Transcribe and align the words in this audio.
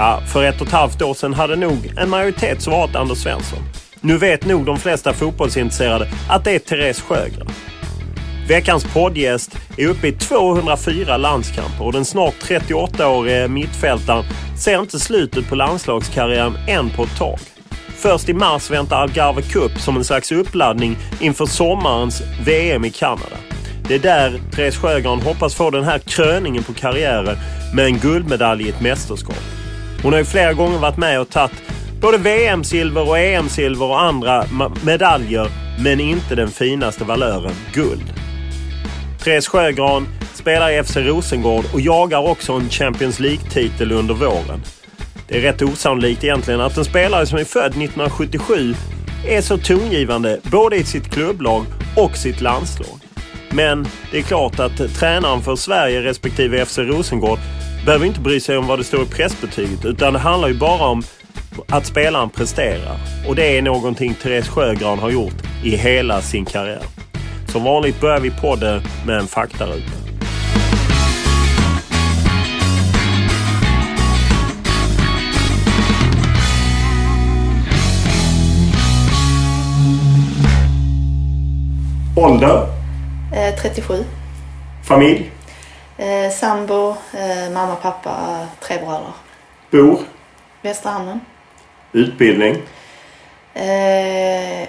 Ja, 0.00 0.20
för 0.26 0.44
ett 0.44 0.60
och 0.60 0.66
ett 0.66 0.72
halvt 0.72 1.02
år 1.02 1.14
sedan 1.14 1.34
hade 1.34 1.56
nog 1.56 1.92
en 1.96 2.10
majoritet 2.10 2.62
svarat 2.62 2.96
Anders 2.96 3.18
Svensson. 3.18 3.58
Nu 4.00 4.18
vet 4.18 4.46
nog 4.46 4.66
de 4.66 4.78
flesta 4.78 5.12
fotbollsintresserade 5.12 6.08
att 6.28 6.44
det 6.44 6.50
är 6.50 6.58
Therese 6.58 7.00
Sjögren. 7.00 7.48
Veckans 8.48 8.84
poddgäst 8.84 9.56
är 9.76 9.86
uppe 9.86 10.08
i 10.08 10.12
204 10.12 11.16
landskamper 11.16 11.84
och 11.84 11.92
den 11.92 12.04
snart 12.04 12.34
38-årige 12.34 13.48
mittfältaren 13.48 14.24
ser 14.58 14.80
inte 14.80 14.98
slutet 14.98 15.48
på 15.48 15.54
landslagskarriären 15.54 16.56
än 16.68 16.90
på 16.90 17.02
ett 17.02 17.18
tag. 17.18 17.38
Först 17.96 18.28
i 18.28 18.34
mars 18.34 18.70
väntar 18.70 18.96
Algarve 18.96 19.42
Cup 19.42 19.78
som 19.78 19.96
en 19.96 20.04
slags 20.04 20.32
uppladdning 20.32 20.96
inför 21.20 21.46
sommarens 21.46 22.22
VM 22.44 22.84
i 22.84 22.90
Kanada. 22.90 23.36
Det 23.88 23.94
är 23.94 23.98
där 23.98 24.40
Therese 24.52 24.76
Sjögren 24.76 25.20
hoppas 25.20 25.54
få 25.54 25.70
den 25.70 25.84
här 25.84 25.98
kröningen 25.98 26.62
på 26.62 26.72
karriären 26.72 27.36
med 27.74 27.84
en 27.84 27.98
guldmedalj 27.98 28.64
i 28.64 28.68
ett 28.68 28.80
mästerskap. 28.80 29.59
Hon 30.02 30.12
har 30.12 30.18
ju 30.18 30.24
flera 30.24 30.52
gånger 30.52 30.78
varit 30.78 30.96
med 30.96 31.20
och 31.20 31.30
tagit 31.30 31.62
både 32.00 32.18
VM-silver 32.18 33.08
och 33.08 33.18
EM-silver 33.18 33.86
och 33.86 34.00
andra 34.00 34.44
medaljer, 34.84 35.48
men 35.82 36.00
inte 36.00 36.34
den 36.34 36.48
finaste 36.48 37.04
valören, 37.04 37.54
guld. 37.72 38.12
Therese 39.24 39.48
Sjögran 39.48 40.08
spelar 40.34 40.70
i 40.70 40.82
FC 40.82 40.96
Rosengård 40.96 41.64
och 41.74 41.80
jagar 41.80 42.28
också 42.28 42.52
en 42.52 42.70
Champions 42.70 43.20
League-titel 43.20 43.92
under 43.92 44.14
våren. 44.14 44.62
Det 45.28 45.36
är 45.36 45.40
rätt 45.40 45.62
osannolikt 45.62 46.24
egentligen 46.24 46.60
att 46.60 46.76
en 46.76 46.84
spelare 46.84 47.26
som 47.26 47.38
är 47.38 47.44
född 47.44 47.70
1977 47.70 48.74
är 49.26 49.40
så 49.40 49.58
tongivande 49.58 50.40
både 50.42 50.76
i 50.76 50.84
sitt 50.84 51.10
klubblag 51.10 51.64
och 51.96 52.16
sitt 52.16 52.40
landslag. 52.40 53.00
Men 53.50 53.86
det 54.10 54.18
är 54.18 54.22
klart 54.22 54.60
att 54.60 54.94
tränaren 54.94 55.42
för 55.42 55.56
Sverige 55.56 56.02
respektive 56.02 56.64
FC 56.64 56.78
Rosengård 56.78 57.38
behöver 57.84 58.06
inte 58.06 58.20
bry 58.20 58.40
sig 58.40 58.58
om 58.58 58.66
vad 58.66 58.78
det 58.78 58.84
står 58.84 59.02
i 59.02 59.06
pressbetyget 59.06 59.84
utan 59.84 60.12
det 60.12 60.18
handlar 60.18 60.48
ju 60.48 60.58
bara 60.58 60.86
om 60.86 61.02
att 61.68 61.86
spelaren 61.86 62.30
presterar. 62.30 62.96
Och 63.28 63.34
det 63.34 63.58
är 63.58 63.62
någonting 63.62 64.14
Therese 64.14 64.48
Sjögran 64.48 64.98
har 64.98 65.10
gjort 65.10 65.34
i 65.64 65.76
hela 65.76 66.20
sin 66.20 66.44
karriär. 66.44 66.82
Som 67.48 67.64
vanligt 67.64 68.00
börjar 68.00 68.20
vi 68.20 68.30
podden 68.30 68.82
med 69.06 69.18
en 69.18 69.26
faktaruta. 69.26 69.92
Ålder? 82.16 82.66
Eh, 83.32 83.54
37. 83.62 84.04
Familj? 84.82 85.30
Eh, 86.00 86.30
sambo, 86.30 86.96
eh, 87.12 87.50
mamma, 87.50 87.76
pappa, 87.76 88.46
tre 88.60 88.78
bröder. 88.78 89.12
Bor? 89.70 90.00
Västra 90.62 90.90
Hamnen. 90.90 91.20
Utbildning? 91.92 92.62
Eh, 93.54 94.62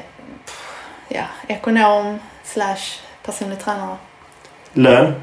ja, 1.08 1.26
ekonom 1.48 2.20
slash 2.44 3.00
personlig 3.24 3.60
tränare. 3.60 3.98
Lön? 4.74 5.22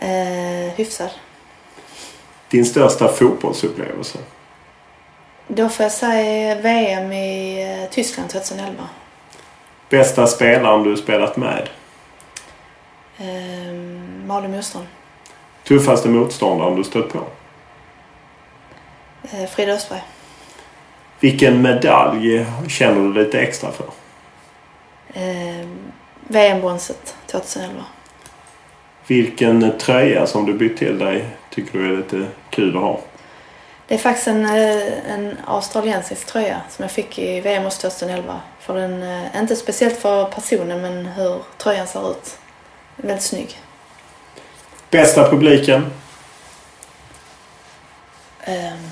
Eh, 0.00 0.72
hyfsad. 0.76 1.10
Din 2.50 2.66
största 2.66 3.08
fotbollsupplevelse? 3.08 4.18
Då 5.46 5.68
får 5.68 5.82
jag 5.82 5.92
säga 5.92 6.54
VM 6.54 7.12
i 7.12 7.62
eh, 7.62 7.90
Tyskland 7.90 8.30
2011. 8.30 8.88
Bästa 9.88 10.26
spelaren 10.26 10.82
du 10.82 10.96
spelat 10.96 11.36
med? 11.36 11.68
Eh, 13.18 13.74
Malin 14.26 14.50
Mostrand. 14.50 14.86
Tuffaste 15.68 16.08
motståndaren 16.08 16.76
du 16.76 16.84
stött 16.84 17.08
på? 17.08 17.18
Eh, 19.22 19.48
Frida 19.48 19.72
Östberg. 19.72 20.02
Vilken 21.20 21.62
medalj 21.62 22.46
känner 22.68 23.00
du 23.00 23.24
lite 23.24 23.40
extra 23.40 23.70
för? 23.72 23.86
Eh, 25.12 25.66
VM-bronset 26.20 27.16
2011. 27.26 27.84
Vilken 29.06 29.78
tröja 29.78 30.26
som 30.26 30.46
du 30.46 30.54
bytt 30.54 30.78
till 30.78 30.98
dig 30.98 31.24
tycker 31.50 31.78
du 31.78 31.92
är 31.92 31.96
lite 31.96 32.26
kul 32.50 32.76
att 32.76 32.82
ha? 32.82 33.00
Det 33.86 33.94
är 33.94 33.98
faktiskt 33.98 34.28
en, 34.28 34.44
eh, 34.44 35.12
en 35.12 35.36
australiensisk 35.46 36.26
tröja 36.26 36.60
som 36.70 36.82
jag 36.82 36.92
fick 36.92 37.18
i 37.18 37.40
VM 37.40 37.70
2011. 37.70 38.40
För 38.60 38.74
den, 38.74 39.02
eh, 39.02 39.40
inte 39.40 39.56
speciellt 39.56 39.96
för 39.96 40.24
personen 40.24 40.80
men 40.80 41.06
hur 41.06 41.42
tröjan 41.58 41.86
ser 41.86 42.10
ut. 42.10 42.38
Väldigt 42.96 43.22
snygg. 43.24 43.58
Bästa 44.90 45.30
publiken? 45.30 45.90
Um, 48.46 48.88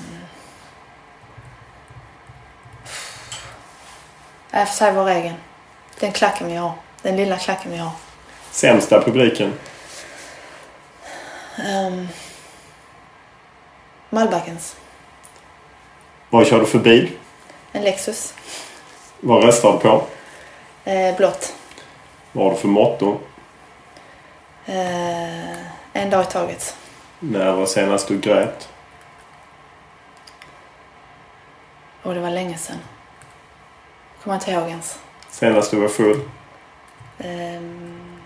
jag 4.51 4.67
får 4.67 4.75
säga 4.75 4.91
vår 4.91 5.09
egen. 5.09 5.35
Den 5.99 6.11
klacken 6.11 6.47
vi 6.47 6.55
har. 6.55 6.71
Den 7.01 7.15
lilla 7.15 7.37
klacken 7.37 7.71
vi 7.71 7.77
har. 7.77 7.91
Sämsta 8.51 9.01
publiken? 9.01 9.53
Um, 11.67 12.07
Malbackens. 14.09 14.75
Vad 16.29 16.47
kör 16.47 16.59
du 16.59 16.65
för 16.65 16.79
bil? 16.79 17.11
En 17.71 17.83
Lexus. 17.83 18.33
Vad 19.19 19.43
röstar 19.43 19.73
du 19.73 19.79
på? 19.79 20.03
Eh, 20.83 21.15
blått. 21.17 21.53
Vad 22.31 22.45
har 22.45 22.51
du 22.51 22.57
för 22.59 22.67
motto? 22.67 23.17
Eh, 24.65 25.57
en 25.97 26.09
dag 26.09 26.23
i 26.23 26.27
taget. 26.27 26.75
När 27.19 27.51
var 27.51 27.65
senast 27.65 28.07
du 28.07 28.17
grät? 28.17 28.69
Och 32.03 32.13
det 32.13 32.19
var 32.19 32.29
länge 32.29 32.57
sedan. 32.57 32.77
Kommer 34.23 34.35
inte 34.35 34.51
ihåg 34.51 34.69
ens. 34.69 34.99
Senast 35.29 35.71
du 35.71 35.77
var 35.77 35.87
full? 35.87 36.19
Ehm, 37.19 38.19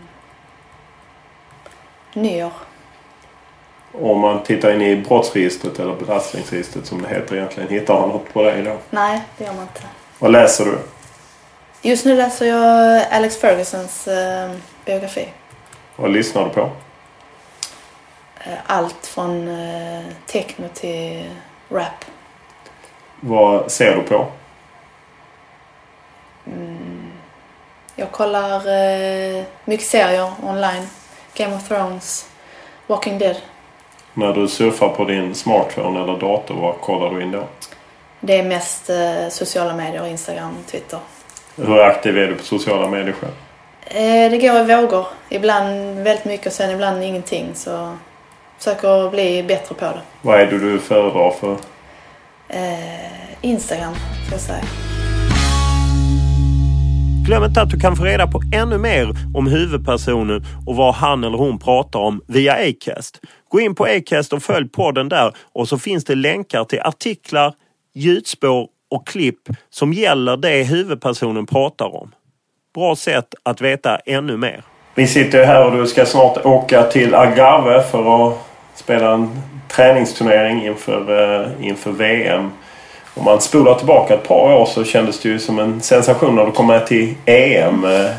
nyår. 2.14 2.52
Om 3.92 4.20
man 4.20 4.44
tittar 4.44 4.74
in 4.74 4.82
i 4.82 4.96
brottsregistret 4.96 5.80
eller 5.80 5.96
belastningsregistret 5.96 6.86
som 6.86 7.02
det 7.02 7.08
heter 7.10 7.36
egentligen. 7.36 7.70
Hittar 7.70 8.00
man 8.00 8.10
något 8.10 8.34
på 8.34 8.44
dig 8.44 8.64
då? 8.64 8.78
Nej, 8.90 9.22
det 9.38 9.44
gör 9.44 9.54
man 9.54 9.62
inte. 9.62 9.82
Vad 10.20 10.32
läser 10.32 10.66
du? 10.66 10.78
Just 11.82 12.06
nu 12.06 12.16
läser 12.16 12.46
jag 12.46 13.04
Alex 13.12 13.38
Fergusons 13.38 14.08
eh, 14.08 14.52
biografi. 14.86 15.30
Vad 15.96 16.12
lyssnar 16.12 16.44
du 16.44 16.50
på? 16.50 16.70
Eh, 18.46 18.58
allt 18.66 19.08
från 19.08 19.48
eh, 19.48 20.04
techno 20.26 20.68
till 20.74 21.30
rap. 21.70 22.06
Vad 23.20 23.72
ser 23.72 23.96
du 23.96 24.02
på? 24.02 24.26
Jag 27.96 28.12
kollar 28.12 28.56
eh, 28.68 29.44
mycket 29.66 29.88
serier 29.88 30.32
online. 30.44 30.88
Game 31.34 31.56
of 31.56 31.68
Thrones, 31.68 32.30
Walking 32.88 33.18
Dead. 33.18 33.36
När 34.14 34.34
du 34.34 34.48
surfar 34.48 34.90
på 34.90 35.06
din 35.06 35.36
smartphone 35.36 36.04
eller 36.04 36.18
dator, 36.18 36.56
vad 36.56 36.82
kollar 36.82 37.10
du 37.10 37.24
in 37.24 37.32
då? 37.32 37.44
Det 38.20 38.40
är 38.40 38.44
mest 38.44 38.90
eh, 38.90 39.30
sociala 39.30 39.76
medier, 39.76 40.08
Instagram, 40.08 40.58
Twitter. 40.68 41.00
Hur 41.56 41.80
aktiv 41.80 42.18
är 42.18 42.28
du 42.28 42.36
på 42.36 42.44
sociala 42.44 42.88
medier 42.88 43.14
själv? 43.14 43.34
Eh, 43.86 44.32
det 44.32 44.38
går 44.38 44.58
i 44.58 44.76
vågor. 44.76 45.06
Ibland 45.30 45.96
väldigt 46.00 46.26
mycket 46.26 46.48
och 46.48 46.54
sen 46.54 46.70
ibland 46.70 47.04
ingenting. 47.04 47.50
Så 47.54 47.98
försöker 48.64 49.10
bli 49.10 49.44
bättre 49.44 49.76
på 49.76 49.86
det. 49.86 50.02
Vad 50.22 50.40
är 50.40 50.46
det 50.46 50.60
du 50.60 50.80
föredrar 50.80 51.32
för? 51.32 51.52
Eh, 52.48 53.42
Instagram, 53.42 53.94
ska 54.26 54.36
jag 54.36 54.42
säga. 54.42 54.64
Glöm 57.26 57.44
inte 57.44 57.62
att 57.62 57.70
du 57.70 57.80
kan 57.80 57.96
få 57.96 58.04
reda 58.04 58.28
på 58.28 58.42
ännu 58.54 58.78
mer 58.78 59.10
om 59.36 59.48
huvudpersonen 59.48 60.46
och 60.68 60.76
vad 60.76 60.96
han 60.96 61.24
eller 61.24 61.38
hon 61.38 61.60
pratar 61.60 62.00
om 62.00 62.22
via 62.28 62.54
Acast. 62.54 63.20
Gå 63.50 63.60
in 63.60 63.76
på 63.76 63.86
Acast 63.86 64.34
och 64.34 64.44
följ 64.44 64.70
podden 64.70 65.10
där 65.10 65.34
och 65.54 65.68
så 65.68 65.78
finns 65.78 66.06
det 66.06 66.16
länkar 66.16 66.64
till 66.64 66.80
artiklar, 66.80 67.54
ljudspår 67.94 68.68
och 68.92 69.08
klipp 69.08 69.50
som 69.70 69.94
gäller 69.94 70.38
det 70.38 70.64
huvudpersonen 70.64 71.46
pratar 71.46 71.96
om. 71.96 72.12
Bra 72.76 72.96
sätt 72.96 73.36
att 73.44 73.62
veta 73.62 73.98
ännu 73.98 74.38
mer. 74.38 74.64
Vi 74.96 75.08
sitter 75.08 75.46
här 75.46 75.66
och 75.66 75.78
du 75.78 75.88
ska 75.88 76.06
snart 76.06 76.46
åka 76.46 76.84
till 76.84 77.16
Algarve 77.16 77.84
för 77.84 78.28
att 78.28 78.51
spela 78.76 79.12
en 79.12 79.42
träningsturnering 79.68 80.66
inför, 80.66 81.42
eh, 81.42 81.68
inför 81.68 81.92
VM. 81.92 82.52
Om 83.14 83.24
man 83.24 83.42
spolar 83.42 83.76
tillbaka 83.76 84.14
ett 84.14 84.28
par 84.28 84.54
år 84.54 84.66
så 84.66 84.84
kändes 84.84 85.20
det 85.20 85.30
ju 85.30 85.40
som 85.40 85.60
en 85.60 85.82
sensation 85.82 86.36
när 86.36 86.46
du 86.46 86.52
kom 86.52 86.68
med 86.68 86.88
till 86.88 87.16
EM. 87.26 87.86
Eh, 87.86 88.12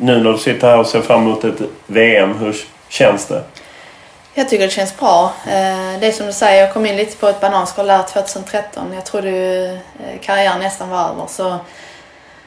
nu 0.00 0.22
när 0.22 0.32
du 0.32 0.38
sitter 0.38 0.68
här 0.68 0.78
och 0.78 0.86
ser 0.86 1.00
fram 1.00 1.22
emot 1.22 1.44
ett 1.44 1.60
VM, 1.86 2.38
hur 2.38 2.56
känns 2.88 3.26
det? 3.26 3.42
Jag 4.34 4.48
tycker 4.48 4.64
det 4.64 4.70
känns 4.70 4.96
bra. 4.98 5.32
Eh, 5.46 6.00
det 6.00 6.06
är 6.06 6.12
som 6.12 6.26
du 6.26 6.32
säger, 6.32 6.60
jag 6.60 6.72
kom 6.72 6.86
in 6.86 6.96
lite 6.96 7.16
på 7.16 7.28
ett 7.28 7.40
bananskal 7.40 7.86
där 7.86 8.02
2013. 8.02 8.92
Jag 8.94 9.04
trodde 9.04 9.30
ju 9.30 9.78
karriären 10.22 10.60
nästan 10.60 10.88
var 10.88 11.08
över. 11.08 11.26
Så 11.28 11.56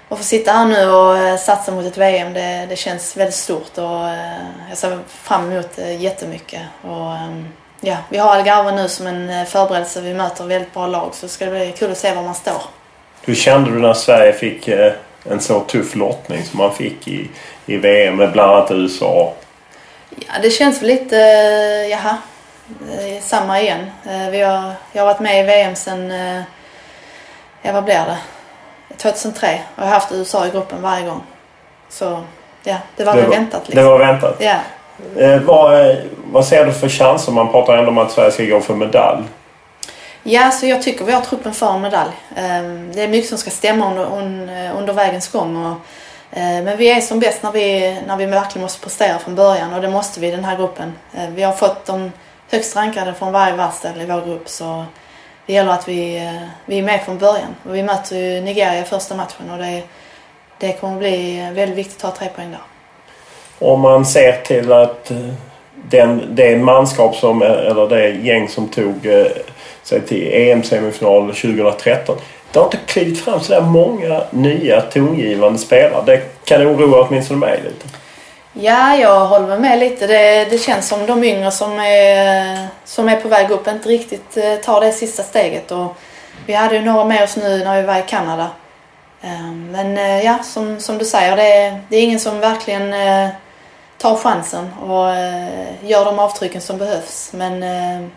att 0.10 0.18
få 0.18 0.24
sitta 0.24 0.52
här 0.52 0.66
nu 0.66 0.90
och 0.90 1.18
eh, 1.18 1.38
satsa 1.38 1.72
mot 1.72 1.86
ett 1.86 1.98
VM, 1.98 2.34
det, 2.34 2.66
det 2.70 2.76
känns 2.76 3.18
väldigt 3.18 3.36
stort 3.36 3.78
och 3.78 4.10
eh, 4.10 4.38
jag 4.70 4.78
ser 4.78 5.00
fram 5.08 5.52
emot 5.52 5.70
det 5.76 5.94
jättemycket. 5.94 6.62
Och, 6.82 7.12
ehm, 7.12 7.48
ja, 7.82 7.98
vi 8.10 8.18
har 8.18 8.30
Algarve 8.36 8.72
nu 8.72 8.88
som 8.90 9.08
en 9.08 9.30
eh, 9.30 9.46
förberedelse. 9.46 10.02
Vi 10.02 10.14
möter 10.14 10.44
väldigt 10.44 10.74
bra 10.74 10.88
lag 10.88 11.10
så 11.16 11.26
det 11.26 11.32
ska 11.32 11.46
bli 11.46 11.74
kul 11.78 11.92
att 11.92 11.98
se 11.98 12.14
var 12.16 12.24
man 12.24 12.36
står. 12.36 12.62
Hur 13.22 13.36
kände 13.36 13.72
du 13.72 13.80
när 13.80 13.94
Sverige 13.94 14.34
fick 14.34 14.68
eh, 14.68 14.94
en 15.32 15.40
så 15.40 15.60
tuff 15.60 15.96
lottning 15.96 16.44
som 16.44 16.58
man 16.58 16.74
fick 16.74 17.08
i, 17.08 17.30
i 17.66 17.78
VM 17.78 18.16
med 18.16 18.32
bland 18.32 18.52
annat 18.52 18.72
USA? 18.72 19.34
Ja, 20.10 20.34
det 20.42 20.50
känns 20.50 20.82
väl 20.82 20.88
lite, 20.88 21.18
eh, 21.18 21.88
jaha, 21.88 22.18
eh, 22.92 23.24
samma 23.24 23.62
igen. 23.62 23.92
Eh, 24.06 24.30
Vi 24.30 24.42
har, 24.42 24.74
jag 24.92 25.02
har 25.02 25.06
varit 25.14 25.20
med 25.20 25.40
i 25.40 25.44
VM 25.44 25.76
sedan, 25.76 26.12
eh, 26.12 26.42
ja 27.62 27.72
vad 27.72 27.84
blir 27.84 27.96
det? 27.96 28.18
2003 29.02 29.62
och 29.76 29.82
jag 29.82 29.88
har 29.88 29.94
haft 29.94 30.12
USA 30.12 30.48
i 30.48 30.50
gruppen 30.50 30.82
varje 30.82 31.06
gång. 31.06 31.22
Så 31.90 32.24
ja, 32.64 32.76
det 32.96 33.04
var 33.04 33.14
väl 33.16 33.30
väntat 33.30 33.62
Det 33.66 33.70
liksom. 33.76 33.86
var 33.92 34.00
väntat. 34.00 34.36
Ja. 34.40 34.56
Eh, 35.18 35.42
vad, 35.42 35.96
vad 36.32 36.46
ser 36.46 36.66
du 36.66 36.74
för 36.74 36.90
chanser? 36.90 37.32
Man 37.32 37.52
pratar 37.52 37.78
ändå 37.78 37.90
om 37.92 37.98
att 37.98 38.12
Sverige 38.12 38.32
ska 38.32 38.44
gå 38.44 38.62
för 38.62 38.76
medalj. 38.76 39.24
ja, 40.24 40.52
så 40.52 40.66
jag 40.66 40.82
tycker 40.82 41.06
vi 41.06 41.12
har 41.12 41.22
truppen 41.22 41.54
för 41.54 41.74
en 41.74 41.82
medalj. 41.82 42.12
Eh, 42.36 42.44
Det 42.94 43.04
är 43.04 43.08
mycket 43.08 43.30
som 43.30 43.38
ska 43.38 43.50
stämma 43.50 43.90
under, 43.92 44.06
un- 44.06 44.72
under 44.78 44.94
vägens 44.94 45.28
gång. 45.32 45.66
Och, 45.66 45.72
eh, 46.38 46.64
men 46.64 46.78
vi 46.78 46.92
är 46.92 47.02
som 47.02 47.20
bäst 47.20 47.44
när 47.44 47.52
vi, 47.52 47.98
när 48.08 48.16
vi 48.18 48.26
verkligen 48.26 48.62
måste 48.64 48.80
prestera 48.84 49.20
från 49.20 49.36
början 49.36 49.74
och 49.74 49.82
det 49.82 49.90
måste 49.90 50.20
vi 50.20 50.28
i 50.28 50.32
den 50.32 50.46
här 50.46 50.58
gruppen. 50.58 50.94
Eh, 51.18 51.30
Vi 51.30 51.44
har 51.44 51.54
fått 51.54 51.86
de 51.86 52.12
högst 52.52 52.76
rankade 52.76 53.14
från 53.14 53.32
varje 53.32 53.56
världsdel 53.56 54.02
i 54.02 54.06
vår 54.06 54.22
grupp 54.26 54.50
så 54.50 54.86
det 55.50 55.54
gäller 55.54 55.72
att 55.72 55.88
vi, 55.88 56.32
vi 56.66 56.80
är 56.80 56.84
med 56.84 57.02
från 57.06 57.18
början. 57.18 57.56
Och 57.66 57.76
vi 57.76 57.84
möter 57.84 58.16
ju 58.16 58.42
Nigeria 58.42 58.82
i 58.82 58.84
första 58.84 59.16
matchen 59.16 59.52
och 59.52 59.58
det, 59.58 59.82
det 60.60 60.74
kommer 60.74 60.98
bli 60.98 61.50
väldigt 61.54 61.78
viktigt 61.78 62.04
att 62.04 62.16
ta 62.16 62.20
tre 62.20 62.30
poäng 62.36 62.52
där. 62.52 62.60
Om 63.68 63.82
man 63.82 64.06
ser 64.06 64.32
till 64.32 64.72
att 64.72 65.12
eh, 65.12 65.18
den, 65.90 66.36
det 66.36 66.58
manskap 66.58 67.16
som, 67.16 67.42
eller 67.42 67.90
det 67.90 68.10
gäng 68.10 68.50
som 68.50 68.68
tog 68.68 69.06
eh, 69.06 69.26
sig 69.84 70.02
till 70.02 70.32
EM-semifinal 70.34 71.28
2013. 71.28 72.18
Det 72.52 72.60
har 72.60 72.66
inte 72.66 72.80
klivit 72.86 73.22
fram 73.22 73.40
så 73.40 73.54
där 73.54 73.62
många 73.62 74.22
nya 74.32 74.82
tongivande 74.82 75.60
spelare. 75.60 76.04
Det 76.06 76.46
kan 76.46 76.68
oroa 76.68 77.08
åtminstone 77.08 77.40
mig 77.40 77.62
lite. 77.64 77.99
Ja, 78.62 78.96
jag 78.96 79.26
håller 79.26 79.58
med 79.60 79.80
lite. 79.80 80.08
Det, 80.08 80.46
det 80.50 80.58
känns 80.58 80.88
som 80.88 81.06
de 81.06 81.24
yngre 81.24 81.52
som 81.52 81.80
är, 81.80 82.68
som 82.86 83.10
är 83.10 83.16
på 83.16 83.28
väg 83.28 83.52
upp 83.52 83.68
inte 83.68 83.90
riktigt 83.90 84.38
eh, 84.38 84.56
tar 84.56 84.82
det 84.82 84.92
sista 84.92 85.24
steget. 85.24 85.72
Och 85.72 85.96
vi 86.46 86.54
hade 86.54 86.76
ju 86.76 86.82
några 86.82 87.04
med 87.04 87.24
oss 87.24 87.38
nu 87.38 87.64
när 87.64 87.82
vi 87.82 87.88
var 87.88 87.98
i 87.98 88.04
Kanada. 88.08 88.48
Eh, 89.22 89.52
Men 89.72 89.98
eh, 89.98 90.26
ja, 90.26 90.38
som, 90.44 90.80
som 90.80 90.98
du 90.98 91.06
säger, 91.06 91.36
det 91.36 91.54
är, 91.54 91.82
det 91.90 91.98
är 91.98 92.04
ingen 92.04 92.20
som 92.20 92.40
verkligen 92.40 92.94
eh, 92.94 93.30
tar 93.98 94.16
chansen 94.16 94.74
och 94.74 95.06
gör 95.90 96.06
de 96.06 96.20
avtrycken 96.20 96.62
som 96.62 96.78
behövs. 96.78 97.30
Men 97.34 97.62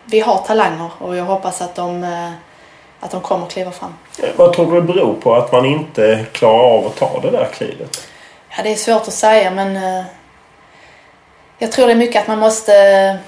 vi 0.04 0.20
har 0.20 0.36
talanger 0.38 0.90
och 0.98 1.16
jag 1.16 1.24
hoppas 1.24 1.62
att 1.62 1.74
de, 1.74 2.04
att 3.00 3.10
de 3.10 3.20
kommer 3.20 3.46
kliva 3.46 3.70
fram. 3.70 3.94
Vad 4.36 4.52
tror 4.52 4.72
du 4.72 4.80
det 4.80 4.86
beror 4.86 5.14
på 5.14 5.34
att 5.34 5.52
man 5.52 5.66
inte 5.66 6.26
klarar 6.32 6.78
av 6.78 6.86
att 6.86 6.96
ta 6.96 7.20
det 7.20 7.30
där 7.30 7.48
klivet? 7.52 8.08
Ja, 8.56 8.62
det 8.62 8.72
är 8.72 8.76
svårt 8.76 9.02
att 9.02 9.12
säga 9.12 9.50
men 9.50 10.04
jag 11.62 11.72
tror 11.72 11.86
det 11.86 11.92
är 11.92 11.96
mycket 11.96 12.22
att 12.22 12.28
man 12.28 12.38
måste, 12.38 13.18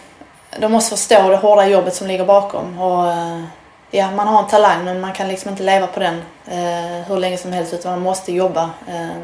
de 0.58 0.72
måste 0.72 0.96
förstå 0.96 1.28
det 1.28 1.36
hårda 1.36 1.66
jobbet 1.66 1.94
som 1.94 2.06
ligger 2.06 2.24
bakom. 2.24 2.78
Och, 2.78 3.12
eh, 3.12 3.42
ja, 3.90 4.10
man 4.10 4.28
har 4.28 4.42
en 4.42 4.48
talang 4.48 4.84
men 4.84 5.00
man 5.00 5.12
kan 5.12 5.28
liksom 5.28 5.50
inte 5.50 5.62
leva 5.62 5.86
på 5.86 6.00
den 6.00 6.22
eh, 6.46 7.08
hur 7.08 7.16
länge 7.16 7.36
som 7.36 7.52
helst 7.52 7.74
utan 7.74 7.92
man 7.92 8.00
måste 8.00 8.32
jobba 8.32 8.70
eh, 8.88 9.16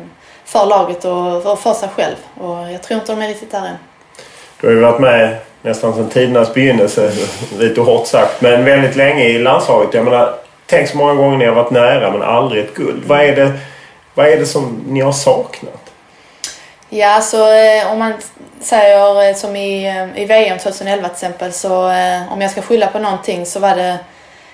för 0.45 0.67
laget 0.67 1.05
och, 1.05 1.47
och 1.47 1.59
för 1.59 1.73
sig 1.73 1.89
själv. 1.89 2.17
Och 2.35 2.73
jag 2.73 2.83
tror 2.83 3.01
inte 3.01 3.13
de 3.13 3.23
är 3.23 3.29
riktigt 3.29 3.51
där 3.51 3.59
än. 3.67 3.77
Du 4.61 4.67
har 4.67 4.75
ju 4.75 4.81
varit 4.81 5.01
med 5.01 5.37
nästan 5.63 5.95
sedan 5.95 6.09
tidernas 6.09 6.55
begynnelse, 6.55 7.13
lite 7.59 7.81
hårt 7.81 8.07
sagt, 8.07 8.41
men 8.41 8.65
väldigt 8.65 8.97
länge 8.97 9.25
i 9.25 9.39
landslaget. 9.39 9.95
Jag 9.95 10.05
menar, 10.05 10.35
tänk 10.67 10.89
så 10.89 10.97
många 10.97 11.15
gånger 11.15 11.37
ni 11.37 11.47
har 11.47 11.55
varit 11.55 11.71
nära 11.71 12.11
men 12.11 12.23
aldrig 12.23 12.65
ett 12.65 12.75
guld. 12.75 13.03
Vad 13.07 13.21
är 13.21 13.37
det, 13.37 13.53
vad 14.15 14.27
är 14.27 14.37
det 14.37 14.47
som 14.47 14.85
ni 14.87 15.01
har 15.01 15.13
saknat? 15.13 15.80
Ja, 16.93 17.21
så 17.21 17.53
eh, 17.53 17.93
om 17.93 17.99
man 17.99 18.15
säger 18.61 19.29
eh, 19.29 19.35
som 19.35 19.57
i, 19.57 19.87
eh, 19.87 20.23
i 20.23 20.25
VM 20.25 20.59
2011 20.59 21.09
till 21.09 21.15
exempel 21.15 21.53
så 21.53 21.91
eh, 21.91 22.33
om 22.33 22.41
jag 22.41 22.51
ska 22.51 22.63
skylla 22.63 22.87
på 22.87 22.99
någonting 22.99 23.47
så 23.47 23.61
var 23.61 23.77
det 23.77 23.99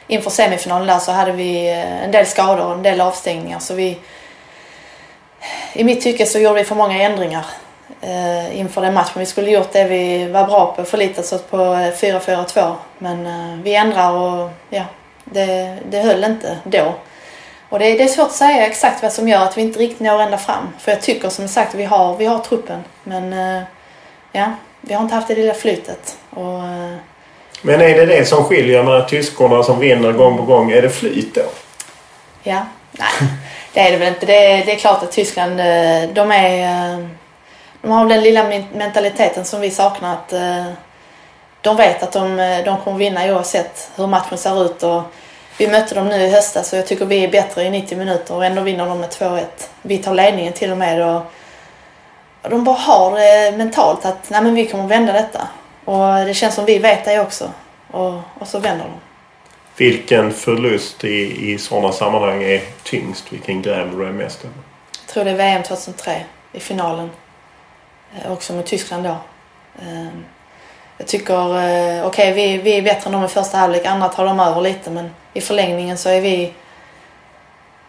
inför 0.06 0.30
semifinalen 0.30 0.86
där 0.86 0.98
så 0.98 1.12
hade 1.12 1.32
vi 1.32 1.68
eh, 1.68 2.04
en 2.04 2.10
del 2.10 2.26
skador 2.26 2.66
och 2.66 2.72
en 2.72 2.82
del 2.82 3.00
avstängningar 3.00 3.58
så 3.58 3.74
vi 3.74 3.98
i 5.72 5.84
mitt 5.84 6.00
tycke 6.00 6.26
så 6.26 6.38
gjorde 6.38 6.54
vi 6.54 6.64
för 6.64 6.74
många 6.74 7.02
ändringar 7.02 7.46
eh, 8.00 8.58
inför 8.58 8.82
den 8.82 8.94
matchen. 8.94 9.20
Vi 9.20 9.26
skulle 9.26 9.50
gjort 9.50 9.72
det 9.72 9.84
vi 9.84 10.26
var 10.26 10.44
bra 10.46 10.74
på, 10.76 10.84
förlitat 10.84 11.32
oss 11.32 11.42
på 11.42 11.56
eh, 11.56 11.92
4-4-2 11.92 12.74
men 12.98 13.26
eh, 13.26 13.62
vi 13.62 13.74
ändrar 13.74 14.12
och 14.12 14.50
ja, 14.70 14.84
det, 15.24 15.78
det 15.90 16.00
höll 16.00 16.24
inte 16.24 16.58
då. 16.64 16.94
Och 17.68 17.78
det, 17.78 17.94
det 17.94 18.02
är 18.04 18.08
svårt 18.08 18.26
att 18.26 18.32
säga 18.32 18.66
exakt 18.66 19.02
vad 19.02 19.12
som 19.12 19.28
gör 19.28 19.44
att 19.44 19.58
vi 19.58 19.62
inte 19.62 19.78
riktigt 19.78 20.00
når 20.00 20.22
ända 20.22 20.38
fram. 20.38 20.68
För 20.78 20.92
jag 20.92 21.02
tycker 21.02 21.28
som 21.28 21.48
sagt 21.48 21.74
vi 21.74 21.84
har, 21.84 22.16
vi 22.16 22.26
har 22.26 22.38
truppen. 22.38 22.84
Men 23.04 23.32
eh, 23.32 23.62
ja, 24.32 24.46
vi 24.80 24.94
har 24.94 25.02
inte 25.02 25.14
haft 25.14 25.28
det 25.28 25.34
lilla 25.34 25.54
flytet. 25.54 26.16
Och, 26.30 26.58
eh, 26.58 26.94
Men 27.62 27.80
är 27.80 27.94
det 27.96 28.06
det 28.06 28.24
som 28.28 28.44
skiljer 28.44 28.82
med 28.82 29.08
tyskorna 29.08 29.62
som 29.62 29.78
vinner 29.78 30.12
gång 30.12 30.36
på 30.36 30.42
gång? 30.42 30.70
Är 30.70 30.82
det 30.82 30.90
flyt 30.90 31.34
då? 31.34 31.42
ja, 32.42 32.66
nej. 32.92 33.30
Det 33.72 33.80
är 33.80 33.90
det 33.90 33.96
väl 33.96 34.08
inte. 34.08 34.26
Det, 34.26 34.62
det 34.66 34.72
är 34.72 34.76
klart 34.78 35.02
att 35.02 35.12
Tyskland, 35.12 35.60
eh, 35.60 36.10
de 36.14 36.32
är... 36.32 37.08
De 37.82 37.90
har 37.90 38.06
den 38.06 38.22
lilla 38.22 38.44
men- 38.44 38.68
mentaliteten 38.74 39.44
som 39.44 39.60
vi 39.60 39.70
saknar. 39.70 40.12
Att 40.12 40.32
de 41.60 41.76
vet 41.76 42.02
att 42.02 42.12
de, 42.12 42.36
de 42.64 42.76
kommer 42.80 42.98
vinna 42.98 43.34
oavsett 43.34 43.90
hur 43.96 44.06
matchen 44.06 44.38
ser 44.38 44.64
ut. 44.64 44.82
Och 44.82 45.02
vi 45.58 45.68
mötte 45.68 45.94
dem 45.94 46.08
nu 46.08 46.16
i 46.16 46.30
höstas 46.30 46.72
och 46.72 46.78
jag 46.78 46.86
tycker 46.86 47.06
vi 47.06 47.24
är 47.24 47.28
bättre 47.28 47.64
i 47.64 47.70
90 47.70 47.98
minuter 47.98 48.34
och 48.34 48.44
ändå 48.44 48.62
vinner 48.62 48.86
de 48.86 49.00
med 49.00 49.10
2-1. 49.10 49.44
Vi 49.82 49.98
tar 49.98 50.14
ledningen 50.14 50.52
till 50.52 50.70
och 50.70 50.78
med 50.78 51.02
och 51.02 51.22
de 52.50 52.64
bara 52.64 52.76
har 52.76 53.18
det 53.18 53.56
mentalt 53.56 54.04
att 54.04 54.30
nej 54.30 54.42
men 54.42 54.54
vi 54.54 54.66
kommer 54.66 54.86
vända 54.86 55.12
detta. 55.12 55.48
Och 55.84 56.26
det 56.26 56.34
känns 56.34 56.54
som 56.54 56.64
vi 56.64 56.78
vet 56.78 57.04
det 57.04 57.20
också. 57.20 57.50
Och, 57.90 58.14
och 58.38 58.48
så 58.48 58.58
vänder 58.58 58.84
de. 58.84 58.92
Vilken 59.76 60.32
förlust 60.32 61.04
i, 61.04 61.52
i 61.52 61.58
sådana 61.58 61.92
sammanhang 61.92 62.42
är 62.42 62.62
tyngst? 62.82 63.32
Vilken 63.32 63.62
gräver 63.62 63.96
du 63.96 64.06
är 64.06 64.12
mest 64.12 64.44
över? 64.44 64.56
Jag 65.06 65.14
tror 65.14 65.24
det 65.24 65.30
är 65.30 65.34
VM 65.34 65.62
2003 65.62 66.20
i 66.52 66.60
finalen. 66.60 67.10
Eh, 68.14 68.32
också 68.32 68.52
mot 68.52 68.66
Tyskland 68.66 69.04
då. 69.04 69.16
Eh, 69.82 70.08
jag 70.98 71.06
tycker, 71.06 71.34
eh, 71.34 72.06
okej 72.06 72.32
okay, 72.32 72.32
vi, 72.32 72.58
vi 72.58 72.78
är 72.78 72.82
bättre 72.82 73.06
än 73.06 73.12
dem 73.12 73.24
i 73.24 73.28
första 73.28 73.58
halvlek, 73.58 73.86
andra 73.86 74.08
tar 74.08 74.24
de 74.24 74.40
över 74.40 74.60
lite 74.60 74.90
men 74.90 75.10
i 75.36 75.40
förlängningen 75.40 75.98
så 75.98 76.08
är 76.08 76.20
vi, 76.20 76.52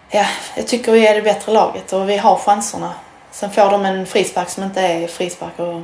ja, 0.09 0.25
jag 0.55 0.67
tycker 0.67 0.91
vi 0.91 1.07
är 1.07 1.15
det 1.15 1.21
bättre 1.21 1.51
laget 1.51 1.93
och 1.93 2.09
vi 2.09 2.17
har 2.17 2.35
chanserna. 2.35 2.93
Sen 3.31 3.51
får 3.51 3.71
de 3.71 3.85
en 3.85 4.05
frispark 4.05 4.49
som 4.49 4.63
inte 4.63 4.81
är 4.81 5.07
frispark 5.07 5.59
och 5.59 5.81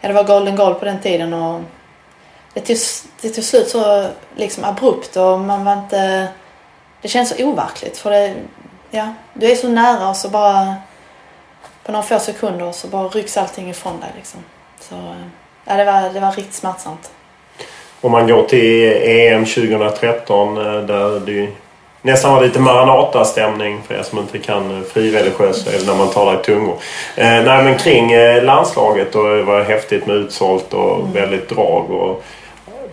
ja, 0.00 0.08
det 0.08 0.12
var 0.12 0.24
golden 0.24 0.56
goal 0.56 0.74
på 0.74 0.84
den 0.84 1.00
tiden 1.00 1.32
och 1.32 1.62
det 2.54 2.60
tog, 2.60 2.76
det 3.20 3.28
tog 3.28 3.44
slut 3.44 3.68
så 3.68 4.08
liksom 4.36 4.64
abrupt 4.64 5.16
och 5.16 5.40
man 5.40 5.64
var 5.64 5.72
inte, 5.72 6.28
det 7.02 7.08
känns 7.08 7.28
så 7.28 7.44
overkligt 7.44 7.98
för 7.98 8.10
det, 8.10 8.34
ja, 8.90 9.14
du 9.34 9.50
är 9.50 9.56
så 9.56 9.68
nära 9.68 10.08
och 10.08 10.16
så 10.16 10.28
bara 10.28 10.74
på 11.84 11.92
några 11.92 12.02
få 12.02 12.18
sekunder 12.18 12.72
så 12.72 12.88
bara 12.88 13.08
rycks 13.08 13.36
allting 13.36 13.70
ifrån 13.70 14.00
dig 14.00 14.10
liksom. 14.16 14.44
Så 14.80 15.14
ja, 15.64 15.76
det 15.76 15.84
var, 15.84 16.10
det 16.10 16.20
var 16.20 16.32
riktigt 16.32 16.54
smärtsamt. 16.54 17.10
Om 18.00 18.12
man 18.12 18.26
går 18.28 18.42
till 18.42 18.92
EM 19.02 19.44
2013 19.44 20.56
eh, 20.56 20.82
där 20.82 21.20
det 21.26 21.48
nästan 22.02 22.34
var 22.34 22.42
lite 22.42 22.60
Maranata-stämning 22.60 23.82
för 23.86 23.94
er 23.94 24.02
som 24.02 24.18
inte 24.18 24.38
kan 24.38 24.84
frireligiösa 24.84 25.70
eller 25.70 25.86
när 25.86 25.94
man 25.94 26.10
talar 26.10 26.40
i 26.40 26.44
tungor. 26.44 26.76
Eh, 27.16 27.42
nej 27.42 27.64
men 27.64 27.78
kring 27.78 28.12
eh, 28.12 28.44
landslaget 28.44 29.14
och 29.14 29.36
det 29.36 29.42
var 29.42 29.62
häftigt 29.62 30.06
med 30.06 30.16
utsålt 30.16 30.74
och 30.74 31.00
mm. 31.00 31.12
väldigt 31.12 31.48
drag. 31.48 31.90
Och 31.90 32.24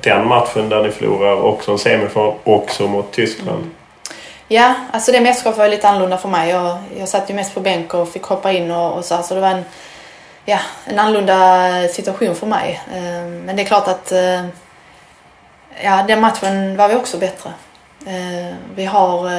den 0.01 0.27
matchen 0.27 0.69
där 0.69 0.83
ni 0.83 0.91
förlorar 0.91 1.41
också 1.41 1.71
en 1.71 1.79
semifinal 1.79 2.33
också 2.43 2.87
mot 2.87 3.11
Tyskland. 3.11 3.59
Mm. 3.59 3.71
Ja, 4.47 4.73
alltså 4.91 5.11
det 5.11 5.21
mästerskapet 5.21 5.59
var 5.59 5.69
lite 5.69 5.87
annorlunda 5.87 6.17
för 6.17 6.29
mig. 6.29 6.49
Jag, 6.49 6.77
jag 6.99 7.09
satt 7.09 7.29
ju 7.29 7.33
mest 7.33 7.53
på 7.53 7.59
bänk 7.59 7.93
och 7.93 8.09
fick 8.09 8.23
hoppa 8.23 8.51
in 8.51 8.71
och, 8.71 8.97
och 8.97 9.05
så. 9.05 9.23
Så 9.23 9.35
det 9.35 9.41
var 9.41 9.49
en, 9.49 9.63
ja, 10.45 10.59
en 10.85 10.99
annorlunda 10.99 11.87
situation 11.87 12.35
för 12.35 12.47
mig. 12.47 12.81
Eh, 12.93 13.27
men 13.45 13.55
det 13.55 13.61
är 13.61 13.65
klart 13.65 13.87
att 13.87 14.11
eh, 14.11 14.45
ja, 15.83 16.03
den 16.07 16.21
matchen 16.21 16.77
var 16.77 16.87
vi 16.89 16.95
också 16.95 17.17
bättre. 17.17 17.49
Eh, 18.05 18.55
vi 18.75 18.85
har, 18.85 19.31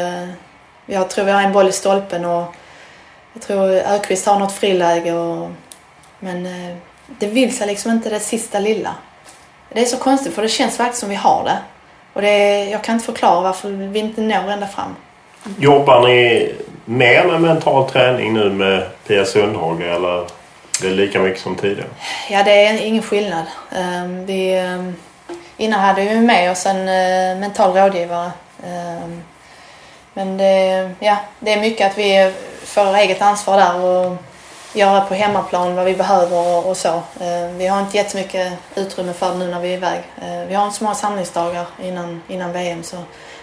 jag 0.87 1.11
tror 1.11 1.25
vi 1.25 1.31
har 1.31 1.43
en 1.43 1.53
boll 1.53 1.69
i 1.69 1.73
stolpen 1.73 2.25
och 2.25 2.55
jag 3.33 3.43
tror 3.43 3.71
Ökvist 3.71 4.27
har 4.27 4.39
något 4.39 4.53
friläge. 4.53 5.13
Och, 5.13 5.51
men 6.19 6.49
det 7.07 7.27
vill 7.27 7.57
sig 7.57 7.67
liksom 7.67 7.91
inte 7.91 8.11
det 8.11 8.21
sista 8.21 8.59
lilla. 8.59 8.95
Det 9.73 9.81
är 9.81 9.85
så 9.85 9.97
konstigt 9.97 10.35
för 10.35 10.43
det 10.43 10.49
känns 10.49 10.81
verkligen 10.81 10.97
som 10.97 11.09
vi 11.09 11.15
har 11.15 11.45
det. 11.45 11.59
Och 12.13 12.23
det, 12.23 12.65
jag 12.65 12.83
kan 12.83 12.95
inte 12.95 13.07
förklara 13.07 13.41
varför 13.41 13.69
vi 13.69 13.99
inte 13.99 14.21
når 14.21 14.51
ända 14.51 14.67
fram. 14.67 14.97
Jobbar 15.59 16.09
ni 16.09 16.53
mer 16.85 17.25
med 17.25 17.41
mental 17.41 17.91
träning 17.91 18.35
nu 18.35 18.51
med 18.51 18.87
Pia 19.07 19.25
Sundhage 19.25 19.81
eller 19.81 20.27
det 20.83 20.89
är 20.89 20.93
lika 20.93 21.21
mycket 21.21 21.41
som 21.41 21.57
tidigare? 21.57 21.89
Ja, 22.31 22.43
det 22.43 22.67
är 22.67 22.87
ingen 22.87 23.03
skillnad. 23.03 23.45
Vi, 24.27 24.61
innan 25.57 25.81
hade 25.81 26.05
vi 26.05 26.21
med 26.21 26.51
oss 26.51 26.67
en 26.67 26.89
eh, 26.89 27.41
mental 27.41 27.77
rådgivare. 27.77 28.31
Ehm, 28.65 29.23
men 30.15 30.37
det, 30.37 30.91
ja, 30.99 31.17
det 31.41 31.53
är 31.53 31.61
mycket 31.61 31.91
att 31.91 31.99
vi 31.99 32.33
får 32.65 32.97
eget 32.97 33.23
ansvar 33.23 33.57
där 33.57 33.85
och 33.85 34.17
göra 34.73 35.01
på 35.01 35.15
hemmaplan 35.15 35.77
vad 35.77 35.85
vi 35.85 35.95
behöver 35.95 36.67
och 36.67 36.77
så. 36.77 37.03
Ehm, 37.21 37.59
vi 37.59 37.67
har 37.67 37.81
inte 37.81 37.97
jättemycket 37.97 38.53
utrymme 38.75 39.13
för 39.13 39.31
det 39.31 39.39
nu 39.39 39.51
när 39.51 39.61
vi 39.61 39.69
är 39.69 39.77
iväg. 39.77 40.01
Ehm, 40.23 40.49
vi 40.49 40.55
har 40.55 40.65
inte 40.65 40.79
så 40.79 40.85
många 40.85 40.95
samlingsdagar 40.95 41.67
innan, 41.83 42.23
innan 42.29 42.53
VM 42.53 42.83
så 42.83 42.97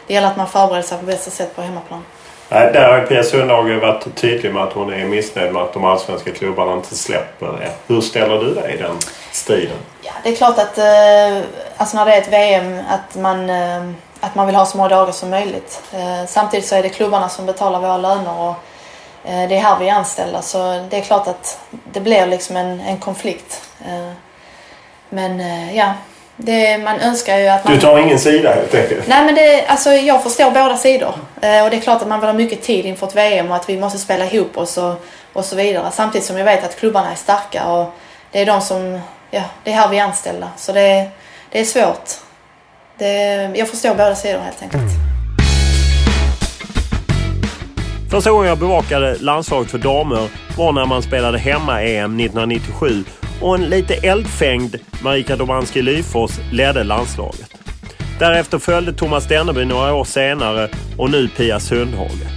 det 0.08 0.13
gäller 0.13 0.27
att 0.27 0.38
man 0.38 0.48
förbereder 0.48 0.88
sig 0.88 0.98
på 0.98 1.05
bästa 1.05 1.32
sätt 1.32 1.55
på 1.55 1.62
hemmaplan. 1.62 2.03
Nej, 2.50 2.74
där 2.74 2.93
har 2.93 3.05
Pia 3.05 3.24
Sundhage 3.24 3.82
varit 3.82 4.15
tydlig 4.15 4.53
med 4.53 4.63
att 4.63 4.74
hon 4.74 4.93
är 4.93 5.05
missnöjd 5.05 5.53
med 5.53 5.62
att 5.62 5.74
de 5.74 5.86
allsvenska 5.86 6.32
klubbarna 6.32 6.74
inte 6.74 6.96
släpper 6.96 7.48
det. 7.48 7.72
Hur 7.88 8.01
ställer 8.01 8.38
du 8.38 8.53
dig 8.53 8.74
i 8.74 8.77
den 8.77 8.98
striden? 9.36 9.78
Ja, 10.02 10.12
det 10.24 10.30
är 10.30 10.36
klart 10.36 10.58
att 10.58 10.78
eh, 10.78 11.44
alltså 11.78 11.98
när 11.98 12.06
det 12.06 12.13
är 12.13 12.22
ett 12.22 12.34
VM 12.34 12.80
att 12.90 13.16
man, 13.16 13.50
eh, 13.50 13.90
att 14.20 14.36
man 14.36 14.46
vill 14.46 14.56
ha 14.56 14.66
så 14.66 14.78
många 14.78 14.90
dagar 14.90 15.12
som 15.12 15.30
möjligt. 15.30 15.82
Eh, 15.94 16.28
samtidigt 16.28 16.68
så 16.68 16.75
är 16.75 16.84
det 16.84 16.90
klubbarna 16.90 17.30
som 17.30 17.46
betalar 17.46 17.80
våra 17.80 17.98
löner 17.98 18.40
och 18.40 18.54
det 19.25 19.56
är 19.56 19.60
här 19.60 19.80
vi 19.80 19.90
är 19.90 19.94
anställda 19.94 20.42
så 20.42 20.88
det 20.90 20.98
är 20.98 21.02
klart 21.02 21.28
att 21.28 21.60
det 21.92 22.00
blir 22.00 22.25
liksom 22.25 22.58
en, 22.58 22.80
en 22.80 22.98
konflikt. 23.00 23.62
Men 25.10 25.40
ja, 25.75 25.94
det, 26.36 26.78
man 26.78 27.00
önskar 27.00 27.38
ju 27.38 27.48
att 27.48 27.63
man... 27.63 27.74
Du 27.74 27.80
tar 27.80 28.00
ingen 28.00 28.20
sida 28.20 28.54
helt 28.54 28.75
enkelt? 28.75 29.08
Nej 29.08 29.25
men 29.25 29.36
det, 29.36 29.66
alltså, 29.68 29.92
jag 29.92 30.24
förstår 30.24 30.52
båda 30.52 30.78
sidor. 30.78 31.16
Eh, 31.42 31.63
och 31.63 31.70
det 31.70 31.78
är 31.78 31.82
klart 31.82 32.02
att 32.02 32.08
man 32.08 32.20
vill 32.20 32.30
ha 32.30 32.34
mycket 32.34 32.62
tid 32.62 32.86
inför 32.86 33.08
ett 33.08 33.16
VM 33.16 33.52
och 33.52 33.56
att 33.56 33.70
vi 33.70 33.78
måste 33.78 34.00
spela 34.00 34.25
ihop 34.25 34.58
oss 34.58 34.78
och, 34.78 35.06
och 35.34 35.46
så 35.46 35.56
vidare. 35.56 35.92
Samtidigt 35.92 36.28
som 36.28 36.38
jag 36.38 36.46
vet 36.46 36.63
att 36.63 36.80
klubbarna 36.80 37.12
är 37.12 37.16
starka 37.16 37.68
och 37.68 37.94
det 38.32 38.42
är 38.42 38.46
de 38.46 38.62
som, 38.62 39.00
ja, 39.34 39.44
det 39.63 39.72
är 39.72 39.75
här 39.75 39.90
vi 39.90 39.98
är 40.00 40.04
anställda. 40.04 40.50
Så 40.58 40.74
det, 40.74 41.10
det 41.52 41.60
är 41.60 41.66
svårt. 41.66 42.10
Det, 42.98 43.13
jag 43.56 43.70
förstår 43.70 43.90
båda 43.90 44.16
sidor 44.16 44.40
helt 44.40 44.62
enkelt. 44.62 44.84
Första 48.12 48.32
gången 48.32 48.48
jag 48.50 48.58
bevakade 48.58 49.18
landslaget 49.20 49.72
för 49.72 49.78
damer 49.78 50.30
var 50.58 50.72
när 50.72 50.86
man 50.86 51.04
spelade 51.04 51.38
hemma-EM 51.38 52.20
1997 52.20 53.04
och 53.42 53.56
en 53.56 53.66
lite 53.66 53.94
eldfängd 53.94 54.75
Marika 55.04 55.36
Domanski 55.36 55.82
Lyfors 55.82 56.32
ledde 56.52 56.84
landslaget. 56.84 57.50
Därefter 58.20 58.60
följde 58.60 58.94
Thomas 58.94 59.28
Denneby 59.28 59.66
några 59.66 59.94
år 59.94 60.04
senare 60.04 60.70
och 60.98 61.10
nu 61.12 61.28
Pia 61.28 61.60
Sundhage. 61.60 62.28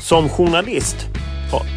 Som 0.00 0.28
journalist 0.28 0.96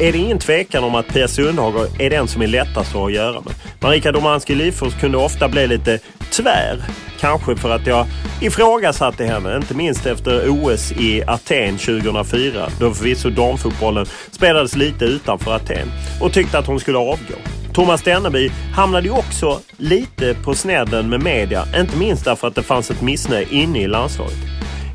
är 0.00 0.12
det 0.12 0.18
ingen 0.18 0.38
tvekan 0.38 0.84
om 0.84 0.94
att 0.94 1.08
Pia 1.08 1.28
Sundhage 1.28 2.00
är 2.00 2.10
den 2.10 2.28
som 2.28 2.42
är 2.42 2.46
lättast 2.46 2.94
att 2.94 3.12
göra 3.12 3.40
med. 3.40 3.54
Marika 3.80 4.12
Domanski 4.12 4.54
Lyfors 4.54 5.00
kunde 5.00 5.18
ofta 5.18 5.48
bli 5.48 5.66
lite 5.66 5.98
tvär. 6.30 6.82
Kanske 7.20 7.56
för 7.56 7.70
att 7.70 7.86
jag 7.86 8.06
ifrågasatte 8.40 9.24
henne, 9.24 9.56
inte 9.56 9.74
minst 9.74 10.06
efter 10.06 10.48
OS 10.48 10.92
i 10.92 11.22
Aten 11.26 11.78
2004 11.78 12.68
då 12.80 12.94
förvisso 12.94 13.30
damfotbollen 13.30 14.06
spelades 14.30 14.76
lite 14.76 15.04
utanför 15.04 15.54
Aten 15.56 15.92
och 16.20 16.32
tyckte 16.32 16.58
att 16.58 16.66
hon 16.66 16.80
skulle 16.80 16.98
avgå. 16.98 17.34
Thomas 17.74 18.02
Denneby 18.02 18.50
hamnade 18.74 19.06
ju 19.06 19.12
också 19.12 19.60
lite 19.76 20.34
på 20.44 20.54
snedden 20.54 21.08
med 21.08 21.22
media, 21.22 21.64
inte 21.76 21.96
minst 21.96 22.24
därför 22.24 22.48
att 22.48 22.54
det 22.54 22.62
fanns 22.62 22.90
ett 22.90 23.02
missnöje 23.02 23.46
inne 23.50 23.82
i 23.82 23.86
landslaget. 23.86 24.36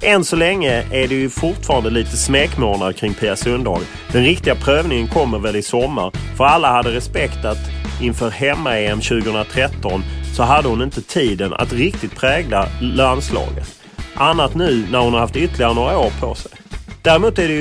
Än 0.01 0.23
så 0.23 0.35
länge 0.35 0.71
är 0.91 1.07
det 1.07 1.15
ju 1.15 1.29
fortfarande 1.29 1.89
lite 1.89 2.17
smekmånad 2.17 2.95
kring 2.95 3.13
Pia 3.13 3.35
Sundhage. 3.35 3.83
Den 4.11 4.23
riktiga 4.23 4.55
prövningen 4.55 5.07
kommer 5.07 5.39
väl 5.39 5.55
i 5.55 5.61
sommar, 5.61 6.11
för 6.37 6.43
alla 6.43 6.71
hade 6.71 6.95
respekt 6.95 7.45
att 7.45 7.57
inför 8.01 8.29
hemma-EM 8.29 8.99
2013 9.01 10.03
så 10.35 10.43
hade 10.43 10.67
hon 10.67 10.81
inte 10.81 11.01
tiden 11.01 11.53
att 11.53 11.73
riktigt 11.73 12.15
prägla 12.15 12.67
landslaget. 12.81 13.79
Annat 14.15 14.55
nu 14.55 14.85
när 14.91 14.99
hon 14.99 15.13
har 15.13 15.19
haft 15.19 15.35
ytterligare 15.35 15.73
några 15.73 15.97
år 15.97 16.11
på 16.21 16.35
sig. 16.35 16.58
Däremot 17.09 17.39
är 17.39 17.47
det 17.47 17.53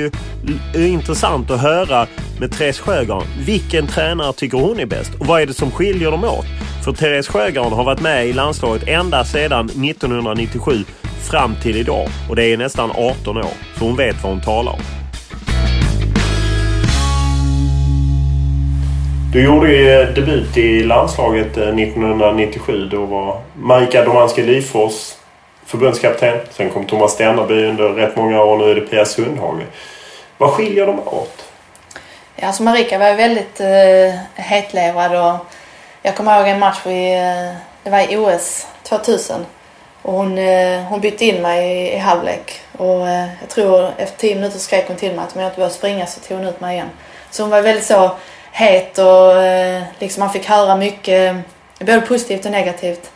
ju 0.79 0.87
intressant 0.87 1.51
att 1.51 1.61
höra 1.61 2.07
med 2.39 2.51
Therese 2.51 2.79
Sjögran. 2.79 3.23
Vilken 3.45 3.87
tränare 3.87 4.33
tycker 4.33 4.57
hon 4.57 4.79
är 4.79 4.85
bäst? 4.85 5.11
Och 5.19 5.25
vad 5.25 5.41
är 5.41 5.45
det 5.45 5.53
som 5.53 5.71
skiljer 5.71 6.11
dem 6.11 6.23
åt? 6.23 6.45
För 6.85 6.91
Therese 6.91 7.27
Sjögran 7.27 7.73
har 7.73 7.83
varit 7.83 8.01
med 8.01 8.27
i 8.27 8.33
landslaget 8.33 8.87
ända 8.87 9.25
sedan 9.25 9.65
1997 9.65 10.71
fram 11.31 11.55
till 11.55 11.77
idag. 11.77 12.07
Och 12.29 12.35
det 12.35 12.43
är 12.43 12.57
nästan 12.57 12.91
18 12.91 13.37
år. 13.37 13.43
Så 13.77 13.85
hon 13.85 13.95
vet 13.95 14.23
vad 14.23 14.31
hon 14.31 14.41
talar 14.41 14.71
om. 14.71 14.79
Du 19.33 19.43
gjorde 19.43 19.73
ju 19.73 19.89
eh, 19.89 20.13
debut 20.13 20.57
i 20.57 20.83
landslaget 20.83 21.57
eh, 21.57 21.67
1997. 21.67 22.87
Då 22.91 23.05
var 23.05 23.41
Marika 23.55 24.03
Domanski 24.03 24.43
Lyfors 24.43 25.18
förbundskapten. 25.69 26.39
Sen 26.51 26.69
kom 26.69 26.85
Thomas 26.85 27.11
Stennerby 27.11 27.65
under 27.65 27.89
rätt 27.89 28.15
många 28.15 28.43
år. 28.43 28.57
Nu 28.57 28.71
är 28.71 28.75
det 28.75 28.81
Pia 28.81 29.05
Sundhage. 29.05 29.63
Vad 30.37 30.49
skiljer 30.49 30.87
de 30.87 30.99
åt? 30.99 31.45
Ja, 32.35 32.47
alltså 32.47 32.63
Marika 32.63 32.97
var 32.97 33.09
ju 33.09 33.15
väldigt 33.15 33.61
uh, 33.61 34.19
hetlevrad 34.35 35.15
och 35.15 35.45
jag 36.01 36.15
kommer 36.15 36.39
ihåg 36.39 36.47
en 36.47 36.59
match 36.59 36.85
i, 36.85 37.15
uh, 37.15 37.55
det 37.83 37.89
var 37.89 38.13
i 38.13 38.17
OS 38.17 38.67
2000 38.83 39.45
och 40.01 40.13
hon, 40.13 40.37
uh, 40.37 40.81
hon 40.81 41.01
bytte 41.01 41.25
in 41.25 41.41
mig 41.41 41.71
i, 41.71 41.93
i 41.93 41.97
halvlek 41.97 42.61
och 42.77 43.01
uh, 43.01 43.25
jag 43.41 43.49
tror 43.49 43.91
efter 43.97 44.17
tio 44.17 44.35
minuter 44.35 44.59
skrek 44.59 44.87
hon 44.87 44.97
till 44.97 45.15
mig 45.15 45.25
att 45.25 45.35
om 45.35 45.41
jag 45.41 45.47
inte 45.47 45.57
började 45.57 45.75
springa 45.75 46.05
så 46.05 46.19
tog 46.19 46.37
hon 46.37 46.47
ut 46.47 46.59
mig 46.59 46.75
igen. 46.75 46.89
Så 47.31 47.43
hon 47.43 47.49
var 47.49 47.61
väldigt 47.61 47.85
så 47.85 48.11
het 48.51 48.97
och 48.97 49.33
liksom 49.99 50.19
man 50.19 50.33
fick 50.33 50.45
höra 50.45 50.75
mycket, 50.75 51.35
både 51.79 52.01
positivt 52.01 52.45
och 52.45 52.51
negativt. 52.51 53.11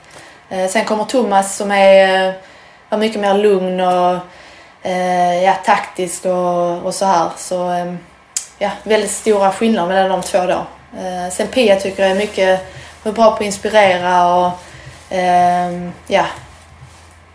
Eh, 0.53 0.69
sen 0.69 0.85
kommer 0.85 1.03
Thomas 1.03 1.55
som 1.55 1.71
är, 1.71 2.33
eh, 2.91 2.97
mycket 2.97 3.21
mer 3.21 3.33
lugn 3.33 3.79
och 3.79 4.17
eh, 4.83 5.43
ja, 5.43 5.53
taktisk 5.65 6.25
och, 6.25 6.85
och 6.85 6.95
så 6.95 7.05
här. 7.05 7.29
Så 7.37 7.85
ja, 8.57 8.69
väldigt 8.83 9.11
stora 9.11 9.51
skillnader 9.51 9.87
mellan 9.87 10.09
de 10.09 10.21
två 10.21 10.45
då. 10.45 10.65
Sen 11.31 11.47
Pia 11.47 11.75
tycker 11.75 12.03
jag 12.03 12.11
är 12.11 12.15
mycket 12.15 12.73
hon 13.03 13.11
är 13.11 13.15
bra 13.15 13.29
på 13.29 13.35
att 13.35 13.41
inspirera 13.41 14.35
och 14.35 14.51
eh, 15.15 15.89
ja, 16.07 16.25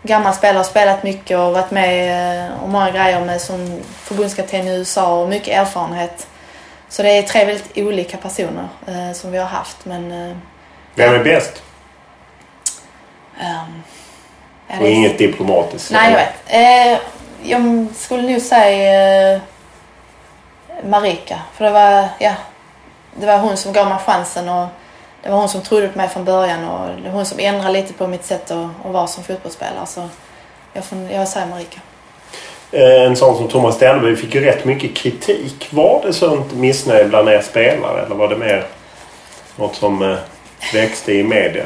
gammal 0.03 0.33
spelare, 0.33 0.63
spelat 0.63 1.03
mycket 1.03 1.37
och 1.37 1.53
varit 1.53 1.71
med 1.71 2.51
om 2.63 2.71
många 2.71 2.91
grejer 2.91 3.25
med 3.25 3.41
som 3.41 3.79
förbundskapten 4.03 4.67
i 4.67 4.77
USA 4.77 5.21
och 5.21 5.29
mycket 5.29 5.57
erfarenhet. 5.57 6.27
Så 6.89 7.03
det 7.03 7.09
är 7.09 7.23
tre 7.23 7.45
väldigt 7.45 7.77
olika 7.77 8.17
personer 8.17 8.67
eh, 8.87 9.13
som 9.13 9.31
vi 9.31 9.37
har 9.37 9.45
haft. 9.45 9.85
Men, 9.85 10.11
eh, 10.11 10.37
Vem 10.95 11.13
är 11.13 11.23
bäst? 11.23 11.63
Ja, 13.39 13.65
Och 14.77 14.83
det 14.83 14.91
inget 14.91 15.17
diplomatiskt. 15.17 15.91
Nej, 15.91 16.11
jag 16.11 16.17
vet. 16.17 16.93
Eh, 16.93 16.99
jag 17.43 17.85
skulle 17.95 18.31
nog 18.31 18.41
säga 18.41 19.33
eh, 19.33 19.41
Marika. 20.83 21.39
För 21.53 21.65
det 21.65 21.71
var, 21.71 22.07
ja, 22.19 22.33
det 23.15 23.25
var 23.25 23.37
hon 23.37 23.57
som 23.57 23.73
gav 23.73 23.87
mig 23.89 23.97
chansen 24.05 24.49
och 24.49 24.67
det 25.23 25.29
var 25.29 25.37
hon 25.37 25.49
som 25.49 25.61
trodde 25.61 25.87
på 25.87 25.97
mig 25.97 26.09
från 26.09 26.25
början 26.25 26.69
och 26.69 26.95
det 26.95 27.09
var 27.09 27.15
hon 27.15 27.25
som 27.25 27.39
ändrade 27.39 27.73
lite 27.73 27.93
på 27.93 28.07
mitt 28.07 28.25
sätt 28.25 28.51
att, 28.51 28.85
att 28.85 28.91
vara 28.91 29.07
som 29.07 29.23
fotbollsspelare. 29.23 29.85
Så 29.85 30.09
jag, 30.73 30.85
får, 30.85 30.97
jag 31.11 31.27
säger 31.27 31.47
Marika. 31.47 31.79
Eh, 32.71 33.03
En 33.03 33.15
sån 33.15 33.37
som 33.37 33.47
Thomas 33.47 33.75
Stenberg 33.75 34.15
fick 34.15 34.35
ju 34.35 34.45
rätt 34.45 34.65
mycket 34.65 34.95
kritik. 34.95 35.67
Var 35.69 36.01
det 36.05 36.13
sånt 36.13 36.53
missnöje 36.53 37.05
bland 37.05 37.29
er 37.29 37.41
spelare 37.41 38.05
eller 38.05 38.15
var 38.15 38.27
det 38.27 38.37
mer 38.37 38.65
något 39.55 39.75
som 39.75 40.01
eh, 40.11 40.17
växte 40.73 41.13
i 41.13 41.23
media? 41.23 41.65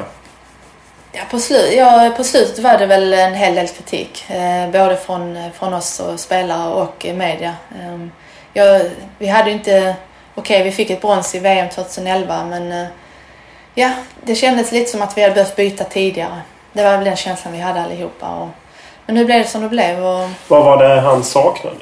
Ja, 1.16 1.22
på, 1.32 1.38
slu- 1.38 1.72
ja, 1.72 2.12
på 2.18 2.24
slutet 2.24 2.60
var 2.60 2.78
det 2.78 2.86
väl 2.86 3.14
en 3.14 3.34
hel 3.34 3.56
del 3.56 3.68
kritik. 3.68 4.26
Eh, 4.30 4.70
både 4.72 4.98
från, 4.98 5.52
från 5.54 5.74
oss 5.74 6.00
och 6.00 6.20
spelare 6.20 6.74
och 6.74 7.06
eh, 7.06 7.16
media. 7.16 7.56
Eh, 7.82 8.08
jag, 8.54 8.82
vi 9.18 9.28
hade 9.28 9.52
inte... 9.52 9.96
Okej, 10.36 10.64
vi 10.64 10.72
fick 10.72 10.90
ett 10.90 11.02
brons 11.02 11.36
i 11.36 11.40
VM 11.40 11.70
2011 11.70 12.44
men 12.44 12.72
eh, 12.72 12.88
ja, 13.76 13.92
det 14.24 14.36
kändes 14.36 14.72
lite 14.72 14.92
som 14.92 15.02
att 15.02 15.18
vi 15.18 15.22
hade 15.22 15.34
behövt 15.34 15.56
byta 15.56 15.84
tidigare. 15.84 16.42
Det 16.74 16.84
var 16.84 16.92
väl 16.92 17.04
den 17.06 17.16
känslan 17.16 17.54
vi 17.54 17.60
hade 17.60 17.82
allihopa. 17.82 18.30
Och, 18.30 18.48
men 19.06 19.16
nu 19.16 19.26
blev 19.26 19.40
det 19.44 19.48
som 19.48 19.62
det 19.62 19.70
blev. 19.70 20.06
Och, 20.06 20.30
Vad 20.48 20.66
var 20.66 20.78
det 20.78 21.02
han 21.02 21.24
saknade? 21.24 21.76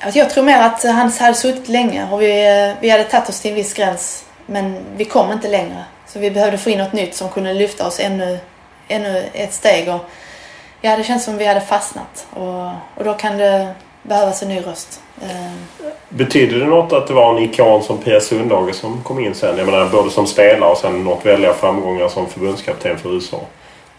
Alltså 0.00 0.18
jag 0.18 0.30
tror 0.30 0.44
mer 0.44 0.62
att 0.62 0.82
han 0.84 1.12
hade 1.20 1.34
suttit 1.34 1.68
länge 1.68 2.08
och 2.10 2.22
vi, 2.22 2.74
vi 2.80 2.90
hade 2.90 3.04
tagit 3.04 3.28
oss 3.28 3.40
till 3.40 3.50
en 3.50 3.54
viss 3.54 3.74
gräns. 3.74 4.24
Men 4.46 4.84
vi 4.96 5.04
kom 5.04 5.32
inte 5.32 5.48
längre. 5.48 5.84
Så 6.14 6.20
vi 6.20 6.30
behövde 6.30 6.58
få 6.58 6.70
in 6.70 6.78
något 6.78 6.92
nytt 6.92 7.14
som 7.14 7.28
kunde 7.28 7.54
lyfta 7.54 7.86
oss 7.86 8.00
ännu, 8.00 8.38
ännu 8.88 9.24
ett 9.32 9.52
steg. 9.52 9.88
Och 9.88 10.00
ja, 10.80 10.96
det 10.96 11.04
känns 11.04 11.24
som 11.24 11.36
vi 11.36 11.46
hade 11.46 11.60
fastnat. 11.60 12.26
Och, 12.30 12.66
och 12.94 13.04
då 13.04 13.14
kan 13.14 13.38
det 13.38 13.74
behövas 14.02 14.42
en 14.42 14.48
ny 14.48 14.60
röst. 14.60 15.00
Eh, 15.22 15.52
Betyder 16.08 16.58
det 16.60 16.66
något 16.66 16.92
att 16.92 17.06
det 17.06 17.14
var 17.14 17.36
en 17.36 17.42
ikon 17.42 17.82
som 17.82 17.98
Pia 17.98 18.20
Sundhage 18.20 18.74
som 18.74 19.02
kom 19.02 19.18
in 19.18 19.34
sen? 19.34 19.58
Jag 19.58 19.66
menar 19.66 19.88
både 19.88 20.10
som 20.10 20.26
spelare 20.26 20.70
och 20.70 20.78
sen 20.78 21.04
nått 21.04 21.26
väldiga 21.26 21.54
framgångar 21.54 22.08
som 22.08 22.26
förbundskapten 22.30 22.98
för 22.98 23.14
USA. 23.14 23.40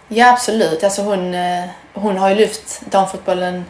Ja, 0.08 0.34
absolut. 0.34 0.84
Alltså 0.84 1.02
hon, 1.02 1.34
eh, 1.34 1.64
hon 1.94 2.18
har 2.18 2.30
ju 2.30 2.36
lyft 2.36 2.82
damfotbollen 2.86 3.66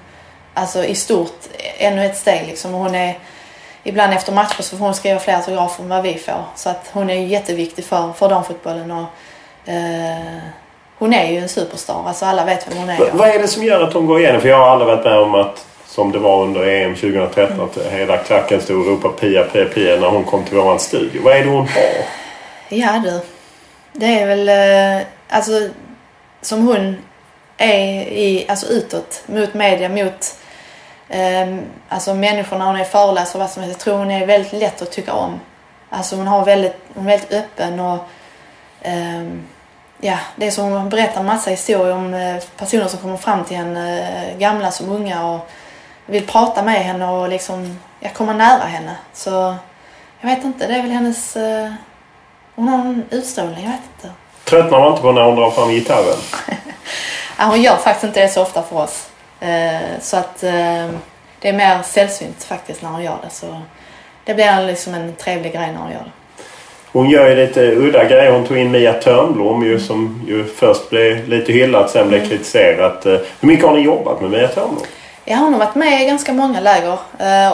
alltså 0.54 0.86
i 0.86 0.96
stort 0.96 1.40
ännu 1.78 2.06
ett 2.06 2.18
steg. 2.18 2.48
Liksom. 2.48 2.74
Hon 2.74 2.96
är, 2.96 3.20
ibland 3.86 4.14
efter 4.14 4.32
matcher 4.34 4.62
så 4.62 4.78
får 4.78 4.86
hon 4.86 4.94
skriva 4.96 5.20
fler 5.20 5.34
autografer 5.36 5.84
än 5.84 5.90
vad 5.90 6.04
vi 6.04 6.14
får. 6.18 6.44
Så 6.56 6.70
att 6.70 6.90
hon 6.94 7.10
är 7.10 7.14
ju 7.16 7.26
jätteviktig 7.26 7.86
för, 7.86 8.14
för 8.14 8.30
damfotbollen. 8.30 8.92
Och, 8.92 9.06
eh, 9.70 10.38
hon 10.98 11.14
är 11.14 11.32
ju 11.32 11.38
en 11.38 11.50
superstar. 11.50 12.04
Alltså 12.08 12.26
alla 12.26 12.46
vet 12.46 12.68
vem 12.72 12.78
hon 12.78 12.90
är. 12.90 12.98
V- 13.00 13.06
vad 13.14 13.30
är 13.30 13.40
det 13.40 13.48
som 13.48 13.64
gör 13.64 13.82
att 13.82 13.92
de 13.92 14.06
går 14.06 14.20
igenom? 14.20 14.42
För 14.42 14.50
jag 14.50 14.58
har 14.58 14.68
aldrig 14.70 14.88
varit 14.88 15.04
med 15.06 15.18
om 15.20 15.36
att 15.36 15.66
som 15.88 16.12
det 16.12 16.20
var 16.20 16.44
under 16.44 16.68
EM 16.68 16.96
2013 16.96 17.62
att 17.62 17.92
hela 17.92 18.18
klacken 18.18 18.62
stod 18.62 18.80
och 18.82 18.88
ropade 18.88 19.14
Pia, 19.14 19.44
Pia, 19.44 19.66
Pia 19.66 19.96
när 19.96 20.08
hon 20.08 20.24
kom 20.24 20.44
till 20.44 20.58
våran 20.58 20.80
studio. 20.80 21.22
Vad 21.24 21.34
är 21.38 21.44
det 21.44 21.50
hon 21.50 21.68
har? 21.68 21.84
Ja 22.70 23.02
du. 23.06 23.20
Det 23.94 24.20
är 24.20 24.28
väl 24.28 24.50
eh, 25.00 25.08
alltså 25.30 25.52
som 26.42 26.68
hon 26.68 26.98
är 27.58 28.02
i, 28.02 28.46
alltså 28.48 28.68
utåt 28.68 29.24
mot 29.26 29.54
media, 29.54 29.90
mot 29.90 30.36
alltså 31.90 32.14
människorna 32.14 32.66
hon 32.66 32.76
är 32.76 32.84
föreläsare 32.84 33.40
vad 33.40 33.50
som 33.50 33.64
helst. 33.64 33.78
Jag 33.78 33.84
tror 33.84 33.98
hon 33.98 34.12
är 34.12 34.26
väldigt 34.26 34.54
lätt 34.54 34.82
att 34.82 34.92
tycka 34.92 35.14
om. 35.14 35.40
Alltså 35.90 36.16
hon, 36.16 36.28
har 36.28 36.46
väldigt, 36.46 36.76
hon 36.94 37.06
är 37.06 37.10
väldigt 37.10 37.34
öppen 37.34 37.80
och 37.80 37.98
ehm, 38.82 39.48
ja, 40.00 40.18
det 40.36 40.48
är 40.48 40.52
som 40.52 40.72
hon 40.72 40.90
berättar 40.90 41.24
massa 41.24 41.50
historier 41.50 41.96
om 41.96 42.14
eh, 42.14 42.44
personer 42.58 42.88
som 42.88 43.00
kommer 43.00 43.18
fram 43.18 43.44
till 43.44 43.58
henne, 43.58 44.00
eh, 44.32 44.38
gamla 44.38 44.72
som 44.72 44.90
unga 44.90 45.26
och 45.26 45.50
vill 46.06 46.28
prata 46.28 46.64
med 46.64 46.84
henne 46.84 47.08
och 47.08 47.30
liksom, 47.30 47.80
ja, 48.00 48.10
komma 48.14 48.34
nära 48.34 48.64
henne. 48.64 48.96
Så 49.14 49.56
jag 50.20 50.30
vet 50.30 50.44
inte, 50.44 50.68
det 50.68 50.74
är 50.76 50.82
väl 50.82 50.92
hennes 50.92 51.36
eh, 51.36 51.74
hon 52.56 52.68
har 52.68 52.80
en 52.80 53.06
utstrålning, 53.10 53.64
jag 53.64 53.72
vet 53.72 53.82
inte. 53.96 54.16
Tröttnar 54.44 54.80
man 54.80 54.90
inte 54.90 55.02
på 55.02 55.12
när 55.12 55.22
hon 55.22 55.36
drar 55.36 55.52
fram 55.52 55.70
gitarren? 55.70 56.18
Ja, 57.38 57.46
hon 57.46 57.62
gör 57.62 57.76
faktiskt 57.76 58.04
inte 58.04 58.20
det 58.20 58.30
så 58.30 58.42
ofta 58.42 58.64
för 58.64 58.76
oss. 58.76 59.10
Eh, 59.46 60.00
så 60.02 60.18
att 60.18 60.44
eh, 60.44 60.90
det 61.40 61.50
är 61.50 61.54
mer 61.54 61.82
sällsynt 61.84 62.44
faktiskt 62.44 62.82
när 62.82 62.90
hon 62.90 63.04
gör 63.04 63.18
det. 63.24 63.30
Så 63.30 63.62
det 64.24 64.34
blir 64.34 64.66
liksom 64.68 64.94
en 64.94 65.14
trevlig 65.16 65.54
grej 65.54 65.72
när 65.72 65.80
hon 65.80 65.92
gör 65.92 66.00
det. 66.00 66.12
Hon 66.92 67.10
gör 67.10 67.30
ju 67.30 67.36
lite 67.36 67.62
udda 67.62 68.04
grejer. 68.04 68.32
Hon 68.32 68.46
tog 68.46 68.58
in 68.58 68.72
Mia 68.72 68.94
Törnblom 68.94 69.66
ju, 69.66 69.80
som 69.80 70.26
ju 70.28 70.46
först 70.46 70.90
blev 70.90 71.28
lite 71.28 71.52
hyllad 71.54 71.90
sen 71.90 72.08
blev 72.08 72.30
kritiserat. 72.30 73.06
Eh, 73.06 73.12
Hur 73.12 73.48
mycket 73.48 73.66
har 73.66 73.74
ni 73.74 73.82
jobbat 73.82 74.22
med 74.22 74.30
Mia 74.30 74.48
Törnblom? 74.48 74.84
Ja, 75.26 75.36
hon 75.36 75.54
har 75.54 75.60
varit 75.60 75.76
med 75.76 76.02
i 76.02 76.06
ganska 76.06 76.34
många 76.34 76.60
läger 76.60 76.98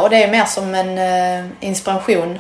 och 0.03 0.09
det 0.09 0.23
är 0.23 0.31
mer 0.31 0.45
som 0.45 0.75
en 0.75 1.55
inspiration. 1.59 2.39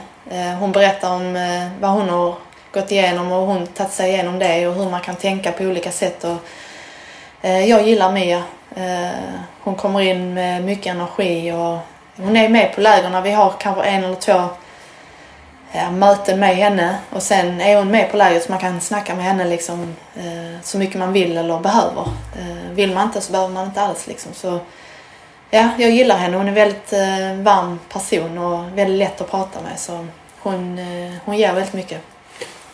Hon 0.59 0.71
berättar 0.71 1.11
om 1.11 1.37
vad 1.79 1.91
hon 1.91 2.09
har 2.09 2.35
gått 2.73 2.91
igenom 2.91 3.31
och 3.31 3.47
hon 3.47 3.67
tagit 3.67 3.91
sig 3.91 4.09
igenom 4.11 4.39
det 4.39 4.67
och 4.67 4.73
hur 4.73 4.89
man 4.89 5.01
kan 5.01 5.15
tänka 5.15 5.51
på 5.51 5.63
olika 5.63 5.91
sätt. 5.91 6.23
Och, 6.23 6.37
jag 7.41 7.87
gillar 7.87 8.11
Mia. 8.11 8.43
Eh, 8.75 9.39
hon 9.61 9.75
kommer 9.75 10.01
in 10.01 10.33
med 10.33 10.63
mycket 10.63 10.93
energi 10.93 11.51
och 11.51 11.77
hon 12.23 12.37
är 12.37 12.49
med 12.49 12.75
på 12.75 12.81
lägren. 12.81 13.23
Vi 13.23 13.31
har 13.31 13.53
kanske 13.59 13.83
en 13.83 14.03
eller 14.03 14.15
två 14.15 14.49
möten 15.91 16.39
med 16.39 16.55
henne 16.55 16.95
och 17.09 17.23
sen 17.23 17.61
är 17.61 17.77
hon 17.77 17.91
med 17.91 18.11
på 18.11 18.17
lägret 18.17 18.43
så 18.43 18.51
man 18.51 18.59
kan 18.59 18.81
snacka 18.81 19.15
med 19.15 19.25
henne 19.25 19.45
liksom, 19.45 19.95
eh, 20.15 20.61
så 20.61 20.77
mycket 20.77 20.99
man 20.99 21.13
vill 21.13 21.37
eller 21.37 21.59
behöver. 21.59 22.01
Eh, 22.39 22.71
vill 22.71 22.93
man 22.93 23.07
inte 23.07 23.21
så 23.21 23.31
behöver 23.31 23.53
man 23.53 23.65
inte 23.65 23.81
alls. 23.81 24.07
Liksom. 24.07 24.33
Så, 24.33 24.59
ja, 25.49 25.69
jag 25.77 25.91
gillar 25.91 26.17
henne. 26.17 26.37
Hon 26.37 26.45
är 26.45 26.49
en 26.49 26.53
väldigt 26.53 26.93
varm 27.45 27.79
person 27.89 28.37
och 28.37 28.77
väldigt 28.77 28.99
lätt 28.99 29.21
att 29.21 29.31
prata 29.31 29.61
med. 29.61 29.79
Så 29.79 30.07
hon, 30.39 30.79
hon 31.25 31.37
ger 31.37 31.53
väldigt 31.53 31.73
mycket. 31.73 32.01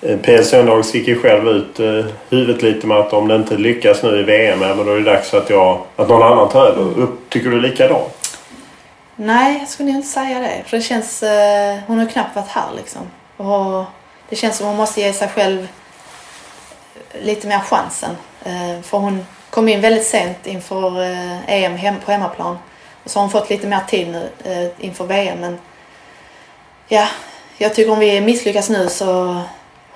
Eh, 0.01 0.17
Pia 0.17 0.43
Sundhage 0.43 0.85
sticker 0.85 1.11
ju 1.11 1.19
själv 1.19 1.47
ut 1.47 1.79
eh, 1.79 2.05
huvudet 2.29 2.61
lite 2.61 2.87
med 2.87 2.97
att 2.97 3.13
om 3.13 3.27
det 3.27 3.35
inte 3.35 3.57
lyckas 3.57 4.03
nu 4.03 4.19
i 4.19 4.23
VM, 4.23 4.59
men 4.59 4.77
då 4.77 4.91
är 4.91 4.97
det 4.97 5.11
dags 5.11 5.33
att, 5.33 5.49
jag, 5.49 5.81
att 5.95 6.09
någon 6.09 6.23
annan 6.23 6.49
tar 6.49 6.65
över. 6.65 6.99
Upp, 7.01 7.29
tycker 7.29 7.49
du 7.49 7.61
likadant? 7.61 8.37
Nej, 9.15 9.57
jag 9.59 9.69
skulle 9.69 9.89
inte 9.89 10.07
säga 10.07 10.39
det. 10.39 10.63
För 10.65 10.77
det 10.77 10.83
känns... 10.83 11.23
Eh, 11.23 11.77
hon 11.87 11.99
har 11.99 12.05
knappt 12.05 12.35
varit 12.35 12.47
här 12.47 12.69
liksom. 12.75 13.01
Och 13.37 13.85
det 14.29 14.35
känns 14.35 14.57
som 14.57 14.67
hon 14.67 14.75
måste 14.75 15.01
ge 15.01 15.13
sig 15.13 15.27
själv 15.27 15.67
eh, 17.13 17.25
lite 17.25 17.47
mer 17.47 17.59
chansen. 17.59 18.15
Eh, 18.43 18.81
för 18.83 18.97
hon 18.97 19.25
kom 19.49 19.69
in 19.69 19.81
väldigt 19.81 20.07
sent 20.07 20.47
inför 20.47 21.01
eh, 21.01 21.49
EM 21.53 21.75
hem, 21.75 21.95
på 22.05 22.11
hemmaplan. 22.11 22.57
Och 23.03 23.11
så 23.11 23.19
har 23.19 23.23
hon 23.23 23.31
fått 23.31 23.49
lite 23.49 23.67
mer 23.67 23.81
tid 23.87 24.07
nu 24.07 24.29
eh, 24.43 24.85
inför 24.85 25.05
VM. 25.05 25.39
Men 25.39 25.59
ja, 26.87 27.07
jag 27.57 27.75
tycker 27.75 27.91
om 27.91 27.99
vi 27.99 28.21
misslyckas 28.21 28.69
nu 28.69 28.89
så 28.89 29.41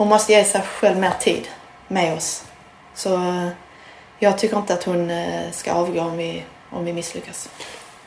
hon 0.02 0.08
måste 0.08 0.32
ge 0.32 0.44
sig 0.44 0.62
själv 0.62 0.98
mer 0.98 1.14
tid 1.20 1.48
med 1.88 2.14
oss. 2.14 2.44
Så 2.96 3.14
eh, 3.16 3.48
jag 4.20 4.38
tycker 4.38 4.58
inte 4.58 4.74
att 4.74 4.84
hon 4.84 5.10
eh, 5.10 5.52
ska 5.52 5.74
avgå 5.74 6.02
om 6.02 6.18
vi, 6.18 6.44
om 6.70 6.86
vi 6.86 6.94
misslyckas. 6.94 7.50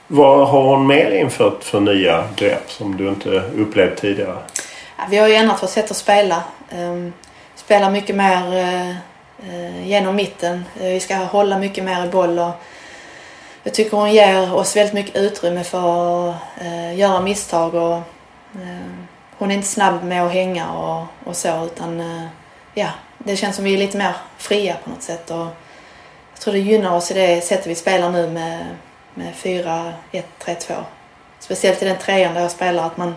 Vad 0.06 0.48
har 0.48 0.62
hon 0.62 0.86
mer 0.86 1.10
infört 1.10 1.64
för 1.64 1.80
nya 1.80 2.24
grepp 2.36 2.70
som 2.70 2.96
du 2.96 3.08
inte 3.08 3.30
upplevt 3.30 4.00
tidigare? 4.00 4.38
Ja, 4.98 5.04
vi 5.10 5.16
har 5.16 5.28
ju 5.28 5.34
ändrat 5.34 5.62
vårt 5.62 5.70
sätt 5.70 5.90
att 5.90 5.96
spela. 5.96 6.42
Um, 6.72 7.12
spelar 7.54 7.90
mycket 7.90 8.16
mer 8.16 8.46
uh, 9.48 9.86
genom 9.88 10.16
mitten. 10.16 10.64
Vi 10.74 11.00
ska 11.00 11.14
hålla 11.14 11.58
mycket 11.58 11.84
mer 11.84 12.04
i 12.04 12.08
boll. 12.08 12.38
Och 12.38 12.52
jag 13.62 13.74
tycker 13.74 13.96
hon 13.96 14.12
ger 14.12 14.54
oss 14.54 14.76
väldigt 14.76 14.94
mycket 14.94 15.16
utrymme 15.16 15.64
för 15.64 16.28
att 16.28 16.36
göra 16.94 17.20
misstag. 17.20 17.74
Och, 17.74 18.00
ehm, 18.54 19.03
hon 19.38 19.50
är 19.50 19.54
inte 19.54 19.68
snabb 19.68 20.04
med 20.04 20.26
att 20.26 20.32
hänga 20.32 20.72
och, 20.72 21.06
och 21.24 21.36
så 21.36 21.64
utan 21.64 22.00
eh, 22.00 22.26
ja, 22.74 22.88
det 23.18 23.36
känns 23.36 23.56
som 23.56 23.64
vi 23.64 23.74
är 23.74 23.78
lite 23.78 23.98
mer 23.98 24.16
fria 24.38 24.76
på 24.84 24.90
något 24.90 25.02
sätt. 25.02 25.30
Och 25.30 25.46
jag 26.32 26.40
tror 26.40 26.54
det 26.54 26.60
gynnar 26.60 26.96
oss 26.96 27.10
i 27.10 27.14
det 27.14 27.44
sättet 27.44 27.66
vi 27.66 27.74
spelar 27.74 28.10
nu 28.10 28.28
med, 28.30 28.66
med 29.14 29.34
4-1-3-2. 29.34 30.74
Speciellt 31.38 31.82
i 31.82 31.84
den 31.84 31.98
trean 31.98 32.34
där 32.34 32.40
jag 32.40 32.50
spelar 32.50 32.86
att 32.86 32.96
man 32.96 33.14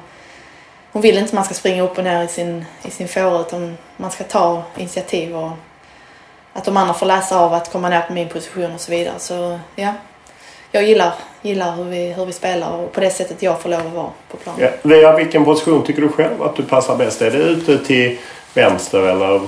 hon 0.91 1.01
vill 1.01 1.17
inte 1.17 1.29
att 1.29 1.33
man 1.33 1.45
ska 1.45 1.53
springa 1.53 1.83
upp 1.83 1.97
och 1.97 2.03
ner 2.03 2.23
i 2.23 2.27
sin, 2.27 2.65
i 2.83 2.91
sin 2.91 3.07
fåra 3.07 3.41
utan 3.41 3.77
man 3.97 4.11
ska 4.11 4.23
ta 4.23 4.63
initiativ 4.77 5.35
och 5.35 5.51
att 6.53 6.65
de 6.65 6.77
andra 6.77 6.93
får 6.93 7.05
läsa 7.05 7.39
av 7.39 7.53
att 7.53 7.71
komma 7.71 7.89
ner 7.89 8.01
på 8.01 8.13
min 8.13 8.29
position 8.29 8.73
och 8.73 8.81
så 8.81 8.91
vidare. 8.91 9.19
Så 9.19 9.59
ja, 9.75 9.93
jag 10.71 10.83
gillar, 10.83 11.13
gillar 11.47 11.75
hur 11.75 11.83
vi, 11.83 12.13
hur 12.13 12.25
vi 12.25 12.33
spelar 12.33 12.71
och 12.71 12.91
på 12.93 12.99
det 12.99 13.09
sättet 13.09 13.41
jag 13.43 13.61
får 13.61 13.69
lov 13.69 13.79
att 13.87 13.93
vara 13.93 14.09
på 14.31 14.37
planen. 14.37 14.61
Ja. 14.61 14.69
Via 14.81 15.15
vilken 15.15 15.45
position 15.45 15.83
tycker 15.85 16.01
du 16.01 16.09
själv 16.09 16.43
att 16.43 16.55
du 16.55 16.63
passar 16.63 16.95
bäst? 16.95 17.21
Är 17.21 17.31
det 17.31 17.37
ute 17.37 17.77
till 17.85 18.17
vänster 18.53 18.99
eller 18.99 19.41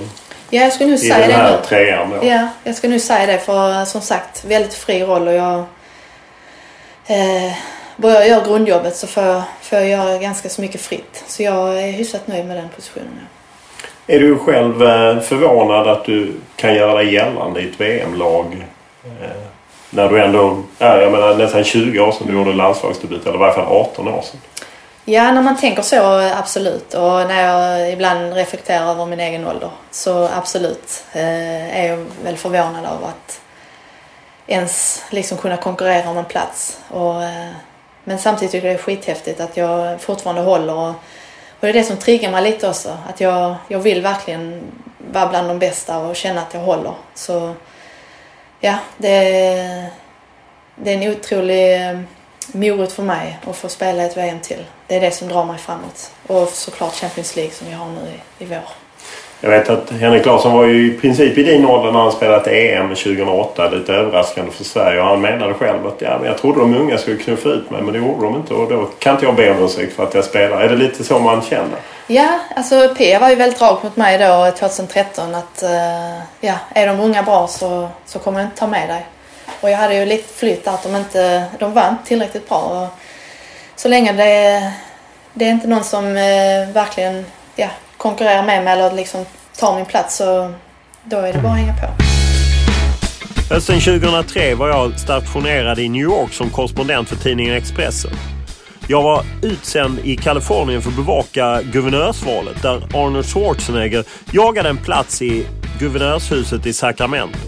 Ja, 0.52 0.62
jag 0.62 0.72
skulle 0.72 0.88
nog 0.90 0.98
i 0.98 1.02
säga 1.02 1.18
den 1.18 1.28
det 1.28 1.34
här 1.34 1.50
nu. 1.56 1.64
trean 1.64 2.10
då? 2.10 2.26
Ja, 2.26 2.48
jag 2.64 2.74
ska 2.74 2.88
nu 2.88 3.00
säga 3.00 3.26
det 3.26 3.38
för 3.38 3.84
som 3.84 4.00
sagt 4.00 4.44
väldigt 4.44 4.74
fri 4.74 5.02
roll 5.04 5.28
och 5.28 5.34
jag 5.34 5.58
eh, 7.06 7.52
börjar 7.96 8.20
jag 8.20 8.28
göra 8.28 8.44
grundjobbet 8.44 8.96
så 8.96 9.06
får 9.06 9.22
jag, 9.22 9.42
får 9.62 9.78
jag 9.78 9.88
göra 9.88 10.18
ganska 10.18 10.48
så 10.48 10.60
mycket 10.60 10.80
fritt. 10.80 11.24
Så 11.26 11.42
jag 11.42 11.82
är 11.82 11.92
hyfsat 11.92 12.26
nöjd 12.26 12.44
med 12.46 12.56
den 12.56 12.68
positionen. 12.76 13.08
Ja. 13.20 14.14
Är 14.14 14.18
du 14.18 14.38
själv 14.38 14.82
eh, 14.82 15.20
förvånad 15.20 15.88
att 15.88 16.04
du 16.04 16.32
kan 16.56 16.74
göra 16.74 16.94
dig 16.94 17.14
gällande 17.14 17.60
i 17.60 17.68
ett 17.68 17.80
VM-lag? 17.80 18.66
När 19.90 20.08
du 20.08 20.22
ändå, 20.22 20.62
är 20.78 20.98
jag 20.98 21.12
menar 21.12 21.34
nästan 21.34 21.64
20 21.64 22.00
år 22.00 22.12
sedan 22.12 22.26
du 22.26 22.32
gjorde 22.32 22.52
landslagsdebut, 22.52 23.26
eller 23.26 23.34
i 23.34 23.38
varje 23.38 23.54
fall 23.54 23.66
18 23.66 24.08
år 24.08 24.22
sedan. 24.22 24.40
Ja, 25.04 25.32
när 25.32 25.42
man 25.42 25.56
tänker 25.56 25.82
så 25.82 26.02
absolut. 26.38 26.94
Och 26.94 27.26
när 27.28 27.42
jag 27.42 27.92
ibland 27.92 28.32
reflekterar 28.32 28.90
över 28.90 29.06
min 29.06 29.20
egen 29.20 29.46
ålder 29.46 29.70
så 29.90 30.28
absolut 30.36 31.04
eh, 31.12 31.80
är 31.80 31.88
jag 31.88 32.06
väl 32.24 32.36
förvånad 32.36 32.84
över 32.84 33.08
att 33.08 33.40
ens 34.46 35.04
liksom 35.10 35.38
kunna 35.38 35.56
konkurrera 35.56 36.10
om 36.10 36.18
en 36.18 36.24
plats. 36.24 36.78
Och, 36.88 37.22
eh, 37.22 37.50
men 38.04 38.18
samtidigt 38.18 38.52
tycker 38.52 38.66
jag 38.66 38.76
det 38.76 38.80
är 38.80 38.82
skithäftigt 38.82 39.40
att 39.40 39.56
jag 39.56 40.00
fortfarande 40.00 40.42
håller 40.42 40.74
och, 40.74 40.88
och 40.88 40.96
det 41.60 41.68
är 41.68 41.72
det 41.72 41.84
som 41.84 41.96
triggar 41.96 42.30
mig 42.30 42.42
lite 42.42 42.68
också. 42.68 42.98
Att 43.08 43.20
jag, 43.20 43.54
jag 43.68 43.78
vill 43.78 44.02
verkligen 44.02 44.62
vara 45.12 45.26
bland 45.26 45.48
de 45.48 45.58
bästa 45.58 45.98
och 45.98 46.16
känna 46.16 46.40
att 46.40 46.54
jag 46.54 46.60
håller. 46.60 46.92
Så 47.14 47.54
ja, 48.60 48.78
det, 48.98 49.90
det 50.76 50.92
är 50.92 51.02
en 51.02 51.12
otrolig 51.16 51.74
eh, 51.74 52.00
morot 52.52 52.92
för 52.92 53.02
mig 53.02 53.38
att 53.46 53.56
få 53.56 53.68
spela 53.68 54.02
ett 54.02 54.16
VM 54.16 54.40
till. 54.40 54.64
Det 54.86 54.96
är 54.96 55.00
det 55.00 55.10
som 55.10 55.28
drar 55.28 55.44
mig 55.44 55.58
framåt. 55.58 56.12
Och 56.26 56.48
såklart 56.48 56.94
Champions 56.94 57.36
League 57.36 57.52
som 57.52 57.66
vi 57.66 57.72
har 57.72 57.86
nu 57.86 58.00
i, 58.00 58.44
i 58.44 58.46
vår. 58.46 58.79
Jag 59.42 59.50
vet 59.50 59.70
att 59.70 59.90
Henrik 59.90 60.26
Larsson 60.26 60.52
var 60.52 60.64
ju 60.64 60.86
i 60.86 60.98
princip 60.98 61.38
i 61.38 61.42
din 61.42 61.66
ålder 61.66 61.92
när 61.92 62.00
han 62.00 62.12
spelade 62.12 62.50
EM 62.50 62.88
2008. 62.88 63.70
Lite 63.70 63.94
överraskande 63.94 64.52
för 64.52 64.64
Sverige. 64.64 65.00
Och 65.00 65.06
han 65.06 65.20
menade 65.20 65.54
själv 65.54 65.86
att 65.86 66.00
ja, 66.00 66.18
men 66.18 66.26
jag 66.26 66.38
trodde 66.38 66.60
de 66.60 66.76
unga 66.76 66.98
skulle 66.98 67.16
knuffa 67.16 67.48
ut 67.48 67.70
mig 67.70 67.82
men 67.82 67.92
det 67.92 67.98
gjorde 67.98 68.24
de 68.24 68.36
inte. 68.36 68.54
Och 68.54 68.70
då 68.70 68.86
kan 68.98 69.14
inte 69.14 69.26
jag 69.26 69.36
be 69.36 69.50
om 69.50 69.64
ursäkt 69.64 69.96
för 69.96 70.02
att 70.02 70.14
jag 70.14 70.24
spelar. 70.24 70.60
Är 70.60 70.68
det 70.68 70.76
lite 70.76 71.04
så 71.04 71.18
man 71.18 71.42
känner? 71.42 71.78
Ja, 72.06 72.38
alltså 72.56 72.94
P 72.98 73.18
var 73.18 73.28
ju 73.28 73.34
väldigt 73.34 73.60
rak 73.60 73.82
mot 73.82 73.96
mig 73.96 74.18
då 74.18 74.50
2013 74.58 75.34
att 75.34 75.62
eh, 75.62 76.18
ja, 76.40 76.54
är 76.74 76.86
de 76.86 77.00
unga 77.00 77.22
bra 77.22 77.46
så, 77.46 77.88
så 78.06 78.18
kommer 78.18 78.40
jag 78.40 78.46
inte 78.46 78.58
ta 78.58 78.66
med 78.66 78.88
dig. 78.88 79.06
Och 79.60 79.70
jag 79.70 79.78
hade 79.78 79.94
ju 79.94 80.06
lite 80.06 80.34
flytt 80.34 80.68
att 80.68 80.82
de 80.82 80.96
inte, 80.96 81.44
de 81.58 81.72
var 81.72 81.88
inte 81.88 82.06
tillräckligt 82.06 82.48
bra. 82.48 82.58
Och 82.58 82.88
så 83.76 83.88
länge 83.88 84.12
det, 84.12 84.72
det 85.32 85.44
är 85.44 85.50
inte 85.50 85.68
någon 85.68 85.84
som 85.84 86.06
eh, 86.06 86.68
verkligen 86.72 87.26
ja, 87.56 87.68
konkurrerar 88.00 88.42
med 88.42 88.64
mig 88.64 88.72
eller 88.72 88.90
liksom 88.90 89.24
tar 89.58 89.76
min 89.76 89.86
plats 89.86 90.16
så 90.16 90.54
då 91.04 91.16
är 91.16 91.32
det 91.32 91.38
bara 91.38 91.52
att 91.52 91.58
hänga 91.58 91.74
på. 91.74 91.86
Hösten 93.54 93.80
2003 93.80 94.54
var 94.54 94.68
jag 94.68 95.00
stationerad 95.00 95.78
i 95.78 95.88
New 95.88 96.02
York 96.02 96.32
som 96.32 96.50
korrespondent 96.50 97.08
för 97.08 97.16
tidningen 97.16 97.54
Expressen. 97.54 98.10
Jag 98.88 99.02
var 99.02 99.24
utsänd 99.42 99.98
i 100.04 100.16
Kalifornien 100.16 100.82
för 100.82 100.90
att 100.90 100.96
bevaka 100.96 101.62
guvernörsvalet 101.62 102.62
där 102.62 102.76
Arnold 102.76 103.26
Schwarzenegger 103.26 104.04
jagade 104.32 104.68
en 104.68 104.76
plats 104.76 105.22
i 105.22 105.46
guvernörshuset 105.78 106.66
i 106.66 106.72
Sacramento. 106.72 107.38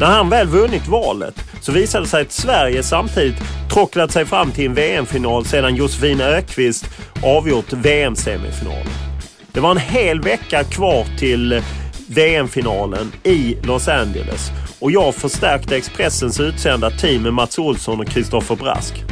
När 0.00 0.06
han 0.06 0.30
väl 0.30 0.46
vunnit 0.46 0.86
valet 0.86 1.34
så 1.60 1.72
visade 1.72 2.04
det 2.04 2.08
sig 2.08 2.22
att 2.22 2.32
Sverige 2.32 2.82
samtidigt 2.82 3.42
tråcklat 3.72 4.12
sig 4.12 4.26
fram 4.26 4.50
till 4.50 4.66
en 4.66 4.74
VM-final 4.74 5.44
sedan 5.44 5.76
Josefin 5.76 6.20
Ökvist 6.20 6.84
avgjort 7.22 7.72
VM-semifinalen. 7.72 9.13
Det 9.54 9.60
var 9.60 9.70
en 9.70 9.78
hel 9.78 10.20
vecka 10.20 10.64
kvar 10.64 11.06
till 11.18 11.62
VM-finalen 12.08 13.12
i 13.24 13.56
Los 13.62 13.88
Angeles 13.88 14.50
och 14.80 14.90
jag 14.90 15.14
förstärkte 15.14 15.76
Expressens 15.76 16.40
utsända 16.40 16.90
team 16.90 17.22
med 17.22 17.34
Mats 17.34 17.58
Olsson 17.58 18.00
och 18.00 18.06
Kristoffer 18.06 18.56
Brask. 18.56 19.04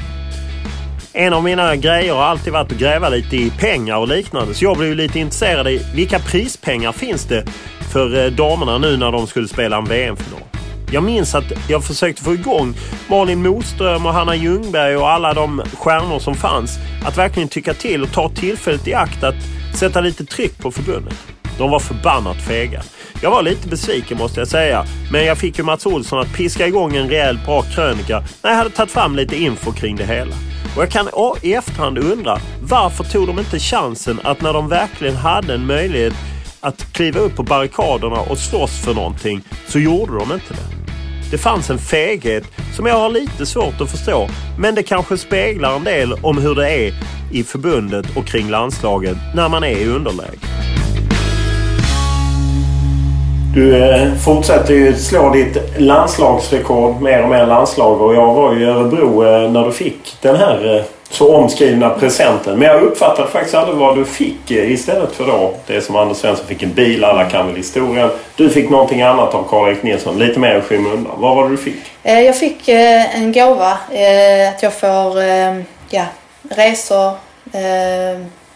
En 1.13 1.33
av 1.33 1.45
mina 1.45 1.77
grejer 1.77 2.15
har 2.15 2.23
alltid 2.23 2.53
varit 2.53 2.73
att 2.73 2.79
gräva 2.79 3.09
lite 3.09 3.37
i 3.37 3.51
pengar 3.51 3.97
och 3.97 4.09
liknande 4.09 4.55
så 4.55 4.65
jag 4.65 4.77
blev 4.77 4.89
ju 4.89 4.95
lite 4.95 5.19
intresserad 5.19 5.69
i 5.69 5.87
vilka 5.95 6.19
prispengar 6.19 6.93
finns 6.93 7.25
det 7.25 7.45
för 7.93 8.25
eh, 8.25 8.31
damerna 8.31 8.79
nu 8.79 8.97
när 8.97 9.13
de 9.13 9.27
skulle 9.27 9.49
spela 9.49 9.77
en 9.77 9.85
VM-final. 9.85 10.41
Jag 10.93 11.03
minns 11.03 11.35
att 11.35 11.53
jag 11.69 11.85
försökte 11.85 12.23
få 12.23 12.35
igång 12.35 12.75
Malin 13.09 13.43
Moström 13.43 14.07
och 14.07 14.13
Hanna 14.13 14.37
Ljungberg 14.37 14.97
och 14.97 15.11
alla 15.11 15.35
de 15.35 15.63
stjärnor 15.79 16.19
som 16.19 16.35
fanns 16.35 16.79
att 17.05 17.19
verkligen 17.19 17.49
tycka 17.49 17.75
till 17.75 18.03
och 18.03 18.13
ta 18.13 18.29
tillfället 18.29 18.89
i 18.89 18.95
akt 18.95 19.25
att 19.25 19.62
sätta 19.77 20.01
lite 20.01 20.25
tryck 20.25 20.59
på 20.59 20.71
förbundet. 20.71 21.15
De 21.59 21.71
var 21.71 21.79
förbannat 21.79 22.37
fega. 22.37 22.83
Jag 23.23 23.31
var 23.31 23.43
lite 23.43 23.69
besviken 23.69 24.19
måste 24.19 24.41
jag 24.41 24.49
säga. 24.49 24.85
Men 25.11 25.25
jag 25.25 25.39
fick 25.39 25.59
ju 25.59 25.65
Mats 25.65 25.87
Olsson 25.87 26.21
att 26.21 26.33
piska 26.33 26.67
igång 26.67 26.97
en 26.97 27.09
rejäl 27.09 27.39
bra 27.47 27.63
krönika 27.63 28.25
när 28.43 28.51
jag 28.51 28.57
hade 28.57 28.71
tagit 28.71 28.93
fram 28.93 29.17
lite 29.17 29.37
info 29.37 29.73
kring 29.73 29.97
det 29.97 30.05
hela. 30.05 30.35
Och 30.77 30.83
jag 30.83 30.91
kan 30.91 31.09
i 31.43 31.55
efterhand 31.55 31.99
undra 31.99 32.39
varför 32.63 33.05
tog 33.05 33.27
de 33.27 33.39
inte 33.39 33.59
chansen 33.59 34.21
att 34.25 34.41
när 34.41 34.53
de 34.53 34.69
verkligen 34.69 35.17
hade 35.17 35.55
en 35.55 35.67
möjlighet 35.67 36.15
att 36.61 36.93
kliva 36.93 37.21
upp 37.21 37.37
på 37.37 37.43
barrikaderna 37.43 38.21
och 38.21 38.39
slåss 38.39 38.79
för 38.85 38.95
någonting 38.95 39.43
så 39.69 39.79
gjorde 39.79 40.13
de 40.19 40.33
inte 40.33 40.55
det. 40.55 40.82
Det 41.33 41.39
fanns 41.39 41.71
en 41.71 41.79
feghet 41.79 42.45
som 42.77 42.87
jag 42.87 42.95
har 42.95 43.11
lite 43.11 43.47
svårt 43.47 43.81
att 43.81 43.91
förstå. 43.91 44.29
Men 44.59 44.75
det 44.75 44.83
kanske 44.83 45.17
speglar 45.17 45.77
en 45.77 45.85
del 45.85 46.13
om 46.23 46.39
hur 46.39 46.55
det 46.55 46.71
är 46.71 46.93
i 47.33 47.43
förbundet 47.43 48.07
och 48.17 48.27
kring 48.27 48.51
landslaget 48.51 49.17
när 49.35 49.49
man 49.49 49.65
är 49.65 49.77
i 49.77 49.89
underläge. 49.89 50.39
Du 53.55 53.77
eh, 53.77 54.15
fortsätter 54.15 54.75
ju 54.75 54.95
slå 54.95 55.33
ditt 55.33 55.57
landslagsrekord 55.79 57.03
mer 57.03 57.23
och 57.23 57.29
mer 57.29 57.47
landslag 57.47 58.01
och 58.01 58.15
jag 58.15 58.35
var 58.35 58.55
ju 58.55 58.61
i 58.61 58.65
Örebro 58.65 59.25
eh, 59.25 59.51
när 59.51 59.65
du 59.65 59.73
fick 59.73 60.17
den 60.23 60.37
här 60.37 60.77
eh, 60.77 60.83
så 61.13 61.37
omskrivna 61.37 61.91
presenten. 61.91 62.59
Men 62.59 62.69
jag 62.69 62.83
uppfattade 62.83 63.29
faktiskt 63.29 63.55
aldrig 63.55 63.77
vad 63.77 63.97
du 63.97 64.05
fick 64.05 64.51
eh, 64.51 64.73
istället 64.73 65.13
för 65.13 65.27
då 65.27 65.55
det 65.67 65.81
som 65.81 65.97
Anders 65.97 66.17
Svensson 66.17 66.47
fick 66.47 66.63
en 66.63 66.73
bil. 66.73 67.05
Alla 67.05 67.31
kan 67.31 67.47
väl 67.47 67.57
historien. 67.57 68.11
Du 68.37 68.51
fick 68.51 68.71
någonting 68.71 69.03
annat 69.03 69.35
av 69.35 69.49
Karl-Erik 69.49 69.83
Nilsson. 69.83 70.19
Lite 70.19 70.39
mer 70.39 70.59
i 70.59 70.61
skymundan. 70.61 71.13
Vad 71.17 71.37
var 71.37 71.45
det 71.45 71.51
du 71.51 71.57
fick? 71.57 71.83
Eh, 72.03 72.21
jag 72.21 72.39
fick 72.39 72.69
eh, 72.69 73.17
en 73.17 73.33
gåva. 73.33 73.79
Att 74.49 74.63
jag 74.63 74.73
får 74.73 75.23
ja, 75.91 76.05
resor, 76.51 77.13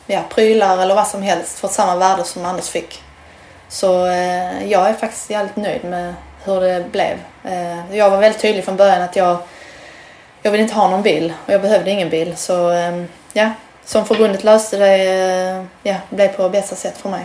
ja, 0.06 0.20
prylar 0.34 0.82
eller 0.82 0.94
vad 0.94 1.06
som 1.06 1.22
helst 1.22 1.58
för 1.58 1.68
samma 1.68 1.96
värde 1.96 2.24
som 2.24 2.44
Anders 2.44 2.68
fick. 2.68 3.02
Så 3.68 3.86
jag 4.66 4.88
är 4.88 4.92
faktiskt 5.00 5.30
jävligt 5.30 5.56
nöjd 5.56 5.84
med 5.84 6.14
hur 6.44 6.60
det 6.60 6.84
blev. 6.92 7.16
Jag 7.92 8.10
var 8.10 8.18
väldigt 8.18 8.42
tydlig 8.42 8.64
från 8.64 8.76
början 8.76 9.02
att 9.02 9.16
jag, 9.16 9.36
jag 10.46 10.52
vill 10.52 10.60
inte 10.60 10.74
ha 10.74 10.90
någon 10.90 11.02
bil 11.02 11.32
och 11.46 11.52
jag 11.52 11.62
behövde 11.62 11.90
ingen 11.90 12.10
bil. 12.10 12.36
Så 12.36 12.70
eh, 12.70 13.02
ja, 13.32 13.50
som 13.84 14.06
förbundet 14.06 14.44
löste 14.44 14.76
det, 14.76 14.94
eh, 14.94 15.64
ja, 15.82 15.94
blev 16.10 16.28
på 16.28 16.48
bästa 16.48 16.76
sätt 16.76 16.98
för 16.98 17.08
mig. 17.08 17.24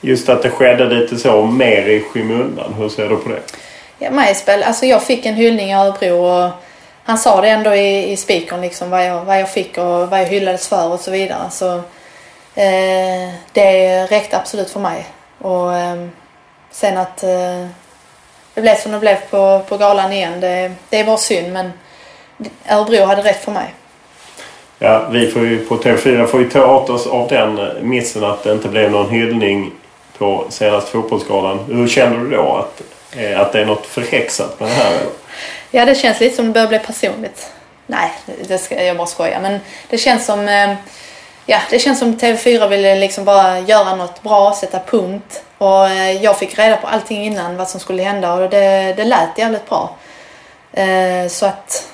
Just 0.00 0.28
att 0.28 0.42
det 0.42 0.50
skedde 0.50 0.84
lite 0.84 1.16
så 1.16 1.42
mer 1.42 1.88
i 1.88 2.00
skymundan. 2.00 2.74
Hur 2.74 2.88
ser 2.88 3.08
du 3.08 3.16
på 3.16 3.28
det? 3.28 3.40
Ja, 3.98 4.10
Majspel, 4.10 4.62
alltså 4.62 4.86
jag 4.86 5.02
fick 5.02 5.26
en 5.26 5.34
hyllning 5.34 5.70
i 5.70 5.74
Örebro 5.74 6.16
och 6.16 6.50
han 7.04 7.18
sa 7.18 7.40
det 7.40 7.48
ändå 7.48 7.74
i, 7.74 8.12
i 8.12 8.16
speakern 8.16 8.60
liksom 8.60 8.90
vad 8.90 9.06
jag, 9.06 9.24
vad 9.24 9.40
jag 9.40 9.50
fick 9.50 9.78
och 9.78 10.10
vad 10.10 10.20
jag 10.20 10.26
hyllades 10.26 10.68
för 10.68 10.92
och 10.92 11.00
så 11.00 11.10
vidare. 11.10 11.50
Så 11.50 11.74
eh, 12.54 13.30
det 13.52 14.06
räckte 14.06 14.38
absolut 14.38 14.70
för 14.70 14.80
mig. 14.80 15.06
Och 15.38 15.76
eh, 15.76 16.06
sen 16.70 16.96
att 16.96 17.22
eh, 17.22 17.66
det 18.54 18.60
blev 18.60 18.76
som 18.76 18.92
det 18.92 18.98
blev 18.98 19.16
på, 19.30 19.62
på 19.68 19.76
galan 19.76 20.12
igen, 20.12 20.40
det, 20.40 20.72
det 20.88 21.04
bara 21.04 21.16
synd 21.16 21.52
men 21.52 21.72
Örebro 22.68 23.04
hade 23.04 23.22
rätt 23.22 23.44
för 23.44 23.52
mig. 23.52 23.74
Ja, 24.78 25.08
vi 25.12 25.30
får 25.30 25.42
ju 25.46 25.64
på 25.66 25.76
TV4 25.76 26.26
får 26.26 26.40
ju 26.40 26.50
ta 26.50 26.66
åt 26.76 26.90
oss 26.90 27.06
av 27.06 27.28
den 27.28 27.58
eh, 27.58 27.66
missen 27.80 28.24
att 28.24 28.42
det 28.44 28.52
inte 28.52 28.68
blev 28.68 28.90
någon 28.90 29.10
hyllning 29.10 29.72
på 30.18 30.44
senaste 30.48 30.90
fotbollsgalan. 30.90 31.58
Hur 31.68 31.88
känner 31.88 32.16
du 32.18 32.30
då? 32.30 32.56
Att, 32.56 32.82
eh, 33.16 33.40
att 33.40 33.52
det 33.52 33.60
är 33.60 33.66
något 33.66 33.86
förhäxat 33.86 34.60
med 34.60 34.68
det 34.68 34.74
här? 34.74 34.92
Ja, 35.70 35.84
det 35.84 35.94
känns 35.94 36.20
lite 36.20 36.36
som 36.36 36.46
det 36.46 36.52
börjar 36.52 36.68
bli 36.68 36.78
personligt. 36.78 37.52
Nej, 37.86 38.12
det 38.48 38.58
ska 38.58 38.84
jag 38.84 38.96
bara 38.96 39.06
skoja. 39.06 39.40
Men 39.40 39.60
det 39.90 39.98
känns 39.98 40.26
som... 40.26 40.48
eh, 40.48 40.74
Ja, 41.48 41.58
det 41.70 41.78
känns 41.78 41.98
som 41.98 42.16
TV4 42.18 42.68
ville 42.68 42.94
liksom 42.94 43.24
bara 43.24 43.58
göra 43.60 43.96
något 43.96 44.22
bra, 44.22 44.52
sätta 44.60 44.78
punkt. 44.78 45.42
Och 45.58 45.90
jag 46.20 46.38
fick 46.38 46.58
reda 46.58 46.76
på 46.76 46.86
allting 46.86 47.24
innan, 47.24 47.56
vad 47.56 47.68
som 47.68 47.80
skulle 47.80 48.02
hända 48.02 48.34
och 48.34 48.50
det, 48.50 48.94
det 48.96 49.04
lät 49.04 49.38
jävligt 49.38 49.68
bra. 49.68 49.96
Så 51.28 51.46
att 51.46 51.88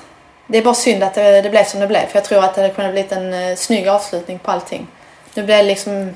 det 0.52 0.58
är 0.58 0.62
bara 0.62 0.74
synd 0.74 1.02
att 1.02 1.14
det, 1.14 1.40
det 1.42 1.50
blev 1.50 1.64
som 1.64 1.80
det 1.80 1.86
blev. 1.86 2.06
För 2.06 2.16
jag 2.16 2.24
tror 2.24 2.44
att 2.44 2.54
det 2.54 2.60
hade 2.62 2.74
kunnat 2.74 2.92
blivit 2.92 3.12
en 3.12 3.34
eh, 3.34 3.56
snygg 3.56 3.88
avslutning 3.88 4.38
på 4.38 4.50
allting. 4.50 4.86
Nu 5.34 5.42
blev 5.42 5.56
det 5.56 5.62
liksom 5.62 6.14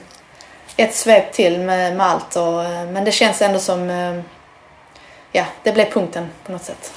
ett 0.77 0.95
svep 0.95 1.33
till 1.33 1.61
med, 1.61 1.97
med 1.97 2.07
allt. 2.07 2.37
Och, 2.37 2.65
eh, 2.65 2.87
men 2.87 3.05
det 3.05 3.13
känns 3.13 3.43
ändå 3.43 3.59
som... 3.59 3.91
eh, 3.91 4.21
Ja, 5.33 5.45
det 5.63 5.73
blev 5.73 5.85
punkten 5.91 6.29
på 6.47 6.53
något 6.53 6.65
sätt. 6.65 6.93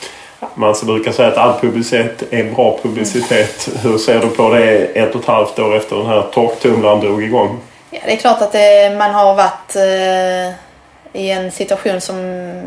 Man 0.55 0.75
brukar 0.83 1.11
säga 1.11 1.27
att 1.27 1.37
all 1.37 1.59
publicitet 1.59 2.23
är 2.33 2.43
bra 2.43 2.79
publicitet. 2.83 3.69
Hur 3.83 3.97
ser 3.97 4.19
du 4.19 4.27
på 4.27 4.49
det 4.49 4.85
ett 4.85 5.15
och 5.15 5.21
ett 5.21 5.27
halvt 5.27 5.59
år 5.59 5.75
efter 5.75 5.95
den 5.95 6.05
här 6.05 6.21
torktumlaren 6.33 6.99
drog 6.99 7.23
igång? 7.23 7.59
Ja, 7.91 7.99
det 8.05 8.11
är 8.11 8.17
klart 8.17 8.41
att 8.41 8.51
det, 8.51 8.95
man 8.97 9.11
har 9.11 9.35
varit 9.35 9.75
eh, 9.75 10.55
i 11.21 11.29
en 11.31 11.51
situation 11.51 12.01
som 12.01 12.15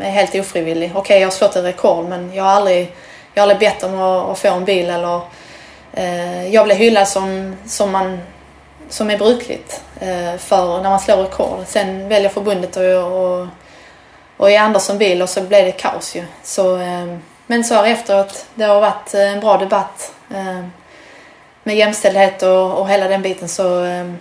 är 0.01 0.09
helt 0.09 0.35
ofrivillig. 0.35 0.91
Okej, 0.91 1.01
okay, 1.01 1.19
jag 1.19 1.27
har 1.27 1.31
slått 1.31 1.55
ett 1.55 1.65
rekord 1.65 2.05
men 2.05 2.33
jag 2.33 2.43
har 2.43 2.51
aldrig, 2.51 2.91
jag 3.33 3.43
har 3.43 3.51
aldrig 3.51 3.69
bett 3.69 3.83
om 3.83 4.01
att, 4.01 4.29
att 4.29 4.39
få 4.39 4.47
en 4.47 4.65
bil 4.65 4.89
eller 4.89 5.21
eh, 5.93 6.47
jag 6.53 6.65
blev 6.65 6.77
hyllad 6.77 7.07
som, 7.07 7.55
som, 7.65 7.91
man, 7.91 8.19
som 8.89 9.09
är 9.09 9.17
brukligt 9.17 9.81
eh, 9.99 10.37
för 10.37 10.81
när 10.81 10.89
man 10.89 10.99
slår 10.99 11.17
rekord. 11.17 11.59
Sen 11.67 12.09
väljer 12.09 12.29
förbundet 12.29 12.77
att 12.77 13.03
och, 13.03 13.47
och 14.37 14.51
ge 14.51 14.57
Andersson 14.57 14.97
bil 14.97 15.21
och 15.21 15.29
så 15.29 15.41
blev 15.41 15.65
det 15.65 15.71
kaos 15.71 16.15
ju. 16.15 16.23
Så, 16.43 16.77
eh, 16.77 17.17
men 17.47 17.63
så 17.63 17.73
här 17.75 17.85
efteråt, 17.85 18.45
det 18.55 18.63
har 18.63 18.81
varit 18.81 19.13
en 19.13 19.39
bra 19.39 19.57
debatt 19.57 20.13
eh, 20.33 20.65
med 21.63 21.75
jämställdhet 21.75 22.43
och, 22.43 22.79
och 22.79 22.89
hela 22.89 23.07
den 23.07 23.21
biten 23.21 23.49
så 23.49 23.83
eh, 23.83 24.13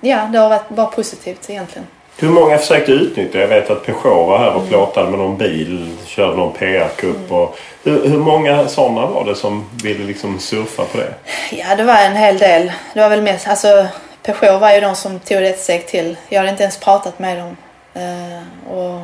ja, 0.00 0.28
det 0.32 0.38
har 0.38 0.48
varit 0.48 0.68
bara 0.68 0.86
positivt 0.86 1.50
egentligen. 1.50 1.86
Hur 2.18 2.28
många 2.28 2.58
försökte 2.58 2.92
utnyttja? 2.92 3.38
Jag 3.38 3.48
vet 3.48 3.70
att 3.70 3.86
Peugeot 3.86 4.28
var 4.28 4.38
här 4.38 4.54
och 4.54 4.68
plåtade 4.68 5.10
med 5.10 5.18
någon 5.18 5.36
bil, 5.36 5.96
körde 6.06 6.36
någon 6.36 6.52
PR-kupp. 6.52 7.30
Mm 7.30 7.48
hur, 7.82 8.08
hur 8.08 8.18
många 8.18 8.68
sådana 8.68 9.06
var 9.06 9.24
det 9.24 9.34
som 9.34 9.70
ville 9.82 10.04
liksom 10.04 10.40
surfa 10.40 10.84
på 10.84 10.98
det? 10.98 11.14
Ja, 11.50 11.76
det 11.76 11.82
var 11.82 11.96
en 11.96 12.16
hel 12.16 12.38
del. 12.38 12.72
Det 12.94 13.00
var 13.00 13.08
väl 13.08 13.22
mest, 13.22 13.48
alltså 13.48 13.86
Peugeot 14.22 14.60
var 14.60 14.72
ju 14.72 14.80
de 14.80 14.94
som 14.94 15.20
tog 15.20 15.38
det 15.38 15.48
ett 15.48 15.60
steg 15.60 15.86
till. 15.86 16.16
Jag 16.28 16.38
hade 16.38 16.50
inte 16.50 16.62
ens 16.62 16.78
pratat 16.78 17.18
med 17.18 17.38
dem. 17.38 17.56
Uh, 17.96 18.72
och 18.72 19.00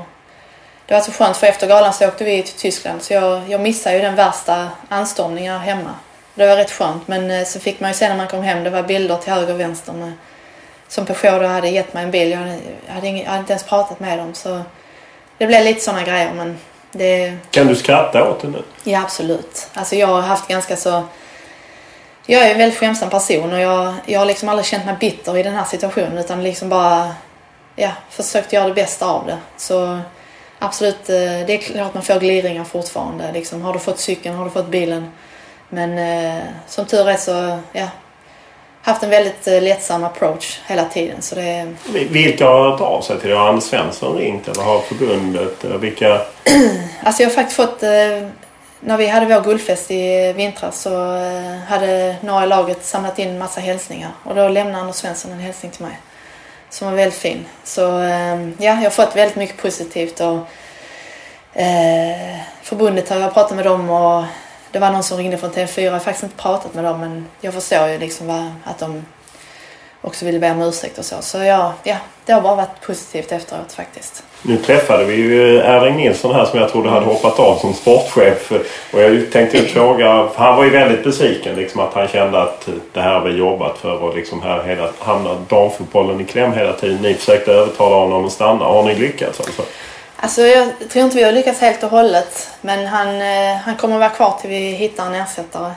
det 0.87 0.95
var 0.95 1.01
så 1.01 1.13
skönt 1.13 1.37
för 1.37 1.47
efter 1.47 1.67
galan 1.67 1.93
så 1.93 2.09
åkte 2.09 2.25
vi 2.25 2.43
till 2.43 2.55
Tyskland 2.55 3.03
så 3.03 3.13
jag, 3.13 3.43
jag 3.49 3.61
missade 3.61 3.97
ju 3.97 4.03
den 4.03 4.15
värsta 4.15 4.69
anstormningen 4.89 5.61
hemma. 5.61 5.95
Det 6.35 6.47
var 6.47 6.57
rätt 6.57 6.71
skönt 6.71 7.09
men 7.09 7.31
uh, 7.31 7.45
så 7.45 7.61
fick 7.61 7.81
man 7.81 7.91
ju 7.91 7.95
se 7.95 8.09
när 8.09 8.17
man 8.17 8.29
kom 8.29 8.43
hem, 8.43 8.65
det 8.65 8.71
var 8.71 8.83
bilder 8.83 9.17
till 9.17 9.33
höger 9.33 9.55
och 9.55 9.61
vänster 9.61 9.93
med 9.93 10.13
som 10.89 11.07
Peugeot 11.07 11.43
då 11.43 11.47
hade 11.47 11.69
gett 11.69 11.95
mig 11.95 12.05
en 12.05 12.11
bil. 12.11 12.31
Jag 12.31 12.39
hade, 12.39 12.59
jag 12.87 12.95
hade, 12.95 13.07
ing, 13.07 13.19
jag 13.19 13.27
hade 13.27 13.41
inte 13.41 13.53
ens 13.53 13.65
pratat 13.65 14.01
med 14.01 14.19
dem. 14.19 14.35
Så 14.35 14.63
det 15.39 15.47
blev 15.47 15.65
lite 15.65 15.81
sådana 15.81 16.03
grejer. 16.03 16.33
Men 16.33 16.59
det... 16.99 17.37
Kan 17.51 17.67
du 17.67 17.77
skratta 17.77 18.31
åt 18.31 18.41
det 18.41 18.49
nu? 18.49 18.63
Ja, 18.85 19.03
absolut. 19.03 19.69
Alltså 19.75 19.97
jag 19.97 20.07
har 20.07 20.21
haft 20.21 20.49
ganska 20.49 20.77
så... 20.77 21.03
Jag 22.27 22.43
är 22.43 22.51
en 22.53 22.59
väldigt 22.59 22.79
skämsam 22.79 23.11
person 23.11 23.53
och 23.53 23.61
jag, 23.61 23.95
jag 24.07 24.19
har 24.19 24.27
liksom 24.27 24.49
aldrig 24.49 24.67
känt 24.67 24.87
mig 24.87 24.97
bitter 25.01 25.37
i 25.37 25.43
den 25.43 25.55
här 25.55 25.65
situationen 25.65 26.19
utan 26.19 26.43
liksom 26.43 26.69
bara 26.69 27.15
ja, 27.77 27.91
försökt 28.11 28.53
göra 28.53 28.69
det 28.69 28.75
bästa 28.75 29.07
av 29.07 29.27
det. 29.27 29.39
Så 29.57 30.01
absolut, 30.59 31.11
eh, 31.11 31.17
det 31.47 31.53
är 31.55 31.59
klart 31.59 31.95
man 31.95 32.03
får 32.03 32.21
gliringar 32.21 32.65
fortfarande. 32.65 33.33
Liksom, 33.33 33.63
har 33.63 33.73
du 33.73 33.79
fått 33.79 33.99
cykeln? 33.99 34.37
Har 34.37 34.45
du 34.45 34.51
fått 34.51 34.69
bilen? 34.69 35.11
Men 35.69 35.99
eh, 35.99 36.45
som 36.67 36.87
tur 36.87 37.09
är 37.09 37.17
så, 37.17 37.59
ja, 37.73 37.89
haft 38.83 39.03
en 39.03 39.11
väldigt 39.11 39.47
eh, 39.47 39.63
lättsam 39.63 40.05
approach 40.05 40.61
hela 40.67 40.85
tiden. 40.85 41.23
Så 41.23 41.35
det... 41.35 41.75
Vilka 42.11 42.47
har 42.47 42.71
hört 42.71 42.81
av 42.81 43.03
sig 43.03 43.21
till 43.21 43.29
dig? 43.29 43.39
Har 43.39 43.49
Anders 43.49 43.65
Svensson 43.65 44.17
ringt 44.17 44.49
eller 44.49 44.63
har 44.63 44.81
förbundet? 44.81 45.65
Vilka? 45.65 46.21
alltså 47.03 47.23
jag 47.23 47.31
har 47.31 47.35
faktiskt 47.35 47.57
fått... 47.57 47.83
Eh, 47.83 48.29
när 48.81 48.97
vi 48.97 49.07
hade 49.07 49.27
vår 49.27 49.45
guldfest 49.45 49.91
i 49.91 50.33
vintras 50.33 50.81
så 50.83 51.17
eh, 51.17 51.59
hade 51.69 52.17
några 52.21 52.45
i 52.45 52.47
laget 52.47 52.85
samlat 52.85 53.19
in 53.19 53.29
en 53.29 53.39
massa 53.39 53.61
hälsningar. 53.61 54.11
Och 54.25 54.35
då 54.35 54.49
lämnade 54.49 54.79
Anders 54.79 54.97
Svensson 54.97 55.33
en 55.33 55.39
hälsning 55.39 55.73
till 55.73 55.85
mig. 55.85 55.99
Som 56.71 56.89
var 56.89 56.95
väldigt 56.95 57.19
fin. 57.19 57.47
Så 57.65 57.81
ja, 58.59 58.75
jag 58.75 58.75
har 58.75 58.91
fått 58.91 59.17
väldigt 59.17 59.37
mycket 59.37 59.57
positivt. 59.57 60.21
Och, 60.21 60.39
eh, 61.61 62.37
förbundet 62.63 63.09
har 63.09 63.17
jag 63.17 63.35
pratat 63.35 63.57
med 63.57 63.65
dem 63.65 63.91
och 63.91 64.25
det 64.73 64.79
var 64.79 64.91
någon 64.91 65.03
som 65.03 65.19
ringde 65.19 65.39
från 65.39 65.51
TV4. 65.51 65.81
Jag 65.81 65.93
har 65.93 65.99
faktiskt 65.99 66.23
inte 66.23 66.37
pratat 66.37 66.75
med 66.75 66.85
dem 66.85 67.01
men 67.01 67.27
jag 67.41 67.55
förstår 67.55 67.89
ju 67.89 67.99
liksom 67.99 68.27
vad, 68.27 68.53
att 68.65 68.79
de 68.79 69.05
också 70.01 70.25
ville 70.25 70.39
be 70.39 70.51
om 70.51 70.63
ursäkt 70.63 70.99
och 70.99 71.05
så. 71.05 71.17
Så 71.21 71.39
ja, 71.39 71.73
ja, 71.83 71.97
det 72.25 72.33
har 72.33 72.41
bara 72.41 72.55
varit 72.55 72.81
positivt 72.87 73.33
efteråt 73.33 73.73
faktiskt. 73.73 74.23
Nu 74.43 74.57
träffade 74.57 75.05
vi 75.05 75.15
ju 75.15 75.59
Erling 75.59 75.97
Nilsson 75.97 76.35
här 76.35 76.45
som 76.45 76.61
jag 76.61 76.71
trodde 76.71 76.91
hade 76.91 77.07
hoppat 77.07 77.39
av 77.39 77.57
som 77.57 77.75
sportchef. 77.75 78.53
Och 78.93 79.01
jag 79.01 79.33
tänkte 79.33 79.63
fråga, 79.63 80.29
han 80.35 80.57
var 80.57 80.65
ju 80.65 80.71
väldigt 80.71 81.05
besviken 81.05 81.57
liksom 81.57 81.81
att 81.81 81.95
han 81.95 82.09
kände 82.09 82.43
att 82.43 82.69
det 82.93 83.01
här 83.01 83.15
har 83.15 83.21
vi 83.21 83.37
jobbat 83.37 83.79
för 83.79 84.03
och 84.03 84.17
liksom 84.17 84.43
här 84.43 84.63
hela, 84.63 84.91
hamnar 84.99 85.37
damfotbollen 85.49 86.21
i 86.21 86.25
kläm 86.25 86.53
hela 86.53 86.73
tiden. 86.73 86.99
Ni 87.03 87.15
försökte 87.15 87.53
övertala 87.53 87.97
honom 87.97 88.25
att 88.25 88.33
stanna. 88.33 88.65
Har 88.65 88.83
ni 88.83 88.95
lyckats 88.95 89.41
alltså? 89.41 89.63
Alltså 90.21 90.43
jag 90.43 90.73
tror 90.91 91.05
inte 91.05 91.17
vi 91.17 91.23
har 91.23 91.33
lyckats 91.33 91.61
helt 91.61 91.83
och 91.83 91.91
hållet. 91.91 92.51
Men 92.61 92.87
han, 92.87 93.23
eh, 93.23 93.57
han 93.57 93.77
kommer 93.77 93.95
att 93.95 94.01
vara 94.01 94.11
kvar 94.11 94.39
till 94.41 94.51
vi 94.51 94.71
hittar 94.71 95.07
en 95.07 95.15
ersättare. 95.15 95.73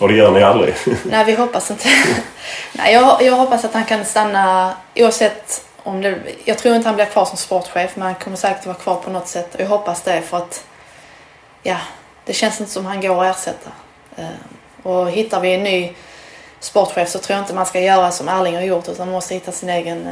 Och 0.00 0.08
det 0.08 0.14
gör 0.14 0.30
ni 0.30 0.42
aldrig? 0.42 0.74
Nej, 1.04 1.24
vi 1.24 1.34
hoppas 1.34 1.70
inte. 1.70 1.88
Nej, 2.72 2.92
jag, 2.92 3.22
jag 3.22 3.36
hoppas 3.36 3.64
att 3.64 3.74
han 3.74 3.84
kan 3.84 4.04
stanna 4.04 4.72
oavsett 4.94 5.64
om 5.82 6.00
det... 6.00 6.18
Jag 6.44 6.58
tror 6.58 6.76
inte 6.76 6.88
han 6.88 6.96
blir 6.96 7.04
kvar 7.04 7.24
som 7.24 7.36
sportchef 7.36 7.96
men 7.96 8.02
han 8.06 8.14
kommer 8.14 8.36
säkert 8.36 8.66
vara 8.66 8.76
kvar 8.76 8.94
på 8.94 9.10
något 9.10 9.28
sätt. 9.28 9.54
Och 9.54 9.60
jag 9.60 9.68
hoppas 9.68 10.02
det 10.02 10.22
för 10.22 10.36
att... 10.36 10.64
Ja, 11.62 11.76
det 12.24 12.32
känns 12.32 12.60
inte 12.60 12.72
som 12.72 12.86
han 12.86 13.00
går 13.00 13.24
att 13.24 13.36
ersätta. 13.36 13.70
Eh, 14.16 14.26
och 14.82 15.10
hittar 15.10 15.40
vi 15.40 15.54
en 15.54 15.62
ny 15.62 15.92
sportchef 16.60 17.08
så 17.08 17.18
tror 17.18 17.36
jag 17.36 17.42
inte 17.42 17.54
man 17.54 17.66
ska 17.66 17.80
göra 17.80 18.10
som 18.10 18.28
Erling 18.28 18.54
har 18.54 18.62
gjort 18.62 18.88
utan 18.88 19.06
man 19.06 19.14
måste 19.14 19.34
hitta 19.34 19.52
sin 19.52 19.68
egen, 19.68 20.06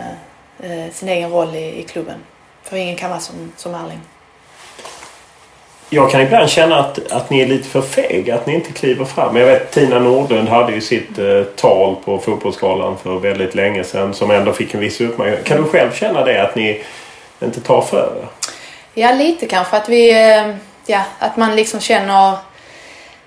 eh, 0.61 0.93
sin 0.93 1.09
egen 1.09 1.31
roll 1.31 1.55
i, 1.55 1.81
i 1.81 1.83
klubben. 1.83 2.19
För 2.65 2.77
ingen 2.77 2.97
kan 2.97 3.11
vara 3.11 3.21
som, 3.21 3.53
som 3.57 3.75
Erling. 3.75 4.01
Jag 5.91 6.11
kan 6.11 6.21
ibland 6.21 6.51
känna 6.51 6.79
att, 6.81 7.13
att 7.13 7.31
ni 7.31 7.41
är 7.41 7.47
lite 7.47 7.69
för 7.69 7.83
fega, 7.83 8.35
att 8.35 8.47
ni 8.47 8.55
inte 8.55 8.73
kliver 8.73 9.05
fram. 9.05 9.37
Jag 9.37 9.47
vet 9.47 9.71
Tina 9.71 9.99
Nordlund 9.99 10.49
hade 10.49 10.73
ju 10.73 10.81
sitt 10.81 11.19
eh, 11.19 11.43
tal 11.57 11.97
på 12.05 12.19
Fotbollsgalan 12.19 12.99
för 13.03 13.19
väldigt 13.19 13.55
länge 13.55 13.85
sedan 13.85 14.15
som 14.15 14.31
ändå 14.31 14.53
fick 14.53 14.75
en 14.75 14.81
viss 14.81 15.01
uppmärksamhet. 15.01 15.45
Kan 15.45 15.63
du 15.63 15.69
själv 15.69 15.93
känna 15.93 16.25
det, 16.25 16.43
att 16.43 16.55
ni 16.55 16.85
inte 17.41 17.61
tar 17.61 17.83
för 17.83 18.17
er? 18.23 18.27
Ja, 18.95 19.13
lite 19.13 19.47
kanske. 19.47 19.77
Att 19.77 19.89
vi... 19.89 20.11
Eh, 20.11 20.55
ja, 20.87 21.03
att 21.19 21.37
man 21.37 21.57
liksom 21.57 21.81
känner... 21.81 22.31
Eh, 22.31 22.39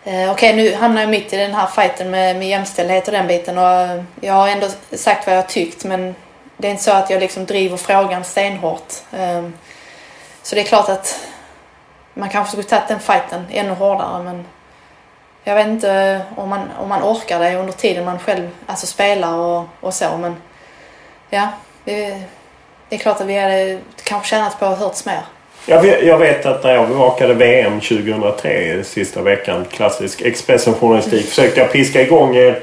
Okej, 0.03 0.29
okay, 0.29 0.53
nu 0.53 0.75
hamnar 0.75 1.01
jag 1.01 1.09
mitt 1.09 1.33
i 1.33 1.37
den 1.37 1.53
här 1.53 1.67
fighten 1.67 2.11
med, 2.11 2.35
med 2.35 2.49
jämställdhet 2.49 3.07
och 3.07 3.13
den 3.13 3.27
biten 3.27 3.57
och 3.57 4.03
jag 4.21 4.33
har 4.33 4.47
ändå 4.47 4.67
sagt 4.91 5.27
vad 5.27 5.35
jag 5.35 5.41
har 5.41 5.47
tyckt 5.47 5.85
men 5.85 6.15
det 6.57 6.67
är 6.67 6.71
inte 6.71 6.83
så 6.83 6.91
att 6.91 7.09
jag 7.09 7.19
liksom 7.19 7.45
driver 7.45 7.77
frågan 7.77 8.23
stenhårt. 8.23 8.93
Ehm, 9.11 9.53
så 10.41 10.55
det 10.55 10.61
är 10.61 10.65
klart 10.65 10.89
att 10.89 11.27
man 12.13 12.29
kanske 12.29 12.51
skulle 12.51 12.67
tagit 12.67 12.87
den 12.87 12.99
fighten 12.99 13.45
ännu 13.51 13.73
hårdare 13.73 14.23
men 14.23 14.45
jag 15.43 15.55
vet 15.55 15.67
inte 15.67 15.91
eh, 15.91 16.39
om 16.39 16.49
man, 16.49 16.61
om 16.79 16.89
man 16.89 17.03
orkar 17.03 17.39
det 17.39 17.55
under 17.55 17.73
tiden 17.73 18.05
man 18.05 18.19
själv 18.19 18.49
alltså 18.65 18.87
spelar 18.87 19.33
och, 19.33 19.63
och 19.79 19.93
så 19.93 20.17
men 20.17 20.35
ja, 21.29 21.49
det, 21.83 22.21
det 22.89 22.95
är 22.95 22.99
klart 22.99 23.21
att 23.21 23.27
vi 23.27 23.39
hade 23.39 23.79
kanske 24.03 24.29
tjänat 24.29 24.59
på 24.59 24.65
att 24.65 24.79
hörts 24.79 25.05
mer. 25.05 25.21
Jag 25.65 25.81
vet, 25.81 26.05
jag 26.05 26.17
vet 26.17 26.45
att 26.45 26.63
när 26.63 26.73
jag 26.73 26.87
bevakade 26.87 27.33
VM 27.33 27.79
2003 27.79 28.83
sista 28.83 29.21
veckan, 29.21 29.65
klassisk 29.65 30.21
Expressen-journalistik, 30.21 31.25
försökte 31.25 31.59
jag 31.59 31.71
piska 31.71 32.01
igång 32.01 32.35
er 32.35 32.61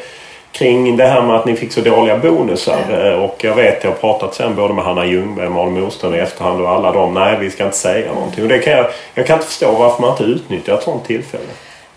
kring 0.54 0.96
det 0.96 1.06
här 1.06 1.22
med 1.22 1.36
att 1.36 1.46
ni 1.46 1.56
fick 1.56 1.72
så 1.72 1.80
dåliga 1.80 2.18
bonusar. 2.18 2.78
Eh, 2.90 3.22
och 3.22 3.44
jag 3.44 3.54
vet, 3.54 3.84
jag 3.84 3.90
har 3.90 3.96
pratat 3.96 4.34
sen 4.34 4.54
både 4.54 4.74
med 4.74 4.84
Hanna 4.84 5.06
Ljungberg 5.06 5.46
och 5.46 5.52
Malin 5.52 5.80
Moström 5.80 6.14
i 6.14 6.18
efterhand 6.18 6.60
och 6.60 6.70
alla 6.70 6.92
dem. 6.92 7.14
Nej, 7.14 7.36
vi 7.40 7.50
ska 7.50 7.64
inte 7.64 7.76
säga 7.76 8.12
någonting. 8.12 8.42
Och 8.42 8.48
det 8.48 8.58
kan 8.58 8.72
jag, 8.72 8.86
jag 9.14 9.26
kan 9.26 9.36
inte 9.36 9.46
förstå 9.46 9.72
varför 9.72 10.02
man 10.02 10.10
inte 10.10 10.24
utnyttjar 10.24 10.74
ett 10.74 10.82
sånt 10.82 11.04
tillfälle. 11.04 11.44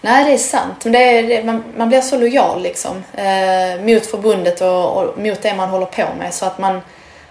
Nej, 0.02 0.26
det 0.26 0.34
är 0.34 0.38
sant. 0.38 0.84
Men 0.84 0.94
det 0.94 1.00
är, 1.00 1.44
man, 1.44 1.64
man, 1.78 1.90
blir 1.90 2.02
så 2.02 2.18
lojal 2.18 2.62
liksom. 2.62 3.04
Eh, 3.14 3.82
mot 3.82 4.06
förbundet 4.06 4.62
och, 4.62 4.98
och, 4.98 5.20
mot 5.20 5.42
det 5.42 5.54
man 5.56 5.70
håller 5.70 5.86
på 5.86 6.06
med. 6.20 6.34
Så 6.34 6.46
att 6.46 6.58
man, 6.58 6.82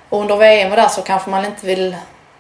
och 0.09 0.21
under 0.21 0.37
VM 0.37 0.71
och 0.71 0.77
där 0.77 0.89
så 0.89 1.03
kanske 1.03 1.31
man 1.31 1.45
inte 1.45 1.67
vill 1.67 1.97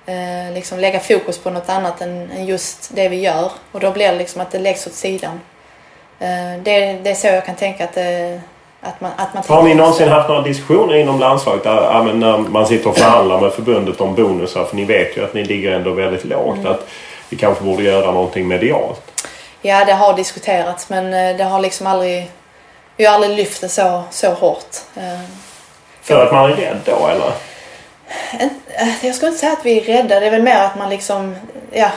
eh, 0.07 0.55
liksom 0.55 0.79
lägga 0.79 1.01
fokus 1.01 1.38
på 1.38 1.51
något 1.51 1.68
annat 1.68 2.01
än, 2.01 2.31
än, 2.31 2.46
just 2.46 2.90
det 2.94 3.09
vi 3.09 3.20
gör. 3.20 3.53
Och 3.72 3.81
då 3.81 3.90
blir 3.90 4.12
det 4.12 4.18
liksom 4.18 4.40
att 4.40 4.51
det 4.51 4.59
läggs 4.59 4.87
åt 4.87 4.94
sidan. 4.94 5.40
Eh, 6.18 6.62
det, 6.62 6.92
det 6.92 7.11
är 7.11 7.14
så 7.14 7.27
jag 7.27 7.46
kan 7.46 7.55
tänka 7.55 7.85
att 7.85 7.94
det 7.94 8.40
att 8.81 9.01
man, 9.01 9.11
att 9.17 9.35
man 9.35 9.43
har 9.47 9.62
ni 9.62 9.75
någonsin 9.75 10.09
haft 10.09 10.29
några 10.29 10.43
diskussioner 10.43 10.95
inom 10.95 11.21
landslaget 11.21 11.65
där 11.65 12.12
när 12.12 12.39
man 12.39 12.67
sitter 12.67 12.91
och 12.91 12.97
förhandlar 12.97 13.41
med 13.41 13.53
förbundet 13.53 14.01
om 14.01 14.15
bonusar? 14.15 14.65
För 14.65 14.77
ni 14.77 14.85
vet 14.85 15.17
ju 15.17 15.25
att 15.25 15.35
ni 15.35 15.45
ligger 15.45 15.73
ändå 15.73 15.91
väldigt 15.91 16.25
lågt. 16.25 16.59
Mm. 16.59 16.73
Att 16.73 16.89
vi 17.29 17.37
kanske 17.37 17.65
borde 17.65 17.83
göra 17.83 18.12
någonting 18.12 18.49
medialt. 18.49 19.23
Ja, 19.62 19.85
det 19.85 19.93
har 19.93 20.15
diskuterats 20.15 20.89
men 20.89 21.15
eh, 21.15 21.37
det 21.37 21.45
har 21.45 21.61
liksom 21.61 21.87
aldrig... 21.87 22.31
Vi 22.97 23.05
har 23.05 23.15
aldrig 23.15 23.37
lyft 23.37 23.61
det 23.61 23.69
så, 23.69 24.03
så 24.11 24.31
hårt. 24.31 24.77
Eh, 24.97 25.21
för 26.03 26.27
att 26.27 26.33
man 26.33 26.53
är 26.53 26.57
rädd 26.57 26.81
då 26.85 27.07
eller? 27.07 27.33
Jag 29.03 29.15
skulle 29.15 29.29
inte 29.29 29.41
säga 29.41 29.53
att 29.53 29.67
vi 29.67 29.81
är 29.81 29.85
rädda. 29.85 30.21
Det 30.21 30.27
är 30.27 30.31
väl 30.31 30.43
mer 30.43 30.61
att 30.61 30.79
man 30.79 30.91
liksom... 30.91 31.37
Ja. 31.73 31.91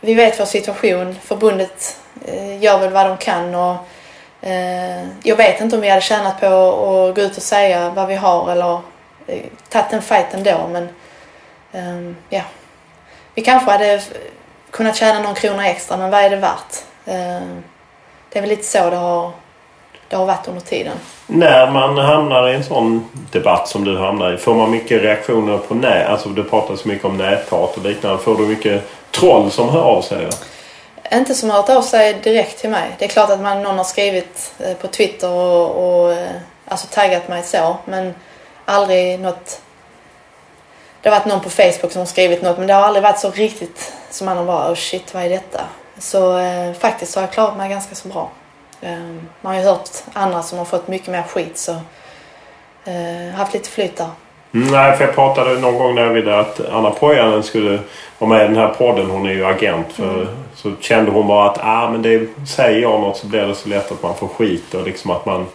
Vi 0.00 0.14
vet 0.14 0.40
vår 0.40 0.44
situation. 0.44 1.16
Förbundet 1.24 1.98
eh, 2.26 2.62
gör 2.62 2.78
väl 2.78 2.92
vad 2.92 3.06
de 3.06 3.16
kan 3.16 3.54
och 3.54 3.76
Eh, 3.76 3.80
Eh, 4.46 5.04
jag 5.22 5.36
vet 5.36 5.60
inte 5.60 5.76
om 5.76 5.82
vi 5.82 5.88
hade 5.88 6.02
tjänat 6.02 6.40
på 6.40 6.46
att 6.46 7.14
gå 7.14 7.22
ut 7.22 7.36
och 7.36 7.42
säga 7.42 7.90
vad 7.90 8.08
vi 8.08 8.14
har 8.14 8.52
eller 8.52 8.80
eh, 9.26 9.42
tagit 9.68 9.90
den 9.90 10.02
fighten 10.02 10.42
då 10.42 10.68
men 10.72 10.88
ehm, 11.72 12.16
ja. 12.28 12.42
Vi 13.34 13.42
kanske 13.42 13.70
hade 13.70 14.00
kunnat 14.70 14.96
tjäna 14.96 15.20
någon 15.20 15.34
krona 15.34 15.68
extra, 15.68 15.96
men 15.96 16.10
vad 16.10 16.20
är 16.20 16.30
det 16.30 16.36
värt? 16.36 16.84
Ehm, 17.06 17.62
det 18.32 18.38
är 18.38 18.40
väl 18.40 18.50
lite 18.50 18.62
så 18.62 18.90
det 18.90 18.96
har, 18.96 19.30
det 20.08 20.16
har 20.16 20.26
varit 20.26 20.48
under 20.48 20.60
tiden. 20.60 20.96
När 21.26 21.70
man 21.70 21.98
hamnar 21.98 22.48
i 22.48 22.54
en 22.54 22.64
sån 22.64 23.08
debatt 23.30 23.68
som 23.68 23.84
du 23.84 23.98
hamnar 23.98 24.32
i, 24.32 24.36
får 24.36 24.54
man 24.54 24.70
mycket 24.70 25.02
reaktioner 25.02 25.58
på 25.58 25.74
nät? 25.74 26.08
Alltså 26.08 26.28
det 26.28 26.42
pratas 26.42 26.84
mycket 26.84 27.04
om 27.04 27.16
näthat 27.16 27.76
och 27.76 27.82
liknande. 27.82 28.18
Får 28.18 28.36
du 28.36 28.46
mycket 28.46 28.82
troll 29.10 29.50
som 29.50 29.68
hör 29.68 29.82
av 29.82 30.02
sig? 30.02 30.26
Inte 31.12 31.34
som 31.34 31.50
har 31.50 31.56
hört 31.56 31.68
av 31.68 31.82
sig 31.82 32.14
direkt 32.14 32.58
till 32.58 32.70
mig. 32.70 32.96
Det 32.98 33.04
är 33.04 33.08
klart 33.08 33.30
att 33.30 33.40
man, 33.40 33.62
någon 33.62 33.78
har 33.78 33.84
skrivit 33.84 34.54
eh, 34.58 34.76
på 34.76 34.88
Twitter 34.88 35.30
och, 35.30 36.02
och 36.02 36.12
eh, 36.12 36.30
alltså 36.68 36.86
taggat 36.90 37.28
mig 37.28 37.42
så. 37.42 37.76
Men 37.84 38.14
aldrig 38.64 39.20
något... 39.20 39.60
Det 41.02 41.08
har 41.08 41.16
varit 41.18 41.26
någon 41.26 41.40
på 41.40 41.50
Facebook 41.50 41.92
som 41.92 41.98
har 41.98 42.06
skrivit 42.06 42.42
något 42.42 42.58
men 42.58 42.66
det 42.66 42.74
har 42.74 42.82
aldrig 42.82 43.02
varit 43.02 43.18
så 43.18 43.30
riktigt 43.30 43.92
som 44.10 44.24
man 44.24 44.36
har 44.36 44.44
bara 44.44 44.70
oh 44.70 44.74
shit 44.74 45.14
vad 45.14 45.24
är 45.24 45.28
detta? 45.28 45.64
Så 45.98 46.38
eh, 46.38 46.72
faktiskt 46.72 47.14
har 47.14 47.22
jag 47.22 47.32
klarat 47.32 47.56
mig 47.56 47.70
ganska 47.70 47.94
så 47.94 48.08
bra. 48.08 48.30
Eh, 48.80 48.98
man 49.40 49.54
har 49.54 49.54
ju 49.54 49.66
hört 49.66 49.90
andra 50.12 50.42
som 50.42 50.58
har 50.58 50.64
fått 50.64 50.88
mycket 50.88 51.08
mer 51.08 51.22
skit 51.22 51.58
så 51.58 51.72
eh, 52.84 53.34
haft 53.34 53.54
lite 53.54 53.68
flyt 53.68 53.96
där. 53.96 54.10
Mm, 54.54 54.72
nej, 54.72 54.96
för 54.96 55.04
jag 55.04 55.14
pratade 55.14 55.58
någon 55.58 55.78
gång 55.78 55.94
där 55.94 56.08
vid 56.08 56.28
att 56.28 56.60
Anna 56.72 56.90
Pojanen 56.90 57.42
skulle 57.42 57.78
vara 58.18 58.30
med 58.30 58.44
i 58.44 58.48
den 58.48 58.56
här 58.56 58.68
podden. 58.68 59.10
Hon 59.10 59.26
är 59.26 59.32
ju 59.32 59.46
agent. 59.46 59.92
För, 59.92 60.14
mm. 60.14 60.26
Så 60.54 60.72
kände 60.80 61.10
hon 61.10 61.26
bara 61.26 61.50
att 61.50 61.58
ah, 61.60 61.90
men 61.90 62.02
det, 62.02 62.28
säger 62.48 62.78
jag 62.78 63.00
något 63.00 63.16
så 63.16 63.26
blir 63.26 63.46
det 63.46 63.54
så 63.54 63.68
lätt 63.68 63.92
att 63.92 64.02
man 64.02 64.14
får 64.14 64.28
skit 64.28 64.74
och 64.74 64.86
liksom 64.86 65.10
att 65.10 65.26
man 65.26 65.46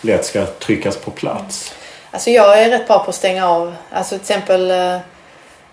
lätt 0.00 0.24
ska 0.24 0.46
tryckas 0.46 0.96
på 0.96 1.10
plats. 1.10 1.74
Alltså 2.10 2.30
jag 2.30 2.62
är 2.62 2.70
rätt 2.70 2.86
bra 2.86 2.98
på 2.98 3.10
att 3.10 3.14
stänga 3.14 3.48
av. 3.48 3.74
Alltså 3.90 4.14
till 4.14 4.20
exempel 4.20 4.70
eh, 4.70 4.98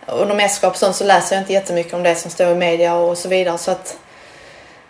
under 0.05 0.35
mästerskap 0.35 0.77
så, 0.77 0.93
så 0.93 1.03
läser 1.03 1.35
jag 1.35 1.43
inte 1.43 1.53
jättemycket 1.53 1.93
om 1.93 2.03
det 2.03 2.15
som 2.15 2.31
står 2.31 2.47
i 2.47 2.55
media 2.55 2.95
och 2.95 3.17
så 3.17 3.29
vidare. 3.29 3.57
Så 3.57 3.71
att 3.71 3.97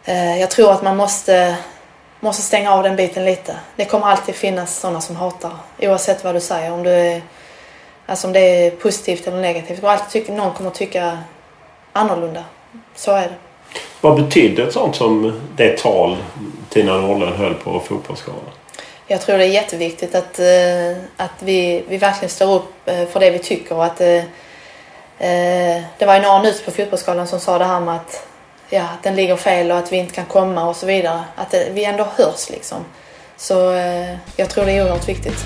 eh, 0.05 0.39
jag 0.39 0.49
tror 0.49 0.71
att 0.71 0.83
man 0.83 0.97
måste, 0.97 1.55
måste 2.19 2.41
stänga 2.41 2.73
av 2.73 2.83
den 2.83 2.95
biten 2.95 3.25
lite. 3.25 3.55
Det 3.75 3.85
kommer 3.85 4.07
alltid 4.07 4.35
finnas 4.35 4.79
sådana 4.79 5.01
som 5.01 5.15
hatar 5.15 5.51
oavsett 5.79 6.23
vad 6.23 6.35
du 6.35 6.41
säger. 6.41 6.71
Om, 6.71 6.83
du 6.83 6.89
är, 6.89 7.21
alltså 8.11 8.27
om 8.27 8.33
det 8.33 8.39
är 8.39 8.71
positivt 8.71 9.27
eller 9.27 9.41
negativt. 9.41 9.83
Och 9.83 9.91
alltid 9.91 10.09
tycka, 10.09 10.33
någon 10.33 10.53
kommer 10.53 10.69
tycka 10.69 11.17
annorlunda. 11.93 12.43
Så 12.95 13.11
är 13.11 13.21
det. 13.21 13.35
Vad 14.01 14.23
betydde 14.23 14.63
ett 14.63 14.73
sånt 14.73 14.95
som 14.95 15.41
det 15.55 15.77
tal 15.77 16.17
Tina 16.69 16.97
Nordlund 16.97 17.35
höll 17.35 17.53
på 17.53 17.79
Fotbollsgalan? 17.79 18.41
Jag 19.07 19.21
tror 19.21 19.37
det 19.37 19.43
är 19.43 19.49
jätteviktigt 19.49 20.15
att, 20.15 20.39
eh, 20.39 21.03
att 21.17 21.31
vi, 21.39 21.83
vi 21.87 21.97
verkligen 21.97 22.29
står 22.29 22.55
upp 22.55 22.73
eh, 22.85 23.05
för 23.07 23.19
det 23.19 23.31
vi 23.31 23.39
tycker 23.39 23.75
och 23.75 23.85
att 23.85 24.01
eh, 24.01 24.23
det 25.97 26.05
var 26.05 26.15
ju 26.15 26.21
några 26.21 26.41
nytt 26.41 26.65
på 26.65 26.71
Fotbollsgalan 26.71 27.27
som 27.27 27.39
sa 27.39 27.57
det 27.57 27.65
här 27.65 27.79
med 27.79 27.95
att 27.95 28.27
ja, 28.69 28.87
den 29.03 29.15
ligger 29.15 29.35
fel 29.35 29.71
och 29.71 29.77
att 29.77 29.91
vi 29.91 29.97
inte 29.97 30.13
kan 30.13 30.25
komma 30.25 30.69
och 30.69 30.75
så 30.75 30.85
vidare. 30.85 31.23
Att 31.35 31.53
vi 31.71 31.85
ändå 31.85 32.07
hörs 32.15 32.49
liksom. 32.49 32.85
Så 33.37 33.53
jag 34.35 34.49
tror 34.49 34.65
det 34.65 34.71
är 34.71 34.83
oerhört 34.83 35.09
viktigt. 35.09 35.45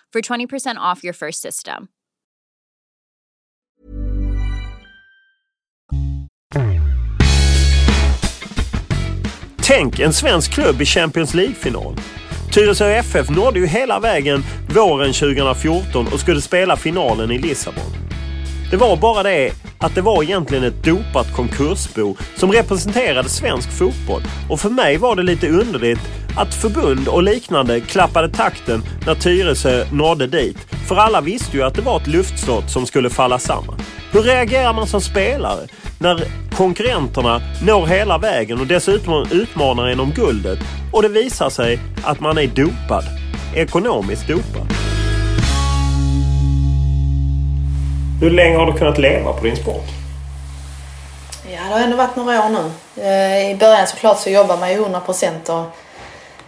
for 0.13 0.21
20% 0.21 0.75
off 0.75 1.03
your 1.03 1.13
first 1.13 1.41
system. 1.41 1.51
system. 1.51 1.87
Tänk 9.63 9.99
en 9.99 10.13
svensk 10.13 10.53
klubb 10.53 10.81
i 10.81 10.85
Champions 10.85 11.33
League-final. 11.33 11.95
Tyresö 12.53 12.85
FF 12.85 13.29
nådde 13.29 13.59
ju 13.59 13.67
hela 13.67 13.99
vägen 13.99 14.43
våren 14.75 15.13
2014 15.13 16.07
och 16.13 16.19
skulle 16.19 16.41
spela 16.41 16.77
finalen 16.77 17.31
i 17.31 17.37
Lissabon. 17.37 17.91
Det 18.71 18.77
var 18.77 18.97
bara 18.97 19.23
det 19.23 19.51
att 19.77 19.95
det 19.95 20.01
var 20.01 20.23
egentligen 20.23 20.63
ett 20.63 20.83
dopat 20.83 21.35
konkursbo 21.35 22.15
som 22.35 22.51
representerade 22.51 23.29
svensk 23.29 23.71
fotboll. 23.71 24.21
Och 24.49 24.59
för 24.59 24.69
mig 24.69 24.97
var 24.97 25.15
det 25.15 25.23
lite 25.23 25.49
underligt 25.49 25.99
att 26.37 26.53
förbund 26.53 27.07
och 27.07 27.23
liknande 27.23 27.79
klappade 27.81 28.29
takten 28.29 28.83
när 29.05 29.15
Tyresö 29.15 29.85
nådde 29.91 30.27
dit. 30.27 30.57
För 30.87 30.95
alla 30.95 31.21
visste 31.21 31.57
ju 31.57 31.63
att 31.63 31.75
det 31.75 31.81
var 31.81 31.97
ett 31.97 32.07
luftslott 32.07 32.69
som 32.69 32.85
skulle 32.85 33.09
falla 33.09 33.39
samman. 33.39 33.79
Hur 34.11 34.21
reagerar 34.21 34.73
man 34.73 34.87
som 34.87 35.01
spelare 35.01 35.67
när 35.99 36.23
konkurrenterna 36.55 37.41
når 37.65 37.85
hela 37.87 38.17
vägen 38.17 38.59
och 38.59 38.67
dessutom 38.67 39.25
utmanar 39.31 39.87
en 39.87 39.99
om 39.99 40.11
guldet 40.11 40.59
och 40.91 41.01
det 41.01 41.09
visar 41.09 41.49
sig 41.49 41.79
att 42.03 42.19
man 42.19 42.37
är 42.37 42.47
dopad? 42.47 43.03
Ekonomiskt 43.55 44.27
dopad. 44.27 44.90
Hur 48.21 48.31
länge 48.31 48.57
har 48.57 48.65
du 48.65 48.73
kunnat 48.73 48.97
leva 48.97 49.33
på 49.33 49.43
din 49.43 49.55
sport? 49.55 49.85
Ja, 51.51 51.59
det 51.63 51.73
har 51.73 51.79
ändå 51.79 51.97
varit 51.97 52.15
några 52.15 52.45
år 52.45 52.49
nu. 52.49 52.71
Eh, 53.03 53.51
I 53.51 53.55
början 53.55 53.87
såklart 53.87 54.19
så 54.19 54.29
jobbar 54.29 54.57
man 54.57 54.69
ju 54.69 54.75
100 54.75 54.99
procent. 54.99 55.49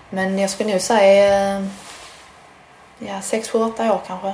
Men 0.10 0.40
jag 0.40 0.50
skulle 0.50 0.72
nog 0.72 0.82
säga 0.82 1.58
eh, 1.58 1.64
ja, 3.00 3.22
6, 3.22 3.50
7, 3.50 3.64
8 3.64 3.94
år 3.94 4.02
kanske. 4.08 4.34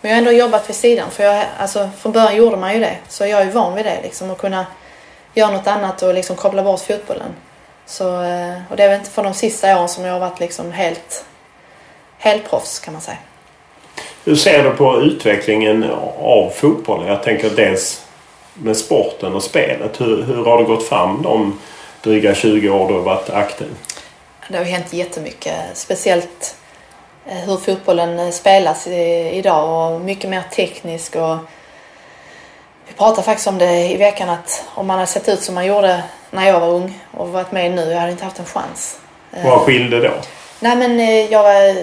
Men 0.00 0.10
jag 0.10 0.10
har 0.10 0.18
ändå 0.18 0.32
jobbat 0.32 0.68
vid 0.68 0.76
sidan. 0.76 1.10
För 1.10 1.24
jag, 1.24 1.44
alltså, 1.58 1.90
från 1.98 2.12
början 2.12 2.36
gjorde 2.36 2.56
man 2.56 2.74
ju 2.74 2.80
det. 2.80 2.96
Så 3.08 3.26
jag 3.26 3.40
är 3.40 3.44
ju 3.44 3.50
van 3.50 3.74
vid 3.74 3.84
det. 3.84 4.00
Liksom, 4.02 4.30
att 4.30 4.38
kunna 4.38 4.66
göra 5.34 5.50
något 5.50 5.66
annat 5.66 6.02
och 6.02 6.14
liksom 6.14 6.36
koppla 6.36 6.62
bort 6.62 6.80
fotbollen. 6.80 7.34
Så, 7.86 8.22
eh, 8.22 8.58
och 8.70 8.76
det 8.76 8.84
är 8.84 8.88
väl 8.88 8.98
inte 8.98 9.10
för 9.10 9.22
de 9.22 9.34
sista 9.34 9.76
åren 9.76 9.88
som 9.88 10.04
jag 10.04 10.12
har 10.12 10.20
varit 10.20 10.40
liksom 10.40 10.72
helt, 10.72 11.24
helt 12.18 12.50
proffs 12.50 12.78
kan 12.78 12.92
man 12.92 13.02
säga. 13.02 13.18
Hur 14.24 14.36
ser 14.36 14.64
du 14.64 14.70
på 14.70 15.00
utvecklingen 15.00 15.90
av 16.18 16.50
fotbollen? 16.50 17.08
Jag 17.08 17.22
tänker 17.22 17.50
dels 17.50 18.06
med 18.54 18.76
sporten 18.76 19.34
och 19.34 19.42
spelet. 19.42 20.00
Hur, 20.00 20.22
hur 20.22 20.44
har 20.44 20.58
det 20.58 20.64
gått 20.64 20.88
fram 20.88 21.22
de 21.22 21.58
dryga 22.02 22.34
20 22.34 22.68
år 22.68 22.88
du 22.88 22.94
har 22.94 23.00
varit 23.00 23.30
aktiv? 23.30 23.68
Det 24.48 24.58
har 24.58 24.64
hänt 24.64 24.92
jättemycket. 24.92 25.54
Speciellt 25.74 26.56
eh, 27.26 27.36
hur 27.36 27.56
fotbollen 27.56 28.18
eh, 28.18 28.30
spelas 28.30 28.86
idag 29.32 29.92
och 29.94 30.00
mycket 30.00 30.30
mer 30.30 30.42
teknisk 30.52 31.16
och 31.16 31.36
pratade 32.96 33.22
faktiskt 33.22 33.48
om 33.48 33.58
det 33.58 33.90
i 33.90 33.96
veckan 33.96 34.28
att 34.28 34.64
om 34.74 34.86
man 34.86 34.98
hade 34.98 35.10
sett 35.10 35.28
ut 35.28 35.42
som 35.42 35.54
man 35.54 35.66
gjorde 35.66 36.02
när 36.30 36.46
jag 36.46 36.60
var 36.60 36.68
ung 36.68 37.00
och 37.10 37.28
varit 37.28 37.52
med 37.52 37.70
nu, 37.70 37.90
jag 37.90 38.00
hade 38.00 38.12
inte 38.12 38.24
haft 38.24 38.38
en 38.38 38.44
chans. 38.44 38.98
Vad 39.44 39.60
skilde 39.60 40.00
då? 40.00 40.12
Nej 40.60 40.76
men 40.76 41.00
eh, 41.00 41.32
jag 41.32 41.42
var, 41.42 41.76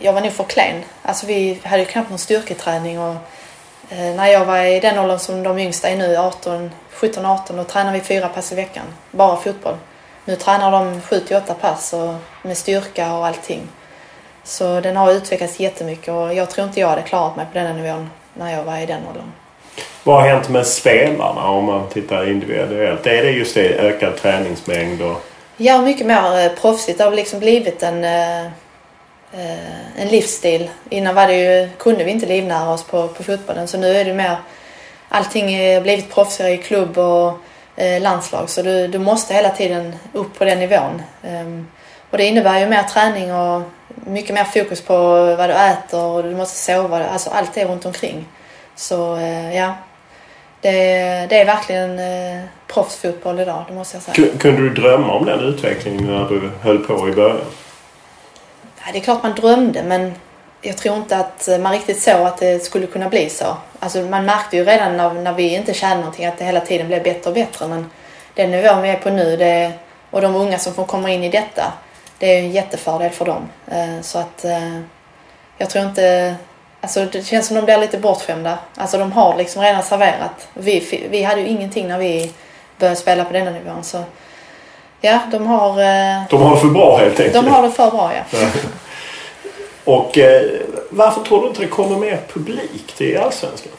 jag 0.00 0.12
var 0.12 0.20
nog 0.20 0.32
för 0.32 0.44
klen. 0.44 0.82
Alltså 1.02 1.26
vi 1.26 1.60
hade 1.64 1.82
ju 1.82 1.88
knappt 1.88 2.10
någon 2.10 2.18
styrketräning 2.18 3.00
och 3.00 3.14
eh, 3.90 4.14
när 4.16 4.26
jag 4.26 4.44
var 4.44 4.58
i 4.58 4.80
den 4.80 4.98
åldern 4.98 5.18
som 5.18 5.42
de 5.42 5.58
yngsta 5.58 5.88
är 5.88 5.96
nu, 5.96 6.16
18, 6.16 6.70
17-18, 6.92 7.56
då 7.56 7.64
tränar 7.64 7.92
vi 7.92 8.00
fyra 8.00 8.28
pass 8.28 8.52
i 8.52 8.54
veckan. 8.54 8.84
Bara 9.10 9.36
fotboll. 9.36 9.76
Nu 10.24 10.36
tränar 10.36 10.72
de 10.72 11.00
7-8 11.00 11.54
pass 11.54 11.92
och 11.92 12.14
med 12.42 12.56
styrka 12.56 13.12
och 13.14 13.26
allting. 13.26 13.68
Så 14.44 14.80
den 14.80 14.96
har 14.96 15.12
utvecklats 15.12 15.60
jättemycket 15.60 16.08
och 16.08 16.34
jag 16.34 16.50
tror 16.50 16.66
inte 16.66 16.80
jag 16.80 16.88
hade 16.88 17.02
klarat 17.02 17.36
mig 17.36 17.46
på 17.52 17.58
den 17.58 17.76
nivån 17.76 18.10
när 18.34 18.52
jag 18.52 18.64
var 18.64 18.78
i 18.78 18.86
den 18.86 19.00
åldern. 19.08 19.32
Vad 20.04 20.22
har 20.22 20.28
hänt 20.28 20.48
med 20.48 20.66
spelarna 20.66 21.48
om 21.48 21.64
man 21.64 21.88
tittar 21.88 22.30
individuellt? 22.30 23.06
Är 23.06 23.22
det 23.22 23.30
just 23.30 23.54
det 23.54 23.68
ökad 23.68 24.16
träningsmängd? 24.16 25.02
Och... 25.02 25.22
Ja, 25.58 25.82
mycket 25.82 26.06
mer 26.06 26.44
eh, 26.44 26.52
proffsigt. 26.52 26.98
Det 26.98 27.04
har 27.04 27.12
liksom 27.12 27.38
blivit 27.38 27.82
en, 27.82 28.04
eh, 28.04 28.44
eh, 29.32 30.00
en 30.00 30.08
livsstil. 30.08 30.70
Innan 30.90 31.14
var 31.14 31.26
det 31.26 31.34
ju, 31.34 31.68
kunde 31.78 32.04
vi 32.04 32.10
inte 32.10 32.26
livnära 32.26 32.72
oss 32.72 32.84
på, 32.84 33.08
på 33.08 33.22
fotbollen 33.22 33.68
så 33.68 33.78
nu 33.78 33.96
är 33.96 34.04
det 34.04 34.14
mer 34.14 34.36
allting 35.08 35.74
har 35.74 35.80
blivit 35.80 36.14
proffsigare 36.14 36.52
i 36.52 36.58
klubb 36.58 36.98
och 36.98 37.38
landslag 38.00 38.50
så 38.50 38.62
du, 38.62 38.88
du 38.88 38.98
måste 38.98 39.34
hela 39.34 39.50
tiden 39.50 39.96
upp 40.12 40.38
på 40.38 40.44
den 40.44 40.58
nivån. 40.58 41.02
Ehm, 41.24 41.66
och 42.10 42.18
det 42.18 42.24
innebär 42.24 42.60
ju 42.60 42.66
mer 42.66 42.82
träning 42.82 43.34
och 43.34 43.62
mycket 43.94 44.34
mer 44.34 44.44
fokus 44.44 44.80
på 44.80 44.96
vad 45.38 45.50
du 45.50 45.54
äter 45.54 46.04
och 46.04 46.22
du 46.22 46.34
måste 46.34 46.58
sova. 46.58 47.06
Alltså 47.06 47.30
allt 47.30 47.54
det 47.54 47.64
runt 47.64 47.86
omkring. 47.86 48.26
Så 48.76 49.18
ja, 49.54 49.74
det, 50.70 51.26
det 51.28 51.40
är 51.40 51.44
verkligen 51.44 51.98
eh, 51.98 52.44
proffsfotboll 52.66 53.40
idag, 53.40 53.64
det 53.68 53.74
måste 53.74 53.96
jag 53.96 54.02
säga. 54.02 54.28
Kunde 54.38 54.62
du 54.62 54.70
drömma 54.70 55.12
om 55.12 55.24
den 55.24 55.40
utvecklingen 55.40 56.06
när 56.06 56.28
du 56.28 56.50
höll 56.62 56.78
på 56.78 57.08
i 57.08 57.12
början? 57.12 57.40
Ja, 58.78 58.92
det 58.92 58.98
är 58.98 59.02
klart 59.02 59.22
man 59.22 59.34
drömde 59.34 59.82
men 59.82 60.14
jag 60.60 60.76
tror 60.76 60.96
inte 60.96 61.16
att 61.16 61.48
man 61.60 61.72
riktigt 61.72 62.02
såg 62.02 62.26
att 62.26 62.38
det 62.38 62.64
skulle 62.64 62.86
kunna 62.86 63.08
bli 63.08 63.28
så. 63.28 63.56
Alltså 63.78 63.98
man 64.02 64.24
märkte 64.24 64.56
ju 64.56 64.64
redan 64.64 64.96
när, 64.96 65.12
när 65.12 65.32
vi 65.32 65.54
inte 65.54 65.74
tjänade 65.74 66.00
någonting 66.00 66.26
att 66.26 66.38
det 66.38 66.44
hela 66.44 66.60
tiden 66.60 66.86
blev 66.86 67.02
bättre 67.02 67.30
och 67.30 67.34
bättre. 67.34 67.68
Men 67.68 67.90
den 68.34 68.50
nivån 68.50 68.82
vi 68.82 68.88
är 68.88 68.96
på 68.96 69.10
nu 69.10 69.36
det, 69.36 69.72
och 70.10 70.20
de 70.20 70.34
unga 70.34 70.58
som 70.58 70.74
får 70.74 70.84
komma 70.84 71.10
in 71.10 71.24
i 71.24 71.30
detta, 71.30 71.72
det 72.18 72.26
är 72.34 72.38
en 72.38 72.50
jättefördel 72.50 73.10
för 73.10 73.24
dem. 73.24 73.48
Eh, 73.66 74.00
så 74.02 74.18
att 74.18 74.44
eh, 74.44 74.80
jag 75.58 75.70
tror 75.70 75.84
inte... 75.84 76.34
Alltså 76.86 77.04
det 77.04 77.22
känns 77.22 77.46
som 77.46 77.56
de 77.56 77.64
blir 77.64 77.78
lite 77.78 77.98
bortskämda. 77.98 78.58
Alltså 78.74 78.98
de 78.98 79.12
har 79.12 79.36
liksom 79.36 79.62
redan 79.62 79.82
serverat. 79.82 80.48
Vi, 80.54 81.06
vi 81.10 81.22
hade 81.22 81.40
ju 81.40 81.46
ingenting 81.46 81.88
när 81.88 81.98
vi 81.98 82.32
började 82.78 82.96
spela 82.96 83.24
på 83.24 83.32
denna 83.32 83.50
nivån. 83.50 83.84
Så 83.84 84.04
ja, 85.00 85.20
de 85.30 85.46
har... 85.46 85.70
Eh, 85.70 86.22
de 86.30 86.42
har 86.42 86.54
det 86.54 86.60
för 86.60 86.68
bra 86.68 86.98
helt 86.98 87.20
enkelt. 87.20 87.34
De 87.44 87.48
har 87.48 87.62
det 87.62 87.70
för 87.70 87.90
bra, 87.90 88.12
ja. 88.14 88.38
Och 89.92 90.18
eh, 90.18 90.42
varför 90.90 91.22
tror 91.22 91.42
du 91.42 91.48
inte 91.48 91.60
det 91.60 91.68
kommer 91.68 91.98
mer 91.98 92.20
publik 92.32 92.92
till 92.96 93.18
Allsvenskan? 93.18 93.72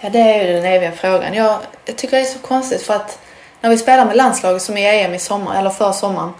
Ja, 0.00 0.08
det 0.10 0.18
är 0.18 0.46
ju 0.46 0.52
den 0.52 0.64
eviga 0.64 0.92
frågan. 0.92 1.34
Jag, 1.34 1.56
jag 1.84 1.96
tycker 1.96 2.16
det 2.16 2.22
är 2.22 2.26
så 2.26 2.38
konstigt 2.38 2.82
för 2.82 2.94
att 2.94 3.18
när 3.60 3.70
vi 3.70 3.78
spelar 3.78 4.04
med 4.04 4.16
landslaget 4.16 4.62
som 4.62 4.76
i 4.76 5.02
EM 5.02 5.14
i 5.14 5.18
sommar, 5.18 5.58
eller 5.58 5.70
för 5.70 5.92
sommaren. 5.92 6.32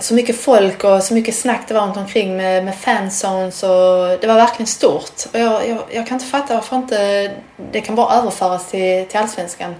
Så 0.00 0.14
mycket 0.14 0.40
folk 0.40 0.84
och 0.84 1.02
så 1.02 1.14
mycket 1.14 1.36
snack 1.36 1.60
det 1.68 1.74
var 1.74 1.80
runt 1.86 1.96
omkring 1.96 2.36
med, 2.36 2.64
med 2.64 2.74
fanzones 2.74 3.62
och 3.62 4.18
det 4.20 4.26
var 4.26 4.34
verkligen 4.34 4.66
stort. 4.66 5.26
Och 5.32 5.38
jag, 5.38 5.68
jag, 5.68 5.78
jag 5.90 6.06
kan 6.06 6.14
inte 6.14 6.26
fatta 6.26 6.54
varför 6.54 6.76
inte 6.76 7.30
det 7.72 7.80
kan 7.80 7.94
bara 7.94 8.14
överföras 8.14 8.70
till, 8.70 9.06
till 9.08 9.18
Allsvenskan. 9.18 9.74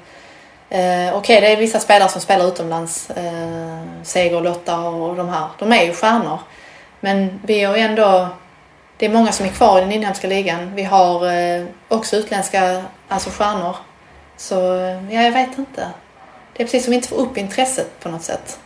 Eh, 0.72 0.78
Okej, 0.78 1.14
okay, 1.14 1.40
det 1.40 1.52
är 1.52 1.56
vissa 1.56 1.80
spelare 1.80 2.08
som 2.08 2.20
spelar 2.20 2.48
utomlands. 2.48 3.10
Eh, 3.10 3.82
Seger, 4.02 4.40
Lotta 4.40 4.80
och 4.80 5.16
de 5.16 5.28
här. 5.28 5.48
De 5.58 5.72
är 5.72 5.84
ju 5.84 5.94
stjärnor. 5.94 6.38
Men 7.00 7.40
vi 7.44 7.62
har 7.62 7.76
ju 7.76 7.82
ändå... 7.82 8.28
Det 8.96 9.06
är 9.06 9.10
många 9.10 9.32
som 9.32 9.46
är 9.46 9.50
kvar 9.50 9.78
i 9.78 9.80
den 9.80 9.92
inhemska 9.92 10.26
ligan. 10.26 10.74
Vi 10.74 10.82
har 10.82 11.32
eh, 11.32 11.64
också 11.88 12.16
utländska 12.16 12.82
alltså 13.08 13.30
stjärnor. 13.30 13.76
Så 14.36 14.74
eh, 14.74 15.14
ja, 15.14 15.22
jag 15.22 15.32
vet 15.32 15.58
inte. 15.58 15.88
Det 16.56 16.62
är 16.62 16.66
precis 16.66 16.84
som 16.84 16.90
vi 16.90 16.96
inte 16.96 17.08
får 17.08 17.16
upp 17.16 17.38
intresset 17.38 18.00
på 18.00 18.08
något 18.08 18.22
sätt. 18.22 18.58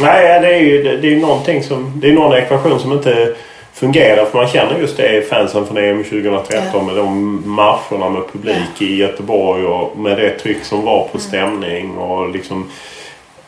Nej, 0.00 0.40
det 0.40 0.54
är 0.54 0.60
ju 0.60 0.96
det 0.96 1.12
är 1.12 1.16
någonting 1.16 1.62
som... 1.62 1.92
Det 2.00 2.08
är 2.08 2.12
någon 2.12 2.36
ekvation 2.36 2.80
som 2.80 2.92
inte 2.92 3.34
fungerar. 3.72 4.24
För 4.24 4.38
man 4.38 4.48
känner 4.48 4.78
just 4.78 4.96
det 4.96 5.28
fansen 5.28 5.66
från 5.66 5.76
EM 5.76 6.04
2013 6.04 6.62
ja. 6.72 6.82
med 6.82 6.96
de 6.96 7.42
marscherna 7.50 8.08
med 8.08 8.22
publik 8.32 8.68
ja. 8.78 8.86
i 8.86 8.96
Göteborg 8.96 9.64
och 9.64 9.98
med 9.98 10.16
det 10.16 10.30
tryck 10.30 10.64
som 10.64 10.84
var 10.84 11.02
på 11.02 11.18
mm. 11.18 11.20
stämning 11.20 11.98
och 11.98 12.28
liksom 12.28 12.70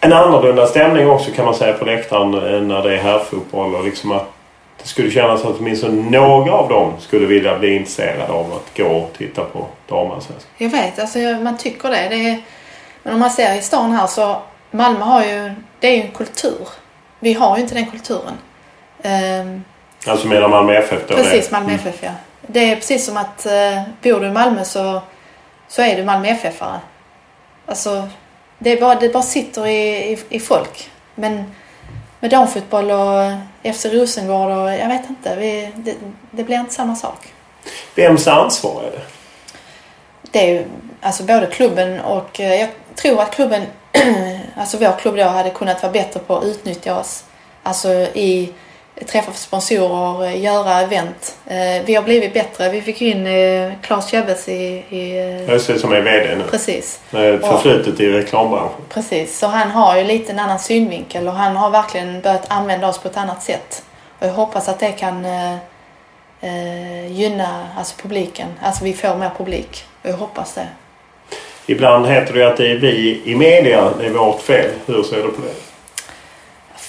en 0.00 0.12
annorlunda 0.12 0.66
stämning 0.66 1.08
också 1.08 1.30
kan 1.30 1.44
man 1.44 1.54
säga 1.54 1.72
på 1.72 1.84
läktaren 1.84 2.30
när 2.68 2.82
det 2.82 2.94
är 2.94 3.02
herrfotboll. 3.02 3.74
Och 3.74 3.84
liksom 3.84 4.12
att 4.12 4.32
det 4.82 4.88
skulle 4.88 5.10
kännas 5.10 5.44
att 5.44 5.56
åtminstone 5.60 6.10
några 6.10 6.52
av 6.52 6.68
dem 6.68 6.92
skulle 6.98 7.26
vilja 7.26 7.58
bli 7.58 7.76
intresserade 7.76 8.32
av 8.32 8.52
att 8.52 8.76
gå 8.76 8.86
och 8.86 9.12
titta 9.18 9.44
på 9.44 9.66
damallsvenskan. 9.88 10.50
Jag 10.56 10.70
vet, 10.70 10.98
alltså 10.98 11.18
man 11.18 11.58
tycker 11.58 11.88
det. 11.88 12.08
det 12.10 12.28
är, 12.28 12.42
men 13.02 13.14
om 13.14 13.20
man 13.20 13.30
ser 13.30 13.58
i 13.58 13.62
stan 13.62 13.92
här 13.92 14.06
så 14.06 14.36
Malmö 14.70 15.04
har 15.04 15.24
ju, 15.24 15.52
det 15.80 15.88
är 15.88 15.96
ju 15.96 16.02
en 16.02 16.12
kultur. 16.12 16.68
Vi 17.18 17.32
har 17.32 17.56
ju 17.56 17.62
inte 17.62 17.74
den 17.74 17.86
kulturen. 17.86 18.38
Um, 19.02 19.64
alltså 20.06 20.26
menar 20.26 20.48
Malmö 20.48 20.74
FF 20.74 21.08
då? 21.08 21.14
Precis, 21.14 21.50
Malmö 21.50 21.68
mm. 21.68 21.80
FF 21.80 22.02
ja. 22.02 22.10
Det 22.46 22.70
är 22.70 22.76
precis 22.76 23.06
som 23.06 23.16
att 23.16 23.46
uh, 23.46 23.82
bor 24.02 24.20
du 24.20 24.26
i 24.26 24.30
Malmö 24.30 24.64
så, 24.64 25.02
så 25.68 25.82
är 25.82 25.96
du 25.96 26.04
Malmö 26.04 26.28
FF-are. 26.28 26.78
Alltså 27.66 28.08
det, 28.58 28.70
är 28.70 28.80
bara, 28.80 28.94
det 28.94 29.08
bara 29.08 29.22
sitter 29.22 29.66
i, 29.66 30.12
i, 30.12 30.18
i 30.28 30.40
folk. 30.40 30.90
Men 31.14 31.54
med 32.20 32.30
damfotboll 32.30 32.90
och 32.90 33.32
FC 33.74 33.86
Rosengård 33.86 34.50
och 34.50 34.70
jag 34.72 34.88
vet 34.88 35.08
inte. 35.10 35.36
Vi, 35.36 35.72
det, 35.76 35.94
det 36.30 36.44
blir 36.44 36.56
inte 36.56 36.74
samma 36.74 36.96
sak. 36.96 37.32
Vems 37.94 38.26
ansvar 38.26 38.82
är 38.82 38.90
det? 38.90 39.02
Det 40.30 40.38
är 40.38 40.52
ju 40.52 40.64
alltså 41.00 41.22
både 41.22 41.46
klubben 41.46 42.00
och 42.00 42.40
eh, 42.40 42.60
jag 42.60 42.68
tror 42.94 43.22
att 43.22 43.34
klubben, 43.34 43.66
alltså 44.56 44.78
vår 44.78 44.98
klubb 44.98 45.16
då 45.16 45.24
hade 45.24 45.50
kunnat 45.50 45.82
vara 45.82 45.92
bättre 45.92 46.20
på 46.20 46.36
att 46.36 46.44
utnyttja 46.44 46.98
oss. 46.98 47.24
Alltså 47.62 47.88
i 48.14 48.52
träffa 49.06 49.32
sponsorer, 49.32 50.26
eh, 50.26 50.42
göra 50.42 50.80
event. 50.80 51.36
Eh, 51.46 51.84
vi 51.84 51.94
har 51.94 52.02
blivit 52.02 52.34
bättre. 52.34 52.70
Vi 52.70 52.82
fick 52.82 53.02
in 53.02 53.26
eh, 53.26 53.72
Claes 53.82 54.08
Kjebbes 54.08 54.48
i... 54.48 54.84
i 54.88 55.46
Just 55.48 55.66
det, 55.66 55.78
som 55.78 55.92
är 55.92 56.00
VD 56.00 56.36
nu. 56.36 56.44
Precis. 56.50 57.00
Förflutet 57.10 58.00
i 58.00 58.12
reklambranschen. 58.12 58.80
Precis, 58.88 59.38
så 59.38 59.46
han 59.46 59.70
har 59.70 59.96
ju 59.96 60.04
lite 60.04 60.32
en 60.32 60.38
annan 60.38 60.58
synvinkel 60.58 61.28
och 61.28 61.34
han 61.34 61.56
har 61.56 61.70
verkligen 61.70 62.20
börjat 62.20 62.44
använda 62.48 62.88
oss 62.88 62.98
på 62.98 63.08
ett 63.08 63.16
annat 63.16 63.42
sätt. 63.42 63.82
Och 64.18 64.26
jag 64.26 64.32
hoppas 64.32 64.68
att 64.68 64.78
det 64.78 64.92
kan 64.92 65.24
eh, 65.24 67.12
gynna 67.12 67.66
alltså 67.78 67.94
publiken. 68.02 68.48
Alltså 68.62 68.84
vi 68.84 68.92
får 68.92 69.14
mer 69.14 69.30
publik. 69.38 69.84
Och 70.02 70.08
jag 70.08 70.16
hoppas 70.16 70.54
det. 70.54 70.66
Ibland 71.66 72.06
heter 72.06 72.34
det 72.34 72.48
att 72.48 72.56
det 72.56 72.70
är 72.70 72.76
vi 72.76 73.22
i 73.24 73.34
media, 73.34 73.90
det 73.98 74.06
är 74.06 74.10
vårt 74.10 74.40
fel. 74.40 74.70
Hur 74.86 75.02
ser 75.02 75.16
du 75.16 75.28
på 75.28 75.42
det? 75.42 75.70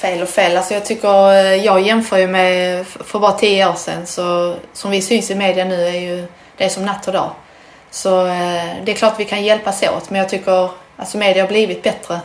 fel 0.02 0.22
och 0.22 0.30
fel. 0.30 0.58
Alltså 0.58 0.74
jag 0.74 0.86
tycker, 0.86 1.34
eh, 1.34 1.56
jag 1.56 1.82
jämför 1.82 2.18
ju 2.18 2.28
med 2.28 2.86
för 2.88 3.20
bara 3.20 3.32
tio 3.32 3.70
år 3.70 3.74
sedan 3.74 4.08
så 4.08 4.56
som 4.74 4.92
vi 4.92 5.02
syns 5.02 5.32
i 5.32 5.36
media 5.36 5.66
nu 5.66 5.88
är 5.88 6.00
ju 6.00 6.28
det 6.58 6.66
är 6.66 6.70
som 6.70 6.86
natt 6.86 7.08
och 7.08 7.14
dag. 7.14 7.30
Så 7.92 8.26
eh, 8.26 8.70
det 8.84 8.92
är 8.92 8.96
klart 8.96 9.20
vi 9.20 9.26
kan 9.26 9.44
hjälpas 9.44 9.84
åt 9.84 10.10
men 10.10 10.20
jag 10.20 10.30
tycker 10.30 10.70
alltså 10.98 11.18
media 11.18 11.44
har 11.44 11.48
blivit 11.48 11.84
bättre. 11.84 12.20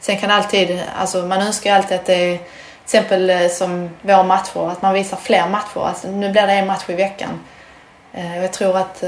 Sen 0.00 0.18
kan 0.18 0.30
alltid, 0.30 0.82
alltså 0.98 1.18
man 1.18 1.42
önskar 1.42 1.70
ju 1.70 1.76
alltid 1.76 1.96
att 1.96 2.06
det 2.06 2.14
är 2.14 2.36
till 2.36 2.44
exempel 2.84 3.30
eh, 3.30 3.48
som 3.48 3.90
våra 4.02 4.22
matcher, 4.22 4.70
att 4.70 4.82
man 4.82 4.94
visar 4.94 5.16
fler 5.16 5.48
matcher. 5.48 5.88
Alltså 5.88 6.08
nu 6.08 6.32
blir 6.32 6.46
det 6.46 6.52
en 6.52 6.66
match 6.66 6.84
i 6.86 6.94
veckan. 6.94 7.40
Jag 8.42 8.52
tror 8.52 8.76
att 8.76 9.00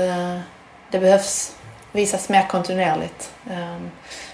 det 0.90 0.98
behövs 0.98 1.55
visas 1.96 2.28
mer 2.28 2.46
kontinuerligt. 2.48 3.30
Ehm, 3.50 3.90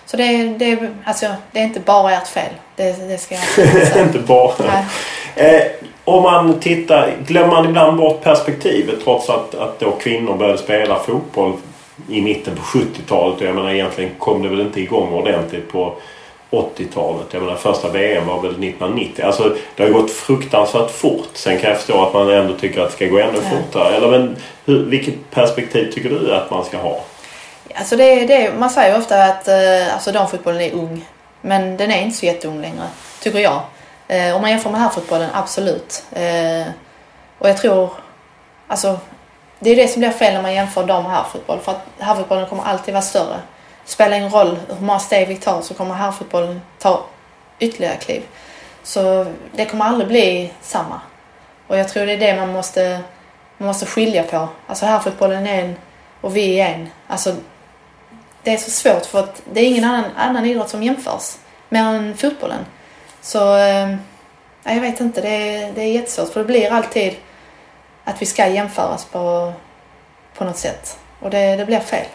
så 0.07 0.17
det, 0.17 0.45
det, 0.59 0.91
alltså, 1.05 1.27
det 1.53 1.59
är 1.59 1.65
inte 1.65 1.81
bara 1.81 2.13
ert 2.13 2.29
fel. 2.29 2.53
Det, 2.77 3.09
det 3.09 3.19
ska 3.19 3.35
jag 3.35 3.45
säga. 3.89 4.03
inte 4.03 4.19
bara. 4.19 4.85
Eh, 5.37 5.63
om 6.05 6.23
man 6.23 6.61
tittar, 6.61 7.15
glömmer 7.27 7.49
man 7.49 7.65
ibland 7.65 7.97
bort 7.97 8.23
perspektivet 8.23 9.05
trots 9.05 9.31
att, 9.31 9.55
att 9.55 9.81
då 9.81 9.91
kvinnor 9.91 10.37
började 10.37 10.59
spela 10.59 10.99
fotboll 10.99 11.53
i 12.09 12.23
mitten 12.23 12.57
på 12.57 12.63
70-talet. 12.63 13.41
Jag 13.41 13.55
menar 13.55 13.71
egentligen 13.71 14.11
kom 14.19 14.43
det 14.43 14.49
väl 14.49 14.61
inte 14.61 14.81
igång 14.81 15.13
ordentligt 15.13 15.73
på 15.73 15.95
80-talet. 16.51 17.27
Jag 17.31 17.43
menar 17.43 17.57
första 17.57 17.89
VM 17.89 18.27
var 18.27 18.37
väl 18.37 18.51
1990. 18.51 19.25
Alltså 19.25 19.57
det 19.77 19.83
har 19.83 19.91
gått 19.91 20.11
fruktansvärt 20.11 20.91
fort. 20.91 21.29
Sen 21.33 21.59
kan 21.59 21.71
jag 21.71 21.79
förstå 21.79 22.03
att 22.03 22.15
man 22.15 22.31
ändå 22.31 22.55
tycker 22.55 22.81
att 22.81 22.89
det 22.91 22.97
ska 22.97 23.07
gå 23.07 23.19
ännu 23.19 23.39
ja. 23.43 23.57
fortare. 23.57 23.97
Eller 23.97 24.09
men 24.11 24.37
hur, 24.65 24.85
vilket 24.85 25.31
perspektiv 25.31 25.93
tycker 25.93 26.11
du 26.11 26.35
att 26.35 26.51
man 26.51 26.65
ska 26.65 26.77
ha? 26.77 27.01
Alltså 27.75 27.97
det, 27.97 28.27
det, 28.27 28.53
man 28.59 28.71
säger 28.71 28.99
ofta 28.99 29.25
att 29.25 29.49
eh, 29.49 29.95
alltså 29.95 30.13
damfotbollen 30.13 30.61
är 30.61 30.73
ung. 30.73 31.09
Men 31.41 31.77
den 31.77 31.91
är 31.91 32.03
inte 32.03 32.17
så 32.17 32.27
jätteung 32.27 32.61
längre, 32.61 32.87
tycker 33.21 33.39
jag. 33.39 33.63
Eh, 34.09 34.35
om 34.37 34.41
man 34.41 34.51
jämför 34.51 34.71
med 34.71 34.81
här 34.81 34.89
fotbollen, 34.89 35.31
absolut. 35.35 36.05
Eh, 36.13 36.67
och 37.39 37.49
jag 37.49 37.57
tror, 37.57 37.91
alltså 38.69 38.99
det 39.59 39.71
är 39.71 39.77
det 39.77 39.89
som 39.89 40.01
blir 40.01 40.11
fel 40.11 40.35
när 40.35 40.43
man 40.43 40.55
jämför 40.55 40.87
dam 40.87 41.07
och 41.07 41.13
herrfotboll. 41.13 41.61
För 41.61 41.73
att 41.73 41.87
herrfotbollen 41.99 42.47
kommer 42.47 42.63
alltid 42.63 42.95
vara 42.95 43.03
större. 43.03 43.41
Spelar 43.85 44.17
ingen 44.17 44.31
roll 44.31 44.59
hur 44.69 44.87
många 44.87 44.99
steg 44.99 45.29
vi 45.29 45.37
tar 45.37 45.63
så 45.63 45.75
kommer 45.75 45.95
herrfotbollen 45.95 46.61
ta 46.79 47.05
ytterligare 47.59 47.97
kliv. 47.97 48.23
Så 48.83 49.27
det 49.53 49.65
kommer 49.65 49.85
aldrig 49.85 50.09
bli 50.09 50.53
samma. 50.61 51.01
Och 51.67 51.79
jag 51.79 51.89
tror 51.89 52.07
det 52.07 52.13
är 52.13 52.19
det 52.19 52.37
man 52.37 52.53
måste, 52.53 53.01
man 53.59 53.67
måste 53.67 53.87
skilja 53.87 54.23
på. 54.23 54.49
Alltså 54.67 54.87
herrfotbollen 54.87 55.47
är 55.47 55.63
en 55.63 55.77
och 56.21 56.37
vi 56.37 56.61
är 56.61 56.75
en. 56.75 56.89
Alltså, 57.07 57.35
det 58.43 58.51
är 58.51 58.57
så 58.57 58.71
svårt 58.71 59.07
för 59.07 59.19
att 59.19 59.43
det 59.53 59.61
är 59.61 59.65
ingen 59.65 59.85
annan, 59.85 60.05
annan 60.17 60.47
idrott 60.47 60.69
som 60.69 60.83
jämförs. 60.83 61.37
Mer 61.69 61.83
än 61.83 62.17
fotbollen. 62.17 62.67
Så, 63.21 63.57
eh, 63.57 63.95
jag 64.65 64.81
vet 64.81 65.01
inte. 65.01 65.21
Det 65.21 65.29
är, 65.29 65.73
det 65.73 65.83
är 65.83 65.93
jättesvårt 65.93 66.33
för 66.33 66.41
det 66.41 66.47
blir 66.47 66.71
alltid 66.73 67.17
att 68.05 68.23
vi 68.23 68.27
ska 68.27 68.47
jämföras 68.47 69.05
på, 69.05 69.53
på 70.35 70.45
något 70.45 70.59
sätt. 70.59 70.99
Och 71.21 71.31
det, 71.31 71.57
det 71.57 71.65
blir 71.65 71.81
fel. 71.81 72.07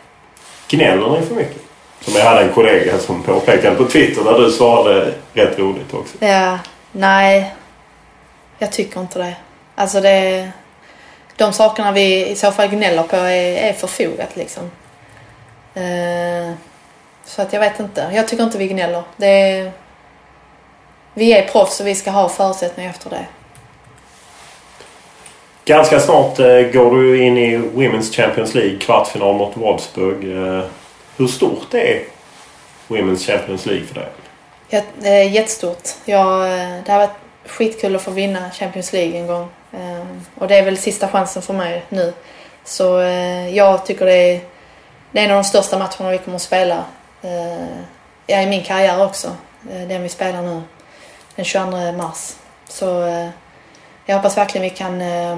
Gnäller 0.67 1.19
ni 1.19 1.25
för 1.25 1.35
mycket? 1.35 1.61
Som 2.01 2.13
jag 2.13 2.23
hade 2.23 2.41
en 2.41 2.53
kollega 2.53 2.97
som 2.97 3.23
påpekade 3.23 3.75
på 3.75 3.85
Twitter 3.85 4.23
där 4.23 4.39
du 4.39 4.51
svarade 4.51 5.13
rätt 5.33 5.59
roligt 5.59 5.93
också. 5.93 6.25
Ja, 6.25 6.59
nej. 6.91 7.55
Jag 8.59 8.71
tycker 8.71 8.99
inte 8.99 9.19
det. 9.19 9.35
Alltså 9.75 10.01
det... 10.01 10.49
De 11.35 11.53
sakerna 11.53 11.91
vi 11.91 12.27
i 12.27 12.35
så 12.35 12.51
fall 12.51 12.67
gnäller 12.67 13.03
på 13.03 13.15
är, 13.15 13.69
är 13.69 13.73
förfogat 13.73 14.35
liksom. 14.35 14.71
Eh, 15.77 16.53
så 17.25 17.41
att 17.41 17.53
jag 17.53 17.59
vet 17.59 17.79
inte. 17.79 18.11
Jag 18.13 18.27
tycker 18.27 18.43
inte 18.43 18.57
vi 18.57 18.67
gnäller. 18.67 19.03
Det 19.17 19.27
är, 19.27 19.71
vi 21.13 21.33
är 21.33 21.47
proffs 21.47 21.79
och 21.79 21.87
vi 21.87 21.95
ska 21.95 22.11
ha 22.11 22.29
förutsättningar 22.29 22.89
efter 22.89 23.09
det. 23.09 23.25
Ganska 25.65 25.99
snart 25.99 26.39
eh, 26.39 26.61
går 26.61 26.95
du 26.95 27.23
in 27.23 27.37
i 27.37 27.57
Women's 27.57 28.13
Champions 28.13 28.55
League, 28.55 28.77
kvartsfinal 28.79 29.35
mot 29.35 29.57
Wolfsburg. 29.57 30.31
Eh, 30.37 30.63
hur 31.17 31.27
stort 31.27 31.73
är 31.73 32.03
Women's 32.87 33.25
Champions 33.25 33.65
League 33.65 33.85
för 33.85 33.95
dig? 33.95 34.07
Ja, 34.69 34.81
det 34.99 35.09
är 35.09 35.23
jättestort. 35.23 35.89
Jag, 36.05 36.49
det 36.85 36.91
har 36.91 36.99
varit 36.99 37.15
skitkul 37.45 37.95
att 37.95 38.01
få 38.01 38.11
vinna 38.11 38.51
Champions 38.51 38.93
League 38.93 39.19
en 39.19 39.27
gång. 39.27 39.47
Och 40.35 40.47
det 40.47 40.55
är 40.55 40.63
väl 40.65 40.77
sista 40.77 41.07
chansen 41.07 41.41
för 41.41 41.53
mig 41.53 41.83
nu. 41.89 42.13
Så 42.63 42.83
jag 43.53 43.85
tycker 43.85 44.05
det 44.05 44.13
är, 44.13 44.39
det 45.11 45.19
är 45.19 45.25
en 45.25 45.31
av 45.31 45.37
de 45.37 45.43
största 45.43 45.77
matcherna 45.77 46.11
vi 46.11 46.17
kommer 46.17 46.35
att 46.35 46.41
spela. 46.41 46.83
Eh, 47.21 47.77
ja, 48.27 48.41
i 48.41 48.45
min 48.45 48.63
karriär 48.63 49.05
också. 49.05 49.27
Eh, 49.71 49.87
den 49.87 50.03
vi 50.03 50.09
spelar 50.09 50.41
nu. 50.41 50.61
Den 51.35 51.45
22 51.45 51.91
mars. 51.91 52.35
Så 52.67 53.05
eh, 53.05 53.29
jag 54.05 54.15
hoppas 54.15 54.37
verkligen 54.37 54.63
vi 54.63 54.69
kan 54.69 55.01
eh, 55.01 55.37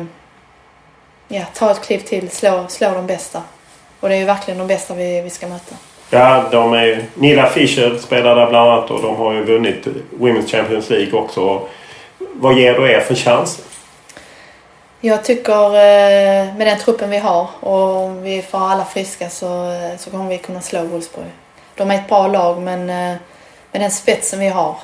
ja, 1.28 1.42
ta 1.54 1.72
ett 1.72 1.82
kliv 1.82 2.00
till, 2.00 2.30
slå, 2.30 2.66
slå 2.68 2.92
de 2.92 3.08
bästa. 3.08 3.42
Och 4.00 4.10
det 4.10 4.16
är 4.16 4.20
ju 4.20 4.26
verkligen 4.26 4.58
de 4.58 4.68
bästa 4.68 4.94
vi, 4.94 5.22
vi 5.22 5.30
ska 5.30 5.48
möta. 5.48 5.76
Ja, 6.10 6.44
de 6.52 6.74
är, 6.74 7.06
Nilla 7.14 7.50
Fischer 7.50 7.98
spelar 7.98 8.36
där 8.36 8.50
bland 8.50 8.70
annat 8.70 8.92
och 8.92 9.02
de 9.02 9.16
har 9.16 9.34
ju 9.34 9.44
vunnit 9.44 9.88
Women's 10.20 10.48
Champions 10.48 10.90
League 10.90 11.20
också. 11.20 11.68
Vad 12.34 12.58
ger 12.58 12.74
du 12.74 12.92
er 12.92 13.00
för 13.00 13.16
chans? 13.16 13.69
Jag 15.02 15.24
tycker 15.24 15.66
eh, 15.66 16.56
med 16.56 16.68
den 16.68 16.80
truppen 16.80 17.10
vi 17.10 17.18
har 17.18 17.48
och 17.60 17.96
om 17.96 18.22
vi 18.22 18.42
får 18.42 18.58
alla 18.58 18.86
friska 18.86 19.30
så, 19.30 19.72
eh, 19.72 19.98
så 19.98 20.12
kommer 20.12 20.30
vi 20.30 20.38
kunna 20.38 20.62
slå 20.62 20.84
Wolfsburg. 20.84 21.32
De 21.76 21.92
är 21.92 21.96
ett 21.96 22.08
bra 22.08 22.28
lag 22.28 22.62
men 22.62 22.90
eh, 22.90 23.18
med 23.72 23.82
den 23.82 23.92
spetsen 23.92 24.40
vi 24.40 24.48
har 24.48 24.76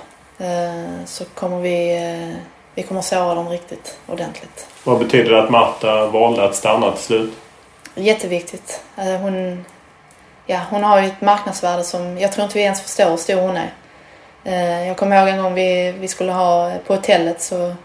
så 1.05 1.26
kommer 1.26 1.59
vi, 1.59 1.99
vi 2.76 2.84
kommer 2.84 3.01
såra 3.01 3.36
dem 3.36 3.49
riktigt 3.49 3.97
ordentligt. 4.07 4.68
Vad 4.84 4.99
betyder 4.99 5.32
det 5.32 5.43
att 5.43 5.49
Marta 5.49 6.07
valde 6.07 6.43
att 6.43 6.55
stanna 6.55 6.91
till 6.91 7.03
slut? 7.03 7.34
Jätteviktigt. 7.95 8.82
Hon, 8.95 9.66
ja, 10.45 10.59
hon 10.70 10.84
har 10.84 11.01
ju 11.01 11.07
ett 11.07 11.22
marknadsvärde 11.22 11.84
som 11.84 12.18
jag 12.18 12.32
tror 12.32 12.43
inte 12.43 12.57
vi 12.57 12.63
ens 12.63 12.82
förstår 12.82 13.09
hur 13.09 13.18
stor 13.18 13.41
hon 13.41 13.57
är. 13.57 14.86
Jag 14.86 14.97
kommer 14.97 15.18
ihåg 15.18 15.30
en 15.30 15.43
gång 15.43 15.53
vi, 15.53 15.91
vi 15.91 16.07
skulle 16.07 16.32
ha 16.32 16.72
på 16.88 16.95
hotellet 16.95 17.41
så 17.41 17.76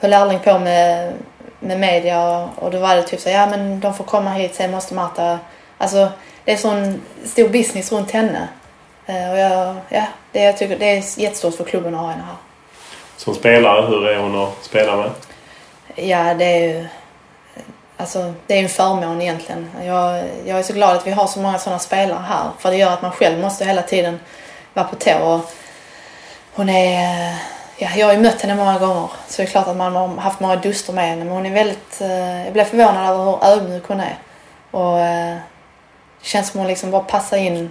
höll 0.00 0.12
Erling 0.12 0.38
på 0.38 0.58
med 0.58 1.12
med 1.60 1.80
media 1.80 2.48
och 2.56 2.70
då 2.70 2.78
var 2.78 2.96
det 2.96 3.02
typ 3.02 3.20
så 3.20 3.28
ja 3.28 3.46
men 3.46 3.80
de 3.80 3.94
får 3.94 4.04
komma 4.04 4.30
hit, 4.30 4.54
sen 4.54 4.70
måste 4.70 4.94
Marta... 4.94 5.38
Alltså 5.78 6.08
det 6.44 6.52
är 6.52 6.56
sån 6.56 7.02
stor 7.24 7.48
business 7.48 7.92
runt 7.92 8.10
henne. 8.10 8.48
Eh, 9.06 9.30
och 9.30 9.38
jag, 9.38 9.76
ja, 9.88 10.04
det, 10.32 10.42
jag 10.42 10.58
tycker 10.58 10.78
det 10.78 10.86
är 10.86 11.20
jättestort 11.20 11.54
för 11.54 11.64
klubben 11.64 11.94
att 11.94 12.00
ha 12.00 12.10
henne 12.10 12.22
här. 12.22 12.36
Som 13.16 13.34
spelare, 13.34 13.86
hur 13.86 14.08
är 14.08 14.18
hon 14.18 14.42
att 14.42 14.64
spela 14.64 14.96
med? 14.96 15.10
Ja, 15.94 16.34
det 16.34 16.44
är 16.44 16.60
ju... 16.60 16.86
Alltså, 17.96 18.34
det 18.46 18.54
är 18.54 18.62
en 18.62 18.68
förmån 18.68 19.22
egentligen. 19.22 19.70
Jag, 19.84 20.24
jag 20.46 20.58
är 20.58 20.62
så 20.62 20.72
glad 20.72 20.96
att 20.96 21.06
vi 21.06 21.10
har 21.10 21.26
så 21.26 21.40
många 21.40 21.58
sådana 21.58 21.78
spelare 21.78 22.24
här. 22.28 22.50
För 22.58 22.70
det 22.70 22.76
gör 22.76 22.92
att 22.92 23.02
man 23.02 23.12
själv 23.12 23.40
måste 23.40 23.64
hela 23.64 23.82
tiden 23.82 24.20
vara 24.74 24.86
på 24.86 24.96
tå. 24.96 25.18
Och 25.18 25.40
hon 26.52 26.68
är 26.68 27.34
ja, 27.80 27.88
jag 27.96 28.06
har 28.06 28.12
ju 28.12 28.20
mött 28.20 28.40
henne 28.40 28.54
många 28.54 28.78
gånger 28.78 29.10
så 29.28 29.42
det 29.42 29.48
är 29.48 29.50
klart 29.50 29.68
att 29.68 29.76
man 29.76 29.96
har 29.96 30.08
haft 30.08 30.40
många 30.40 30.56
duster 30.56 30.92
med 30.92 31.08
henne 31.08 31.24
men 31.24 31.34
hon 31.34 31.46
är 31.46 31.54
väldigt, 31.54 32.00
eh, 32.00 32.44
jag 32.44 32.52
blev 32.52 32.64
förvånad 32.64 33.10
över 33.10 33.24
hur 33.24 33.44
ödmjuk 33.44 33.84
hon 33.86 34.00
är. 34.00 34.18
Och 34.70 35.00
eh, 35.00 35.36
det 36.20 36.26
känns 36.26 36.48
som 36.48 36.60
hon 36.60 36.68
liksom 36.68 36.90
bara 36.90 37.02
passar 37.02 37.36
in 37.36 37.70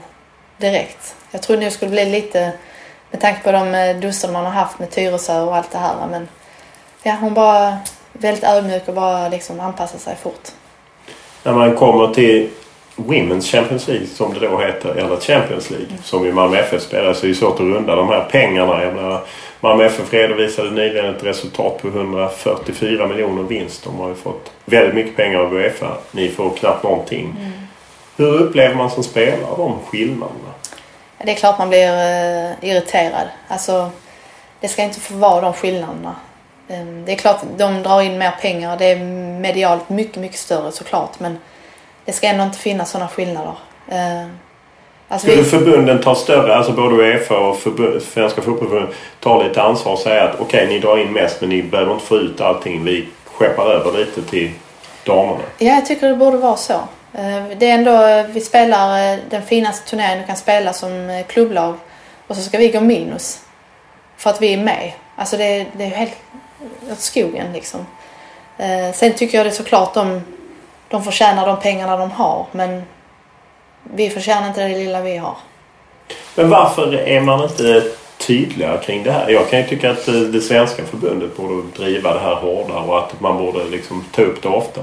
direkt. 0.57 1.15
Jag 1.31 1.41
trodde 1.41 1.65
det 1.65 1.71
skulle 1.71 1.91
bli 1.91 2.05
lite 2.05 2.51
med 3.11 3.21
tanke 3.21 3.43
på 3.43 3.51
de 3.51 3.75
eh, 3.75 3.97
duster 3.97 4.31
man 4.31 4.45
har 4.45 4.51
haft 4.51 4.79
med 4.79 4.91
Tyresö 4.91 5.41
och 5.41 5.55
allt 5.55 5.71
det 5.71 5.77
här 5.77 5.95
men 6.11 6.27
ja, 7.03 7.17
hon 7.21 7.33
bara 7.33 7.77
väldigt 8.13 8.43
ödmjuk 8.43 8.87
och 8.87 8.93
bara 8.93 9.29
liksom 9.29 9.59
anpassar 9.59 9.99
sig 9.99 10.15
fort. 10.15 10.47
När 11.43 11.53
man 11.53 11.75
kommer 11.75 12.13
till 12.13 12.49
Women's 12.95 13.51
Champions 13.51 13.87
League 13.87 14.07
som 14.07 14.33
det 14.33 14.39
då 14.39 14.57
heter, 14.57 14.89
eller 14.89 15.17
Champions 15.19 15.69
League 15.69 15.87
mm. 15.89 16.01
som 16.03 16.25
ju 16.25 16.33
Malmö 16.33 16.57
FF 16.57 16.81
spelar 16.81 17.13
så 17.13 17.25
är 17.25 17.29
det 17.29 17.35
svårt 17.35 17.53
att 17.53 17.59
runda 17.59 17.95
de 17.95 18.09
här 18.09 18.27
pengarna. 18.31 18.83
Jag 18.83 18.95
menar, 18.95 19.21
Malmö 19.61 19.85
FF 19.85 20.13
redovisade 20.13 20.71
nyligen 20.71 21.15
ett 21.15 21.23
resultat 21.23 21.81
på 21.81 21.87
144 21.87 23.07
miljoner 23.07 23.43
vinst. 23.43 23.83
De 23.83 23.99
har 23.99 24.09
ju 24.09 24.15
fått 24.15 24.51
väldigt 24.65 24.95
mycket 24.95 25.15
pengar 25.15 25.39
av 25.39 25.53
Uefa. 25.53 25.97
Ni 26.11 26.29
får 26.29 26.49
knappt 26.49 26.83
någonting. 26.83 27.35
Mm. 27.39 27.51
Hur 28.17 28.41
upplever 28.41 28.75
man 28.75 28.91
som 28.91 29.03
spelare 29.03 29.57
de 29.57 29.79
skillnaderna? 29.79 30.53
Det 31.23 31.31
är 31.31 31.35
klart 31.35 31.57
man 31.57 31.69
blir 31.69 31.87
uh, 31.87 32.53
irriterad. 32.61 33.27
Alltså, 33.47 33.91
det 34.59 34.67
ska 34.67 34.83
inte 34.83 34.99
få 34.99 35.13
vara 35.13 35.41
de 35.41 35.53
skillnaderna. 35.53 36.15
Um, 36.67 37.05
det 37.05 37.11
är 37.11 37.15
klart 37.15 37.41
de 37.57 37.83
drar 37.83 38.01
in 38.01 38.17
mer 38.17 38.33
pengar. 38.41 38.77
Det 38.77 38.85
är 38.85 38.99
medialt 39.39 39.89
mycket, 39.89 40.17
mycket 40.17 40.39
större 40.39 40.71
såklart. 40.71 41.19
Men 41.19 41.37
det 42.05 42.11
ska 42.11 42.27
ändå 42.27 42.43
inte 42.43 42.59
finnas 42.59 42.91
sådana 42.91 43.07
skillnader. 43.09 43.55
Alltså 45.11 45.27
Skulle 45.27 45.43
vi... 45.43 45.49
förbunden 45.49 46.01
ta 46.01 46.15
större, 46.15 46.55
alltså 46.55 46.71
både 46.71 46.95
Uefa 46.95 47.37
och 47.37 47.59
förbund, 47.59 48.01
Svenska 48.01 48.41
fotbollförbundet 48.41 48.95
ta 49.19 49.43
lite 49.43 49.61
ansvar 49.61 49.93
och 49.93 49.99
säga 49.99 50.23
att 50.23 50.35
okej 50.39 50.63
okay, 50.63 50.67
ni 50.67 50.79
drar 50.79 50.97
in 50.97 51.13
mest 51.13 51.41
men 51.41 51.49
ni 51.49 51.63
behöver 51.63 51.93
inte 51.93 52.05
få 52.05 52.15
ut 52.15 52.41
allting. 52.41 52.83
Vi 52.83 53.07
skeppar 53.25 53.65
över 53.65 53.97
lite 53.99 54.21
till 54.21 54.51
damerna. 55.05 55.39
Ja, 55.57 55.73
jag 55.73 55.85
tycker 55.85 56.09
det 56.09 56.15
borde 56.15 56.37
vara 56.37 56.57
så. 56.57 56.73
Eh, 57.13 57.43
det 57.57 57.69
är 57.69 57.73
ändå, 57.73 58.23
vi 58.33 58.41
spelar 58.41 59.13
eh, 59.13 59.19
den 59.29 59.43
finaste 59.43 59.89
turneringen 59.89 60.21
du 60.21 60.27
kan 60.27 60.35
spela 60.35 60.73
som 60.73 61.09
eh, 61.09 61.25
klubblag 61.25 61.75
och 62.27 62.35
så 62.35 62.41
ska 62.41 62.57
vi 62.57 62.69
gå 62.69 62.81
minus. 62.81 63.39
För 64.17 64.29
att 64.29 64.41
vi 64.41 64.53
är 64.53 64.57
med. 64.57 64.91
Alltså 65.15 65.37
det, 65.37 65.65
det 65.77 65.83
är 65.83 65.89
helt 65.89 66.17
åt 66.91 66.99
skogen 66.99 67.53
liksom. 67.53 67.85
Sen 68.93 69.13
tycker 69.13 69.37
jag 69.37 69.45
det 69.45 69.49
är 69.49 69.53
såklart 69.53 69.93
de, 69.93 70.21
de 70.89 71.03
förtjänar 71.03 71.47
de 71.47 71.59
pengarna 71.59 71.97
de 71.97 72.11
har 72.11 72.45
men 72.51 72.83
vi 73.83 74.09
förtjänar 74.09 74.47
inte 74.47 74.67
det 74.67 74.77
lilla 74.77 75.01
vi 75.01 75.17
har. 75.17 75.37
Men 76.35 76.49
varför 76.49 76.93
är 76.93 77.21
man 77.21 77.43
inte 77.43 77.83
tydligare 78.17 78.77
kring 78.77 79.03
det 79.03 79.11
här? 79.11 79.29
Jag 79.29 79.49
kan 79.49 79.59
ju 79.59 79.67
tycka 79.67 79.91
att 79.91 80.05
det 80.05 80.41
svenska 80.41 80.85
förbundet 80.85 81.37
borde 81.37 81.67
driva 81.77 82.13
det 82.13 82.19
här 82.19 82.35
hårdare 82.35 82.79
och 82.79 82.99
att 82.99 83.21
man 83.21 83.37
borde 83.37 83.63
liksom 83.63 84.05
ta 84.11 84.21
upp 84.21 84.41
det 84.41 84.49
ofta. 84.49 84.81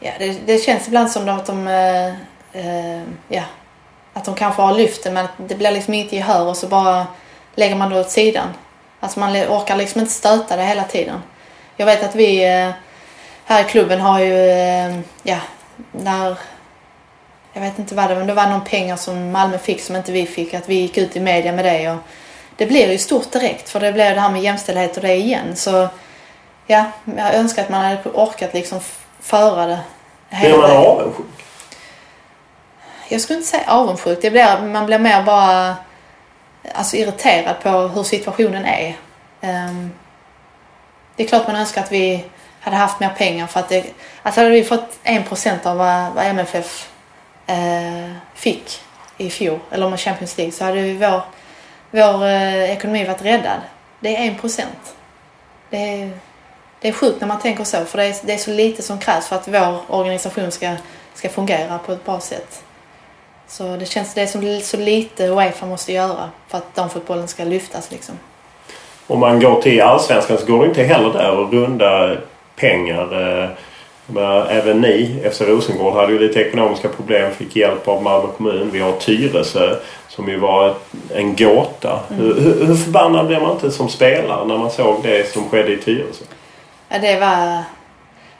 Ja, 0.00 0.10
det, 0.18 0.46
det 0.46 0.58
känns 0.58 0.86
ibland 0.86 1.10
som 1.10 1.28
att 1.28 1.46
de, 1.46 1.68
äh, 1.68 2.06
äh, 2.52 3.02
ja, 3.28 3.42
att 4.12 4.24
de 4.24 4.34
kanske 4.34 4.62
har 4.62 4.74
lyft 4.74 5.04
det 5.04 5.10
men 5.10 5.26
det 5.36 5.54
blir 5.54 5.70
liksom 5.70 5.94
inget 5.94 6.12
gehör 6.12 6.46
och 6.46 6.56
så 6.56 6.66
bara 6.66 7.06
lägger 7.54 7.76
man 7.76 7.90
det 7.90 8.00
åt 8.00 8.10
sidan. 8.10 8.48
Alltså 9.00 9.20
man 9.20 9.36
orkar 9.36 9.76
liksom 9.76 10.00
inte 10.00 10.12
stöta 10.12 10.56
det 10.56 10.62
hela 10.62 10.84
tiden. 10.84 11.22
Jag 11.76 11.86
vet 11.86 12.04
att 12.04 12.14
vi 12.14 12.44
äh, 12.44 12.70
här 13.44 13.64
i 13.64 13.68
klubben 13.68 14.00
har 14.00 14.20
ju, 14.20 14.34
ja, 15.22 15.38
när 15.92 16.38
jag 17.54 17.60
vet 17.60 17.78
inte 17.78 17.94
vad 17.94 18.04
det 18.04 18.14
var, 18.14 18.20
men 18.20 18.26
det 18.26 18.34
var 18.34 18.46
någon 18.46 18.64
pengar 18.64 18.96
som 18.96 19.32
Malmö 19.32 19.58
fick 19.58 19.80
som 19.80 19.96
inte 19.96 20.12
vi 20.12 20.26
fick. 20.26 20.54
Att 20.54 20.68
vi 20.68 20.74
gick 20.74 20.98
ut 20.98 21.16
i 21.16 21.20
media 21.20 21.52
med 21.52 21.64
det. 21.64 21.90
Och 21.90 21.98
det 22.56 22.66
blir 22.66 22.92
ju 22.92 22.98
stort 22.98 23.32
direkt 23.32 23.68
för 23.68 23.80
det 23.80 23.92
blir 23.92 24.14
det 24.14 24.20
här 24.20 24.30
med 24.30 24.42
jämställdhet 24.42 24.96
och 24.96 25.02
det 25.02 25.14
igen. 25.14 25.56
Så 25.56 25.88
ja, 26.66 26.84
jag 27.04 27.34
önskar 27.34 27.62
att 27.62 27.68
man 27.68 27.84
hade 27.84 28.10
orkat 28.10 28.54
liksom 28.54 28.80
föra 29.20 29.66
det. 29.66 29.80
Blir 30.30 30.58
man 30.58 30.70
avundsjuk? 30.70 31.26
Jag 33.08 33.20
skulle 33.20 33.36
inte 33.36 33.50
säga 33.50 33.64
avundsjuk. 33.66 34.18
Det 34.22 34.30
blir, 34.30 34.62
man 34.62 34.86
blir 34.86 34.98
mer 34.98 35.22
bara 35.22 35.76
alltså, 36.74 36.96
irriterad 36.96 37.60
på 37.62 37.70
hur 37.70 38.02
situationen 38.02 38.64
är. 38.64 38.96
Um, 39.40 39.92
det 41.16 41.24
är 41.24 41.28
klart 41.28 41.46
man 41.46 41.56
önskar 41.56 41.82
att 41.82 41.92
vi 41.92 42.24
hade 42.60 42.76
haft 42.76 43.00
mer 43.00 43.08
pengar 43.08 43.46
för 43.46 43.60
att 43.60 43.68
det, 43.68 43.84
alltså 44.22 44.40
hade 44.40 44.50
vi 44.50 44.64
fått 44.64 44.98
en 45.02 45.24
procent 45.24 45.66
av 45.66 45.76
vad, 45.76 46.12
vad 46.12 46.26
MFF 46.26 46.90
Eh, 47.46 48.10
fick 48.34 48.80
i 49.16 49.30
fjol, 49.30 49.58
eller 49.70 49.90
med 49.90 50.00
Champions 50.00 50.38
League, 50.38 50.52
så 50.52 50.64
hade 50.64 50.82
vi 50.82 50.92
vår, 50.92 51.22
vår 51.90 52.24
eh, 52.24 52.70
ekonomi 52.70 53.04
varit 53.04 53.24
räddad. 53.24 53.60
Det 54.00 54.16
är 54.16 54.20
en 54.20 54.38
procent. 54.38 54.96
Det 55.70 55.76
är, 55.76 56.10
det 56.80 56.88
är 56.88 56.92
sjukt 56.92 57.20
när 57.20 57.28
man 57.28 57.40
tänker 57.40 57.64
så, 57.64 57.84
för 57.84 57.98
det 57.98 58.04
är, 58.04 58.16
det 58.22 58.32
är 58.32 58.38
så 58.38 58.50
lite 58.50 58.82
som 58.82 58.98
krävs 58.98 59.28
för 59.28 59.36
att 59.36 59.48
vår 59.48 59.80
organisation 59.88 60.50
ska, 60.50 60.74
ska 61.14 61.28
fungera 61.28 61.78
på 61.78 61.92
ett 61.92 62.04
bra 62.04 62.20
sätt. 62.20 62.64
Så 63.48 63.76
det 63.76 63.86
känns 63.86 64.14
det 64.14 64.22
är 64.22 64.26
så, 64.60 64.66
så 64.66 64.76
lite 64.76 65.26
Uefa 65.26 65.66
måste 65.66 65.92
göra 65.92 66.30
för 66.48 66.58
att 66.58 66.74
damfotbollen 66.74 67.28
ska 67.28 67.44
lyftas 67.44 67.90
liksom. 67.90 68.18
Om 69.06 69.20
man 69.20 69.40
går 69.40 69.62
till 69.62 69.82
Allsvenskan 69.82 70.38
så 70.38 70.46
går 70.46 70.62
det 70.62 70.68
inte 70.68 70.82
heller 70.82 71.12
där 71.12 71.44
att 71.44 71.52
runda 71.52 72.16
pengar. 72.56 73.42
Eh, 73.42 73.50
eh, 74.08 74.14
Men 74.14 74.46
även 74.46 74.80
ni, 74.80 75.20
FC 75.32 75.40
Rosengård, 75.40 75.94
hade 75.94 76.12
ju 76.12 76.18
lite 76.18 76.40
ekonomiska 76.40 76.88
problem. 76.88 77.34
Fick 77.34 77.56
hjälp 77.56 77.88
av 77.88 78.02
Malmö 78.02 78.28
kommun. 78.36 78.70
Vi 78.72 78.80
har 78.80 78.92
Tyresö 78.92 79.76
som 80.08 80.28
ju 80.28 80.38
var 80.38 80.74
en 81.14 81.36
gåta. 81.36 82.00
Hur, 82.08 82.40
hur, 82.40 82.66
hur 82.66 82.74
förbannad 82.74 83.26
blev 83.26 83.42
man 83.42 83.52
inte 83.52 83.70
som 83.70 83.88
spelare 83.88 84.46
när 84.46 84.58
man 84.58 84.70
såg 84.70 85.02
det 85.02 85.32
som 85.32 85.48
skedde 85.48 85.72
i 85.72 85.76
Tyresö? 85.76 86.24
Ja, 86.88 86.98
det 86.98 87.20
var... 87.20 87.62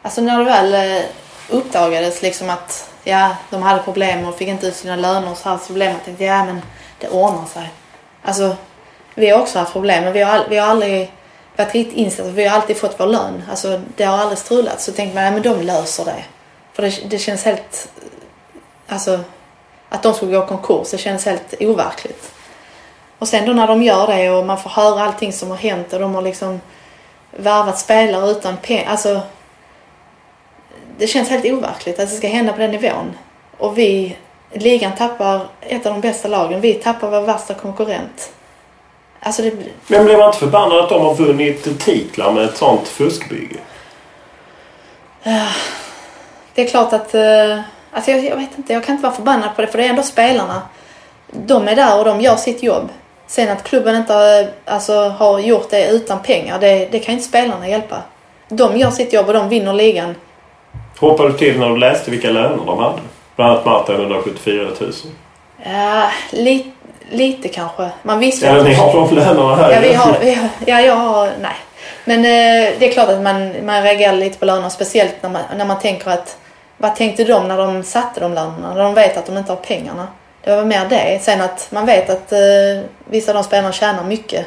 Alltså 0.03 0.21
när 0.21 0.39
det 0.39 0.45
väl 0.45 0.75
eh, 0.75 1.05
uppdagades 1.51 2.23
liksom 2.23 2.51
att 2.51 2.91
ja, 3.05 3.37
de 3.51 3.62
hade 3.62 3.83
problem 3.83 4.25
och 4.25 4.39
fick 4.39 4.49
inte 4.49 4.67
ut 4.67 4.75
sina 4.75 4.97
löner 4.97 5.31
och 5.31 5.37
så 5.37 5.49
här 5.49 5.59
så 5.59 5.73
blev 5.73 5.91
man 5.91 6.01
tänkte 6.05 6.25
ja 6.25 6.45
men 6.45 6.61
det 6.99 7.09
ordnar 7.09 7.47
sig. 7.47 7.69
Alltså 8.23 8.57
vi 9.15 9.31
har 9.31 9.41
också 9.41 9.59
haft 9.59 9.73
problem 9.73 10.05
men 10.05 10.12
vi 10.12 10.23
har, 10.23 10.41
vi 10.51 10.57
har 10.57 10.69
aldrig 10.69 11.12
varit 11.57 11.75
riktigt 11.75 11.97
inställda. 11.97 12.33
Vi 12.33 12.45
har 12.45 12.57
alltid 12.57 12.77
fått 12.77 13.01
vår 13.01 13.07
lön. 13.07 13.43
Alltså 13.51 13.81
det 13.97 14.05
har 14.05 14.19
aldrig 14.19 14.39
strulat. 14.39 14.81
Så 14.81 14.93
tänkte 14.93 15.15
man 15.15 15.25
ja 15.25 15.31
men 15.31 15.43
de 15.43 15.63
löser 15.63 16.05
det. 16.05 16.25
För 16.73 16.83
det, 16.83 17.11
det 17.11 17.19
känns 17.19 17.45
helt... 17.45 17.89
Alltså 18.89 19.21
att 19.89 20.03
de 20.03 20.15
skulle 20.15 20.37
gå 20.37 20.47
konkurs 20.47 20.91
det 20.91 20.99
känns 20.99 21.27
helt 21.27 21.55
overkligt. 21.61 22.35
Och 23.19 23.29
sen 23.29 23.47
då 23.47 23.53
när 23.53 23.67
de 23.67 23.83
gör 23.83 24.07
det 24.07 24.31
och 24.31 24.47
man 24.47 24.59
får 24.59 24.71
höra 24.71 25.05
allting 25.05 25.33
som 25.33 25.51
har 25.51 25.57
hänt 25.57 25.93
och 25.93 26.01
de 26.01 26.15
har 26.15 26.23
liksom 26.23 26.61
värvat 27.31 27.79
spelare 27.79 28.31
utan 28.31 28.57
pengar. 28.57 28.91
Alltså, 28.91 29.21
det 30.99 31.07
känns 31.07 31.29
helt 31.29 31.45
overkligt 31.45 32.01
att 32.01 32.11
det 32.11 32.17
ska 32.17 32.29
hända 32.29 32.53
på 32.53 32.59
den 32.59 32.71
nivån. 32.71 33.17
Och 33.59 33.79
vi, 33.79 34.17
ligan 34.53 34.95
tappar 34.95 35.47
ett 35.61 35.87
av 35.87 35.93
de 35.93 36.01
bästa 36.01 36.29
lagen. 36.29 36.61
Vi 36.61 36.75
tappar 36.75 37.11
vår 37.11 37.21
värsta 37.21 37.55
konkurrent. 37.55 38.33
Alltså 39.27 39.43
det, 39.43 39.53
Men 39.87 40.05
blev 40.05 40.18
man 40.18 40.27
inte 40.27 40.39
förbannad 40.39 40.79
att 40.79 40.89
de 40.89 41.03
har 41.03 41.14
vunnit 41.14 41.79
titlar 41.81 42.33
med 42.33 42.45
ett 42.45 42.57
sånt 42.57 42.89
fuskbygge? 42.89 43.57
det 46.55 46.62
är 46.62 46.68
klart 46.68 46.93
att... 46.93 47.14
eh, 47.14 47.59
Alltså 47.97 48.11
jag, 48.11 48.25
jag 48.25 48.37
vet 48.37 48.59
inte, 48.59 48.72
jag 48.72 48.85
kan 48.85 48.95
inte 48.95 49.03
vara 49.03 49.14
förbannad 49.16 49.57
på 49.57 49.62
det 49.62 49.68
för 49.68 49.79
det 49.79 49.85
är 49.85 49.89
ändå 49.91 50.03
spelarna. 50.03 50.62
De 51.33 51.68
är 51.68 51.77
där 51.77 51.99
och 51.99 52.05
de 52.05 52.20
gör 52.20 52.37
sitt 52.37 52.62
jobb. 52.62 52.89
Sen 53.27 53.49
att 53.49 53.64
klubben 53.64 53.97
inte 53.97 54.12
har, 54.12 54.47
alltså, 54.64 55.09
har 55.09 55.39
gjort 55.39 55.70
det 55.70 55.89
utan 55.91 56.22
pengar, 56.22 56.59
det, 56.61 56.89
det 56.93 56.99
kan 56.99 57.14
inte 57.14 57.25
spelarna 57.27 57.68
hjälpa. 57.68 57.97
De 58.49 58.77
gör 58.77 58.91
sitt 58.91 59.12
jobb 59.12 59.27
och 59.27 59.33
de 59.35 59.49
vinner 59.49 59.72
ligan. 59.72 60.14
Hoppade 60.99 61.29
du 61.29 61.39
till 61.39 61.59
när 61.61 61.68
du 61.70 61.77
läste 61.77 62.11
vilka 62.11 62.31
löner 62.31 62.66
de 62.66 62.79
hade? 62.79 62.99
Bland 63.37 63.51
annat 63.53 63.64
Marta 63.64 63.95
174 63.95 64.68
000. 64.81 64.93
Ja, 65.64 66.11
li, 66.31 66.72
lite 67.11 67.49
kanske. 67.49 67.91
Man 68.03 68.19
visste 68.19 68.47
Ja, 68.47 68.57
att- 68.59 68.65
ni 68.65 68.75
har 68.75 68.93
de 68.95 69.15
lönerna 69.15 69.57
här. 69.57 69.73
Ja, 69.73 69.81
vi 69.81 69.95
har, 69.95 70.19
vi 70.21 70.35
har, 70.35 70.49
ja, 70.67 70.81
jag 70.81 70.97
har, 70.97 71.31
nej. 71.41 71.57
Men 72.05 72.19
eh, 72.19 72.73
det 72.79 72.89
är 72.89 72.93
klart 72.93 73.09
att 73.09 73.23
man, 73.23 73.67
man 73.67 73.83
reagerar 73.83 74.13
lite 74.13 74.39
på 74.39 74.45
lönerna. 74.45 74.71
Speciellt 74.71 75.15
när 75.21 75.31
man, 75.31 75.43
när 75.57 75.65
man 75.65 75.79
tänker 75.79 76.11
att 76.11 76.39
vad 76.77 76.97
tänkte 76.97 77.25
de 77.25 77.49
när 77.49 77.57
de 77.59 77.83
satte 77.83 78.21
de 78.21 78.35
lönerna? 78.35 78.75
När 78.75 78.83
de 78.83 78.95
vet 78.95 79.17
att 79.17 79.27
de 79.27 79.37
inte 79.39 79.53
har 79.53 79.57
pengarna. 79.57 80.09
Det 80.45 80.57
var 80.57 80.65
mer 80.65 80.87
det. 80.89 81.19
Sen 81.23 81.41
att 81.41 81.69
man 81.71 81.87
vet 81.87 82.11
att 82.11 82.33
eh, 82.33 82.39
vissa 83.05 83.31
av 83.31 83.35
de 83.35 83.45
spelarna 83.45 83.73
tjänar 83.73 84.05
mycket. 84.05 84.47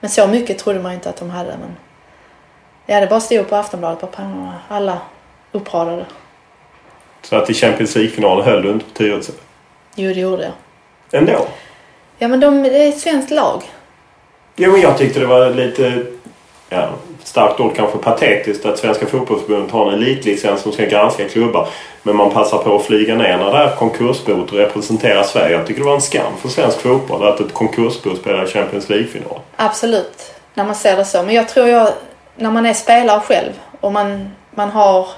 Men 0.00 0.10
så 0.10 0.26
mycket 0.26 0.58
trodde 0.58 0.80
man 0.80 0.92
inte 0.92 1.08
att 1.08 1.16
de 1.16 1.30
hade. 1.30 1.50
Men 1.50 1.76
ja, 2.86 3.00
det 3.00 3.06
bara 3.06 3.20
stod 3.20 3.48
på 3.48 3.56
Aftonbladet 3.56 4.00
på 4.00 4.06
pannorna. 4.06 4.54
Alla 4.68 4.98
uppradade. 5.52 6.04
Så 7.22 7.36
att 7.36 7.50
i 7.50 7.54
Champions 7.54 7.96
League-finalen 7.96 8.44
höll 8.44 8.62
du 8.62 8.70
inte 8.70 8.84
på 8.84 8.90
Tyresö? 8.90 9.32
Jo, 9.94 10.12
det 10.14 10.20
gjorde 10.20 10.42
jag. 10.42 10.52
Ändå? 11.20 11.46
Ja, 12.22 12.28
men 12.28 12.40
de, 12.40 12.62
det 12.62 12.84
är 12.84 12.88
ett 12.88 12.98
svenskt 12.98 13.30
lag. 13.30 13.62
Jo, 14.56 14.72
men 14.72 14.80
jag 14.80 14.98
tyckte 14.98 15.20
det 15.20 15.26
var 15.26 15.50
lite, 15.50 16.02
ja, 16.68 16.88
starkt 17.24 17.60
ord 17.60 17.76
kanske 17.76 17.98
patetiskt 17.98 18.66
att 18.66 18.78
Svenska 18.78 19.06
fotbollsförbundet 19.06 19.70
har 19.70 19.92
en 19.92 19.94
elitlicens 19.94 20.60
som 20.60 20.72
ska 20.72 20.84
granska 20.84 21.28
klubbar. 21.28 21.68
Men 22.02 22.16
man 22.16 22.30
passar 22.30 22.58
på 22.58 22.76
att 22.76 22.84
flyga 22.84 23.14
ner 23.14 23.38
när 23.38 23.52
det 23.52 23.58
är 23.58 23.76
konkursbot 23.76 24.52
och 24.52 24.58
representera 24.58 25.24
Sverige. 25.24 25.56
Jag 25.56 25.66
tycker 25.66 25.80
det 25.80 25.86
var 25.86 25.94
en 25.94 26.00
skam 26.00 26.36
för 26.40 26.48
svensk 26.48 26.80
fotboll 26.80 27.28
att 27.28 27.40
ett 27.40 27.54
konkursbo 27.54 28.16
spelar 28.16 28.46
Champions 28.46 28.88
League-final. 28.88 29.40
Absolut, 29.56 30.34
när 30.54 30.64
man 30.64 30.74
ser 30.74 30.96
det 30.96 31.04
så. 31.04 31.22
Men 31.22 31.34
jag 31.34 31.48
tror 31.48 31.68
jag, 31.68 31.88
när 32.36 32.50
man 32.50 32.66
är 32.66 32.74
spelare 32.74 33.20
själv 33.20 33.52
och 33.80 33.92
man, 33.92 34.30
man 34.50 34.70
har 34.70 35.08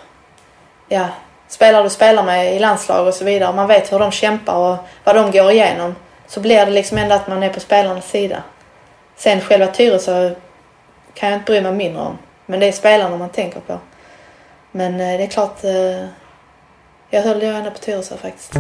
ja, 0.89 1.07
spelare 1.49 1.83
du 1.83 1.91
spelar 1.91 2.23
med 2.23 2.57
i 2.57 2.59
landslag 2.59 3.07
och 3.07 3.15
så 3.15 3.25
vidare 3.25 3.53
man 3.53 3.69
vet 3.69 3.93
hur 3.93 3.99
de 3.99 4.11
kämpar 4.11 4.57
och 4.57 4.77
vad 5.05 5.17
de 5.17 5.31
går 5.31 5.51
igenom 5.51 5.95
så 6.33 6.41
blir 6.41 6.67
det 6.67 6.73
liksom 6.73 6.99
ändå 6.99 7.15
att 7.15 7.29
man 7.29 7.43
är 7.43 7.49
på 7.49 7.61
spelarnas 7.61 8.11
sida. 8.11 8.43
Sen 9.17 9.41
själva 9.41 9.67
Tyresö 9.67 10.35
kan 11.15 11.29
jag 11.29 11.39
inte 11.39 11.53
bry 11.53 11.61
mig 11.61 11.73
mindre 11.73 12.03
om. 12.03 12.19
Men 12.47 12.61
det 12.61 12.67
är 12.67 12.73
spelarna 12.73 13.17
man 13.17 13.29
tänker 13.29 13.61
på. 13.61 13.79
Men 14.71 14.93
eh, 14.93 15.19
det 15.19 15.23
är 15.23 15.27
klart, 15.27 15.65
eh, 15.65 16.07
jag 17.11 17.23
höll 17.23 17.43
ju 17.43 17.49
ändå 17.49 17.71
på 17.71 17.79
Tyresö 17.79 18.17
faktiskt. 18.17 18.53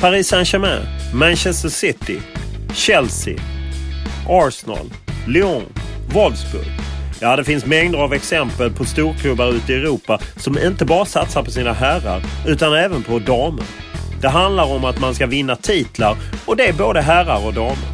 Paris 0.00 0.28
Saint-Germain, 0.28 0.82
Manchester 1.14 1.68
City, 1.68 2.20
Chelsea, 2.74 3.34
Arsenal, 4.28 4.90
Lyon, 5.28 5.62
Wolfsburg. 6.14 6.66
Ja, 7.20 7.36
det 7.36 7.44
finns 7.44 7.66
mängder 7.66 7.98
av 7.98 8.14
exempel 8.14 8.72
på 8.72 8.84
storklubbar 8.84 9.48
ute 9.48 9.72
i 9.72 9.76
Europa 9.76 10.20
som 10.36 10.58
inte 10.58 10.84
bara 10.84 11.04
satsar 11.04 11.42
på 11.42 11.50
sina 11.50 11.72
herrar 11.72 12.22
utan 12.46 12.74
även 12.74 13.02
på 13.02 13.18
damer. 13.18 13.83
Det 14.24 14.30
handlar 14.30 14.64
om 14.64 14.84
att 14.84 15.00
man 15.00 15.14
ska 15.14 15.26
vinna 15.26 15.56
titlar 15.56 16.16
och 16.46 16.56
det 16.56 16.66
är 16.66 16.72
både 16.72 17.00
herrar 17.00 17.46
och 17.46 17.54
damer. 17.54 17.88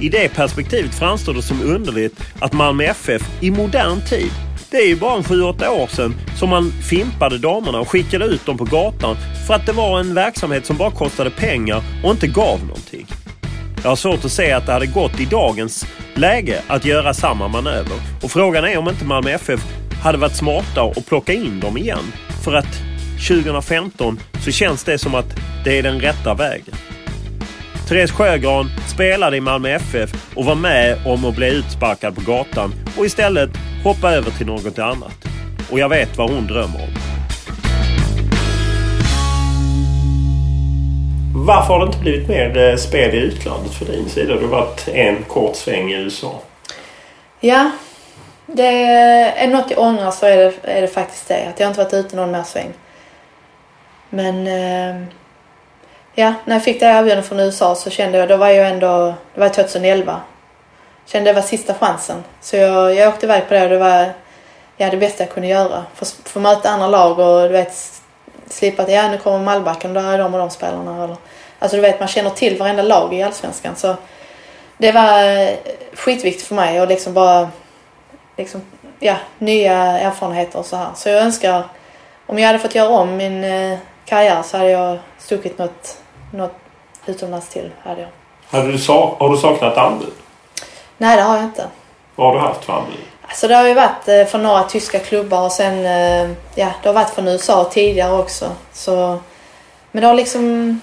I 0.00 0.08
det 0.08 0.28
perspektivet 0.28 0.94
framstår 0.94 1.34
det 1.34 1.42
som 1.42 1.62
underligt 1.62 2.20
att 2.40 2.52
Malmö 2.52 2.84
FF 2.84 3.22
i 3.40 3.50
modern 3.50 4.00
tid, 4.00 4.30
det 4.70 4.76
är 4.76 4.86
ju 4.86 4.96
bara 4.96 5.16
en 5.16 5.22
7-8 5.22 5.68
år 5.68 5.86
sedan 5.86 6.14
som 6.38 6.48
man 6.48 6.72
fimpade 6.72 7.38
damerna 7.38 7.80
och 7.80 7.88
skickade 7.88 8.24
ut 8.24 8.46
dem 8.46 8.58
på 8.58 8.64
gatan 8.64 9.16
för 9.46 9.54
att 9.54 9.66
det 9.66 9.72
var 9.72 10.00
en 10.00 10.14
verksamhet 10.14 10.66
som 10.66 10.76
bara 10.76 10.90
kostade 10.90 11.30
pengar 11.30 11.82
och 12.04 12.10
inte 12.10 12.26
gav 12.26 12.60
någonting. 12.60 13.06
Jag 13.82 13.88
har 13.88 13.96
svårt 13.96 14.24
att 14.24 14.32
se 14.32 14.52
att 14.52 14.66
det 14.66 14.72
hade 14.72 14.86
gått 14.86 15.20
i 15.20 15.24
dagens 15.24 15.86
läge 16.14 16.62
att 16.66 16.84
göra 16.84 17.14
samma 17.14 17.48
manöver. 17.48 17.96
Och 18.22 18.30
frågan 18.30 18.64
är 18.64 18.78
om 18.78 18.88
inte 18.88 19.04
Malmö 19.04 19.30
FF 19.30 19.60
hade 20.02 20.18
varit 20.18 20.36
smarta 20.36 20.82
och 20.82 21.06
plocka 21.06 21.32
in 21.32 21.60
dem 21.60 21.76
igen. 21.76 22.12
För 22.44 22.54
att 22.54 22.91
2015 23.28 24.20
så 24.44 24.50
känns 24.50 24.84
det 24.84 24.98
som 24.98 25.14
att 25.14 25.36
det 25.64 25.78
är 25.78 25.82
den 25.82 26.00
rätta 26.00 26.34
vägen. 26.34 26.74
Therese 27.88 28.10
Sjögran 28.10 28.70
spelade 28.94 29.36
i 29.36 29.40
Malmö 29.40 29.68
FF 29.68 30.10
och 30.36 30.44
var 30.44 30.54
med 30.54 30.98
om 31.06 31.24
att 31.24 31.36
bli 31.36 31.54
utsparkad 31.54 32.14
på 32.14 32.20
gatan 32.20 32.74
och 32.98 33.06
istället 33.06 33.50
hoppa 33.84 34.10
över 34.10 34.30
till 34.30 34.46
något 34.46 34.78
annat. 34.78 35.24
Och 35.70 35.78
jag 35.78 35.88
vet 35.88 36.18
vad 36.18 36.30
hon 36.30 36.46
drömmer 36.46 36.82
om. 36.82 36.88
Varför 41.34 41.74
har 41.74 41.80
det 41.80 41.86
inte 41.86 41.98
blivit 41.98 42.28
mer 42.28 42.58
eh, 42.58 42.76
spel 42.76 43.14
i 43.14 43.18
utlandet 43.18 43.74
för 43.74 43.84
din 43.84 44.08
sida? 44.08 44.34
Du 44.34 44.40
har 44.40 44.48
varit 44.48 44.88
en 44.88 45.22
kort 45.22 45.56
sväng 45.56 45.92
i 45.92 45.94
USA. 45.94 46.40
Ja, 47.40 47.70
det 48.46 48.66
är 48.66 49.48
något 49.48 49.70
jag 49.70 49.78
ångrar 49.78 50.10
så 50.10 50.26
är 50.26 50.36
det, 50.36 50.52
är 50.62 50.80
det 50.80 50.88
faktiskt 50.88 51.28
det. 51.28 51.48
Att 51.48 51.60
jag 51.60 51.70
inte 51.70 51.84
varit 51.84 51.94
ute 51.94 52.16
någon 52.16 52.30
mer 52.30 52.42
sväng. 52.42 52.72
Men 54.14 54.46
eh, 54.46 55.06
ja, 56.14 56.34
när 56.44 56.54
jag 56.54 56.64
fick 56.64 56.80
det 56.80 56.86
erbjudandet 56.86 57.26
från 57.26 57.40
USA 57.40 57.74
så 57.74 57.90
kände 57.90 58.18
jag, 58.18 58.28
då 58.28 58.36
var 58.36 58.48
jag 58.48 58.68
ändå, 58.68 59.14
det 59.34 59.40
var 59.40 59.48
2011. 59.48 60.20
Kände 61.06 61.30
det 61.30 61.34
var 61.34 61.42
sista 61.42 61.74
chansen. 61.74 62.24
Så 62.40 62.56
jag, 62.56 62.94
jag 62.94 63.08
åkte 63.08 63.26
iväg 63.26 63.48
på 63.48 63.54
det 63.54 63.62
och 63.62 63.68
det 63.68 63.78
var 63.78 64.12
ja, 64.76 64.90
det 64.90 64.96
bästa 64.96 65.22
jag 65.22 65.32
kunde 65.32 65.48
göra. 65.48 65.84
Få, 65.94 66.04
få 66.24 66.40
möta 66.40 66.70
andra 66.70 66.88
lag 66.88 67.18
och 67.18 67.42
du 67.42 67.48
vet 67.48 68.02
slippa 68.46 68.82
att 68.82 68.92
ja 68.92 69.08
nu 69.08 69.18
kommer 69.18 69.38
Malbacken 69.38 69.96
och 69.96 70.02
där 70.02 70.12
är 70.12 70.18
de 70.18 70.34
och 70.34 70.40
de 70.40 70.50
spelarna. 70.50 71.04
Eller, 71.04 71.16
alltså 71.58 71.76
du 71.76 71.80
vet 71.80 72.00
man 72.00 72.08
känner 72.08 72.30
till 72.30 72.58
varenda 72.58 72.82
lag 72.82 73.14
i 73.14 73.22
Allsvenskan. 73.22 73.76
Så 73.76 73.96
det 74.78 74.92
var 74.92 75.24
eh, 75.24 75.50
skitviktigt 75.94 76.46
för 76.46 76.54
mig 76.54 76.80
och 76.80 76.88
liksom 76.88 77.14
bara 77.14 77.48
liksom, 78.36 78.62
ja, 78.98 79.16
nya 79.38 79.74
erfarenheter 79.76 80.58
och 80.58 80.66
så 80.66 80.76
här. 80.76 80.88
Så 80.94 81.08
jag 81.08 81.22
önskar, 81.22 81.64
om 82.26 82.38
jag 82.38 82.46
hade 82.46 82.58
fått 82.58 82.74
göra 82.74 82.88
om 82.88 83.16
min 83.16 83.44
eh, 83.44 83.78
karriär 84.04 84.42
så 84.42 84.56
hade 84.58 84.70
jag 84.70 84.98
stuckit 85.18 85.58
något, 85.58 85.98
något 86.32 86.54
utomlands 87.06 87.48
till. 87.48 87.70
Hade 87.84 88.00
jag. 88.00 88.08
Hade 88.58 88.72
du 88.72 88.78
sa- 88.78 89.16
har 89.18 89.28
du 89.30 89.36
saknat 89.36 89.76
anbud? 89.76 90.12
Nej, 90.98 91.16
det 91.16 91.22
har 91.22 91.36
jag 91.36 91.44
inte. 91.44 91.66
Vad 92.16 92.26
har 92.26 92.34
du 92.34 92.40
haft 92.40 92.64
för 92.64 92.72
anbud? 92.72 92.96
Alltså 93.28 93.48
det 93.48 93.54
har 93.54 93.66
ju 93.68 93.74
varit 93.74 94.08
eh, 94.08 94.24
från 94.24 94.42
några 94.42 94.62
tyska 94.62 94.98
klubbar 94.98 95.44
och 95.44 95.52
sen 95.52 95.86
eh, 95.86 96.30
ja, 96.54 96.68
det 96.82 96.88
har 96.88 96.92
varit 96.92 97.10
från 97.10 97.28
USA 97.28 97.64
tidigare 97.64 98.12
också. 98.18 98.50
Så, 98.72 99.18
men 99.92 100.00
det 100.00 100.06
har 100.06 100.14
liksom... 100.14 100.80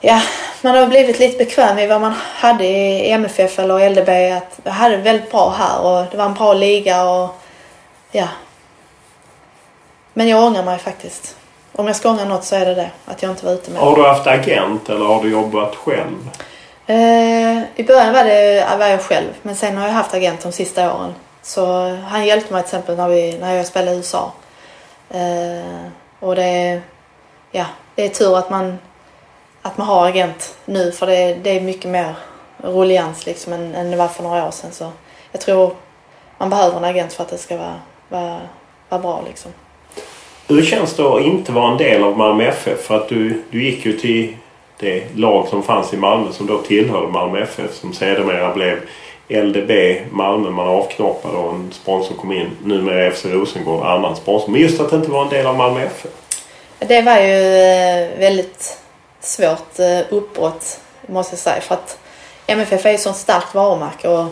Ja, 0.00 0.22
man 0.62 0.76
har 0.76 0.86
blivit 0.86 1.18
lite 1.18 1.38
bekväm 1.44 1.78
i 1.78 1.86
vad 1.86 2.00
man 2.00 2.14
hade 2.34 2.64
i 2.64 3.10
MFF 3.10 3.58
eller 3.58 3.90
LDB. 3.90 4.08
Att 4.36 4.60
jag 4.64 4.72
hade 4.72 4.96
det 4.96 5.02
väldigt 5.02 5.30
bra 5.30 5.50
här 5.58 5.80
och 5.80 6.06
det 6.10 6.16
var 6.16 6.24
en 6.24 6.34
bra 6.34 6.54
liga 6.54 7.04
och 7.04 7.28
ja. 8.10 8.28
Men 10.12 10.28
jag 10.28 10.44
ångrar 10.44 10.62
mig 10.64 10.78
faktiskt. 10.78 11.36
Om 11.72 11.86
jag 11.86 11.96
ska 11.96 12.10
ångra 12.10 12.24
något 12.24 12.44
så 12.44 12.56
är 12.56 12.66
det 12.66 12.74
det. 12.74 12.90
Att 13.04 13.22
jag 13.22 13.30
inte 13.30 13.46
var 13.46 13.52
ute 13.52 13.70
med 13.70 13.80
Har 13.80 13.96
du 13.96 14.02
haft 14.02 14.26
agent 14.26 14.88
eller 14.88 15.04
har 15.04 15.22
du 15.22 15.30
jobbat 15.30 15.74
själv? 15.76 16.30
Eh, 16.86 17.62
I 17.76 17.84
början 17.86 18.12
var, 18.12 18.24
det, 18.24 18.66
var 18.78 18.86
jag 18.86 19.00
själv 19.00 19.28
men 19.42 19.56
sen 19.56 19.76
har 19.76 19.86
jag 19.86 19.94
haft 19.94 20.14
agent 20.14 20.40
de 20.42 20.52
sista 20.52 20.94
åren. 20.94 21.14
Så 21.42 21.88
han 21.88 22.26
hjälpte 22.26 22.52
mig 22.52 22.62
till 22.62 22.68
exempel 22.68 22.96
när, 22.96 23.08
vi, 23.08 23.38
när 23.38 23.54
jag 23.54 23.66
spelade 23.66 23.92
i 23.92 23.96
USA. 23.96 24.32
Eh, 25.10 25.86
och 26.20 26.36
det, 26.36 26.80
ja, 27.50 27.64
det 27.94 28.04
är 28.04 28.08
tur 28.08 28.38
att 28.38 28.50
man, 28.50 28.78
att 29.62 29.78
man 29.78 29.86
har 29.86 30.08
agent 30.08 30.54
nu 30.64 30.92
för 30.92 31.06
det, 31.06 31.34
det 31.34 31.50
är 31.50 31.60
mycket 31.60 31.90
mer 31.90 32.14
rullians 32.56 33.26
liksom 33.26 33.52
än, 33.52 33.74
än 33.74 33.90
det 33.90 33.96
var 33.96 34.08
för 34.08 34.22
några 34.22 34.46
år 34.46 34.50
sedan. 34.50 34.72
Så 34.72 34.92
jag 35.32 35.40
tror 35.40 35.76
man 36.38 36.50
behöver 36.50 36.76
en 36.76 36.84
agent 36.84 37.12
för 37.12 37.22
att 37.22 37.30
det 37.30 37.38
ska 37.38 37.56
vara, 37.56 37.80
vara, 38.08 38.40
vara 38.88 39.02
bra 39.02 39.22
liksom. 39.26 39.52
Hur 40.48 40.62
känns 40.62 40.94
det 40.94 41.02
att 41.02 41.22
inte 41.22 41.52
vara 41.52 41.72
en 41.72 41.78
del 41.78 42.04
av 42.04 42.18
Malmö 42.18 42.44
FF? 42.44 42.80
För 42.80 42.96
att 42.96 43.08
du, 43.08 43.42
du 43.50 43.64
gick 43.64 43.86
ju 43.86 43.92
till 43.92 44.36
det 44.80 45.16
lag 45.16 45.48
som 45.48 45.62
fanns 45.62 45.92
i 45.92 45.96
Malmö 45.96 46.32
som 46.32 46.46
då 46.46 46.58
tillhörde 46.58 47.08
Malmö 47.08 47.42
FF 47.42 47.74
som 47.74 47.92
sedermera 47.92 48.54
blev 48.54 48.78
LDB 49.28 49.70
Malmö. 50.10 50.50
Man 50.50 50.68
avknoppade 50.68 51.36
och 51.36 51.54
en 51.54 51.72
sponsor 51.72 52.14
kom 52.14 52.32
in. 52.32 52.50
Numera 52.64 53.10
FC 53.10 53.24
Rosengård, 53.24 53.86
annan 53.86 54.16
sponsor. 54.16 54.48
Men 54.52 54.60
just 54.60 54.80
att 54.80 54.92
inte 54.92 55.10
vara 55.10 55.24
en 55.24 55.30
del 55.30 55.46
av 55.46 55.56
Malmö 55.56 55.80
FF. 55.80 56.10
Det 56.78 57.02
var 57.02 57.18
ju 57.18 57.56
eh, 57.56 58.18
väldigt 58.18 58.78
svårt 59.20 59.78
eh, 59.78 60.00
uppbrott 60.10 60.80
måste 61.06 61.32
jag 61.32 61.40
säga. 61.40 61.60
För 61.60 61.74
att 61.74 61.98
MFF 62.46 62.86
är 62.86 62.90
ju 62.90 62.94
ett 62.94 63.00
sånt 63.00 63.16
starkt 63.16 63.54
varumärke 63.54 64.08
och 64.08 64.26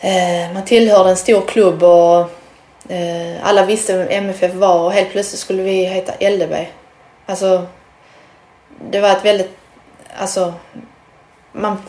eh, 0.00 0.52
man 0.54 0.64
tillhörde 0.64 1.10
en 1.10 1.16
stor 1.16 1.40
klubb 1.40 1.82
och 1.82 2.30
alla 3.42 3.64
visste 3.64 3.96
vem 3.96 4.08
MFF 4.24 4.54
var 4.54 4.84
och 4.84 4.92
helt 4.92 5.10
plötsligt 5.10 5.40
skulle 5.40 5.62
vi 5.62 5.84
heta 5.84 6.28
LDB. 6.30 6.54
Alltså, 7.26 7.66
det 8.90 9.00
var 9.00 9.10
ett 9.10 9.24
väldigt, 9.24 9.50
alltså, 10.16 10.54
man, 11.52 11.82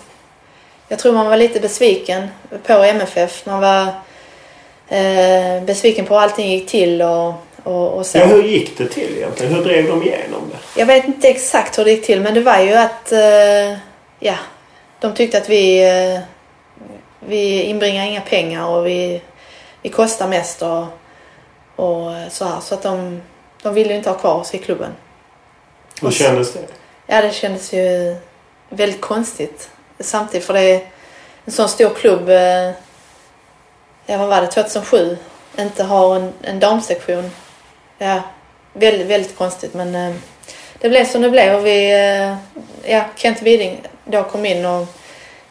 jag 0.88 1.00
tror 1.00 1.14
man 1.14 1.30
var 1.30 1.38
lite 1.38 1.60
besviken 1.60 2.28
på 2.66 2.74
MFF. 2.74 3.45
Man 3.45 3.62
var 3.62 3.88
eh, 4.88 5.64
besviken 5.64 6.06
på 6.06 6.14
hur 6.14 6.22
allting 6.22 6.52
gick 6.52 6.70
till 6.70 7.02
och, 7.02 7.34
och, 7.64 7.93
och 7.93 8.06
så. 8.06 8.18
Ja, 8.18 8.26
hur 8.26 8.43
gick 8.43 8.78
det 8.78 8.88
till 8.88 9.18
egentligen? 9.18 9.54
Hur 9.54 9.64
drev 9.64 9.88
de 9.88 10.04
igenom 10.04 10.41
det? 10.52 10.80
Jag 10.80 10.86
vet 10.86 11.06
inte 11.06 11.28
exakt 11.30 11.80
hur 11.80 11.86
det 11.86 11.91
gick 11.91 12.06
till 12.06 12.22
men 12.22 12.34
det 12.34 12.41
var 12.41 12.60
ju 12.60 12.74
att 12.74 13.12
eh, 13.12 13.78
ja, 14.20 14.36
de 15.00 15.14
tyckte 15.16 15.38
att 15.38 15.50
vi, 15.50 15.84
eh, 15.84 16.20
vi 17.20 17.64
inbringar 17.64 18.06
inga 18.06 18.22
pengar 18.22 18.66
och 18.66 18.88
vi, 18.88 19.22
vi 19.90 19.96
kostar 19.96 20.28
mest 20.28 20.62
och, 20.62 20.86
och 21.76 22.12
så 22.32 22.46
här. 22.46 22.60
Så 22.62 22.74
att 22.76 22.82
de, 22.82 23.22
de 23.64 23.74
ville 23.74 23.90
ju 23.90 23.96
inte 23.96 24.10
ha 24.10 24.18
kvar 24.18 24.34
oss 24.34 24.54
i 24.54 24.58
klubben. 24.58 24.92
Hur 26.02 26.12
kändes 26.12 26.54
det? 26.54 26.60
Ja, 27.08 27.22
det 27.22 27.32
kändes 27.32 27.74
ju 27.74 28.16
väldigt 28.70 29.02
konstigt 29.02 29.70
samtidigt 30.00 30.48
för 30.48 30.54
det 30.54 30.62
är 30.62 30.82
en 31.46 31.52
sån 31.52 31.70
stor 31.70 31.90
klubb, 31.90 32.30
eh, 32.30 32.72
ja 34.06 34.18
vad 34.18 34.28
var 34.28 34.42
det, 34.42 34.48
2007, 34.48 35.18
inte 35.58 35.84
har 35.84 36.16
en, 36.16 36.34
en 36.42 36.60
damsektion. 36.60 37.32
Ja, 37.98 38.22
väldigt, 38.74 39.08
väldigt 39.08 39.38
konstigt 39.38 39.74
men 39.74 39.96
eh, 39.96 40.16
det 40.80 40.90
blev 40.90 41.06
som 41.06 41.22
det 41.22 41.30
blev 41.30 41.56
och 41.56 41.66
vi, 41.66 41.92
eh, 41.92 42.36
ja, 42.92 43.06
Kent 43.16 43.42
Widing 43.42 43.82
då 44.06 44.24
kom 44.24 44.46
in 44.46 44.66
och 44.66 44.88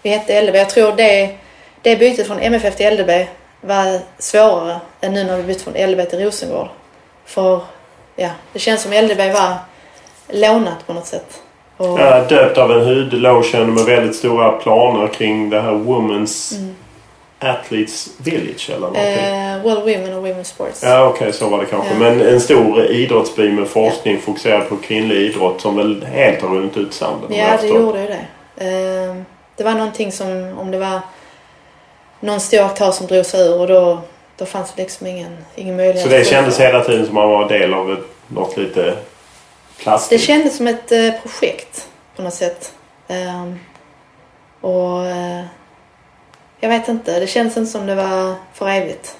vi 0.03 0.11
hette 0.11 0.43
LDB. 0.43 0.55
Jag 0.55 0.71
tror 0.71 0.93
det, 0.93 1.37
det 1.83 1.97
bytet 1.97 2.27
från 2.27 2.39
MFF 2.39 2.77
till 2.77 2.95
LDB 2.95 3.29
var 3.61 4.01
svårare 4.19 4.81
än 5.01 5.13
nu 5.15 5.25
när 5.25 5.37
vi 5.37 5.43
bytte 5.43 5.65
från 5.65 5.75
LDB 5.91 6.11
till 6.11 6.19
Rosengård. 6.25 6.69
För 7.25 7.61
ja, 8.17 8.31
det 8.53 8.59
känns 8.59 8.83
som 8.83 8.93
LDB 8.93 9.19
var 9.33 9.55
lånat 10.29 10.87
på 10.87 10.93
något 10.93 11.07
sätt. 11.07 11.43
Och, 11.77 12.01
Ja, 12.01 12.25
döpt 12.29 12.59
av 12.59 12.73
en 12.73 12.85
hudlotion 12.87 13.75
med 13.75 13.85
väldigt 13.85 14.17
stora 14.17 14.53
planer 14.53 15.09
kring 15.09 15.51
det 15.51 15.61
här 15.61 15.73
Women's 15.73 16.57
Mm. 16.57 16.75
Athletes 17.41 18.09
Village 18.19 18.71
eller 18.71 18.81
någonting. 18.81 19.03
eh, 19.05 19.63
World 19.63 19.79
Women 19.97 20.15
och 20.19 20.27
Women's 20.27 20.43
Sports. 20.45 20.83
Ja 20.83 21.07
okej 21.07 21.33
så 21.33 21.49
var 21.49 21.59
det 21.61 21.67
kanske. 21.67 21.93
Ja. 21.93 21.99
Men 21.99 22.21
en 22.21 22.41
stor 22.41 22.85
idrottsby 22.87 23.51
med 23.53 23.69
forskning 23.69 24.21
fokuserad 24.21 24.69
på 24.69 24.77
kvinnlig 24.77 25.17
idrott 25.17 25.61
som 25.61 25.77
väl 25.77 26.05
helt 26.05 26.43
har 26.43 26.49
runnit 26.49 26.77
ut 26.77 26.95
sanden. 26.95 27.35
Ja, 27.35 27.57
det 27.61 27.67
gjorde 27.69 28.01
ju 28.01 28.07
det. 28.07 28.25
Eh, 28.67 29.15
det 29.57 29.65
var 29.65 29.73
någonting 29.75 30.13
som, 30.13 30.59
om 30.59 30.71
det 30.71 30.79
var 30.79 31.01
någon 32.21 32.41
stor 32.41 32.61
aktör 32.61 32.91
som 32.91 33.07
drog 33.07 33.27
sig 33.27 33.41
ur 33.49 33.61
och 33.61 33.67
då, 33.67 34.01
då 34.37 34.47
fanns 34.47 34.73
det 34.77 34.83
liksom 34.83 35.07
ingen, 35.07 35.45
ingen 35.55 35.77
möjlighet. 35.77 36.03
Så 36.03 36.17
det 36.17 36.25
kändes 36.25 36.61
hela 36.61 36.85
tiden 36.85 37.07
som 37.07 37.15
man 37.15 37.29
var 37.29 37.49
del 37.49 37.75
av 37.75 37.93
ett, 37.93 38.05
något 38.27 38.57
lite 38.57 38.83
Det 38.83 38.97
plastigt. 39.79 40.23
kändes 40.23 40.57
som 40.57 40.67
ett 40.67 40.93
eh, 40.93 41.11
projekt 41.23 41.89
på 42.17 42.23
något 42.23 42.35
sätt. 42.35 42.73
Ehm, 43.09 43.59
och 44.61 45.07
eh, 45.07 45.45
jag 46.61 46.69
vet 46.69 46.89
inte, 46.89 47.21
det 47.21 47.27
känns 47.27 47.57
inte 47.57 47.71
som 47.71 47.87
det 47.87 47.95
var 47.95 48.35
för 48.55 48.69
evigt. 48.69 49.17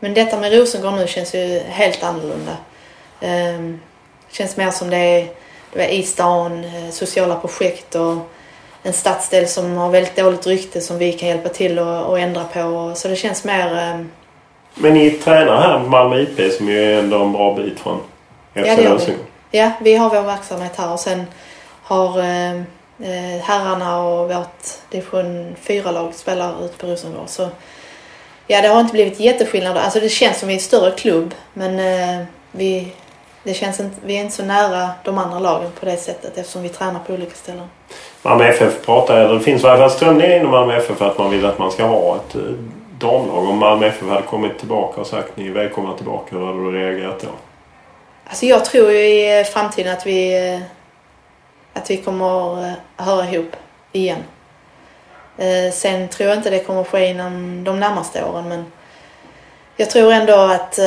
Men 0.00 0.14
detta 0.14 0.40
med 0.40 0.52
Rosengård 0.52 0.92
nu 0.94 1.06
känns 1.06 1.34
ju 1.34 1.58
helt 1.58 2.02
annorlunda. 2.02 2.56
Um, 3.22 3.80
känns 4.30 4.56
mer 4.56 4.70
som 4.70 4.90
det 4.90 4.96
är, 4.96 5.28
det 5.72 5.84
är 5.84 5.88
i 5.88 6.02
stan, 6.02 6.64
eh, 6.64 6.90
sociala 6.90 7.36
projekt 7.36 7.94
och 7.94 8.16
en 8.86 8.92
stadsdel 8.92 9.48
som 9.48 9.76
har 9.76 9.90
väldigt 9.90 10.16
dåligt 10.16 10.46
rykte 10.46 10.80
som 10.80 10.98
vi 10.98 11.12
kan 11.12 11.28
hjälpa 11.28 11.48
till 11.48 11.78
och, 11.78 12.04
och 12.04 12.18
ändra 12.18 12.44
på. 12.44 12.92
Så 12.94 13.08
det 13.08 13.16
känns 13.16 13.44
mer... 13.44 13.74
ehm, 13.76 14.10
Men 14.74 14.94
ni 14.94 15.10
tränar 15.10 15.60
här 15.60 15.78
på 15.78 15.86
Malmö 15.88 16.20
IP 16.20 16.52
som 16.52 16.68
ju 16.68 16.82
är 16.82 16.98
ändå 16.98 17.22
en 17.22 17.32
bra 17.32 17.54
bit 17.54 17.80
från 17.80 17.98
FC 17.98 18.66
Ja, 18.66 18.76
det 18.76 18.82
gör 18.82 18.98
vi. 19.06 19.14
Ja, 19.50 19.70
vi 19.80 19.94
har 19.94 20.10
vår 20.10 20.22
verksamhet 20.22 20.72
här 20.76 20.92
och 20.92 21.00
sen 21.00 21.24
har 21.82 22.18
eh, 22.18 22.52
eh, 23.00 23.42
herrarna 23.42 23.98
och 24.04 24.28
vårt 24.28 24.64
division 24.90 25.56
4-lag 25.66 26.14
spelar 26.14 26.64
ute 26.64 26.76
på 26.76 26.86
Rosengård. 26.86 27.28
Så 27.28 27.48
ja, 28.46 28.62
det 28.62 28.68
har 28.68 28.80
inte 28.80 28.92
blivit 28.92 29.20
jätteskillnader. 29.20 29.80
Alltså 29.80 30.00
det 30.00 30.08
känns 30.08 30.38
som 30.38 30.48
vi 30.48 30.54
är 30.54 30.58
en 30.58 30.62
större 30.62 30.90
klubb 30.90 31.34
men 31.54 31.78
eh, 31.78 32.24
vi, 32.52 32.92
det 33.46 33.54
känns 33.54 33.80
inte, 33.80 33.96
vi 34.04 34.16
är 34.16 34.20
inte 34.20 34.34
så 34.34 34.44
nära 34.44 34.90
de 35.04 35.18
andra 35.18 35.38
lagen 35.38 35.70
på 35.80 35.86
det 35.86 35.96
sättet 35.96 36.38
eftersom 36.38 36.62
vi 36.62 36.68
tränar 36.68 37.00
på 37.00 37.12
olika 37.12 37.34
ställen. 37.34 37.66
Malmö 38.22 38.44
FF 38.44 38.84
pratar, 38.84 39.20
eller 39.20 39.34
det 39.34 39.40
finns 39.40 39.62
i 39.62 39.64
varje 39.66 39.78
fall 39.78 39.90
strömningar 39.90 40.36
inom 40.36 40.50
Malmö 40.50 40.76
FF 40.76 40.98
för 40.98 41.10
att 41.10 41.18
man 41.18 41.30
vill 41.30 41.46
att 41.46 41.58
man 41.58 41.70
ska 41.70 41.84
ha 41.84 42.16
ett 42.16 42.34
eh, 42.34 42.40
damlag. 42.98 43.48
Om 43.48 43.58
Malmö 43.58 43.86
FF 43.86 44.08
hade 44.08 44.22
kommit 44.22 44.58
tillbaka 44.58 45.00
och 45.00 45.06
sagt 45.06 45.36
ni 45.36 45.46
är 45.46 45.52
välkomna 45.52 45.96
tillbaka, 45.96 46.36
hur 46.36 46.46
hade 46.46 46.58
du 46.58 46.72
reagerat 46.72 47.20
då? 47.20 47.28
Alltså 48.24 48.46
jag 48.46 48.64
tror 48.64 48.90
ju 48.90 48.98
i 48.98 49.44
framtiden 49.44 49.92
att 49.92 50.06
vi, 50.06 50.50
eh, 50.54 50.60
att 51.80 51.90
vi 51.90 51.96
kommer 51.96 52.64
eh, 52.68 52.72
höra 52.96 53.30
ihop 53.30 53.56
igen. 53.92 54.18
Sen 55.72 56.08
tror 56.08 56.28
jag 56.28 56.38
inte 56.38 56.50
det 56.50 56.58
kommer 56.58 56.84
ske 56.84 57.06
inom 57.06 57.64
de 57.64 57.80
närmaste 57.80 58.24
åren 58.24 58.48
men 58.48 58.64
jag 59.76 59.90
tror 59.90 60.12
ändå 60.12 60.34
att 60.34 60.78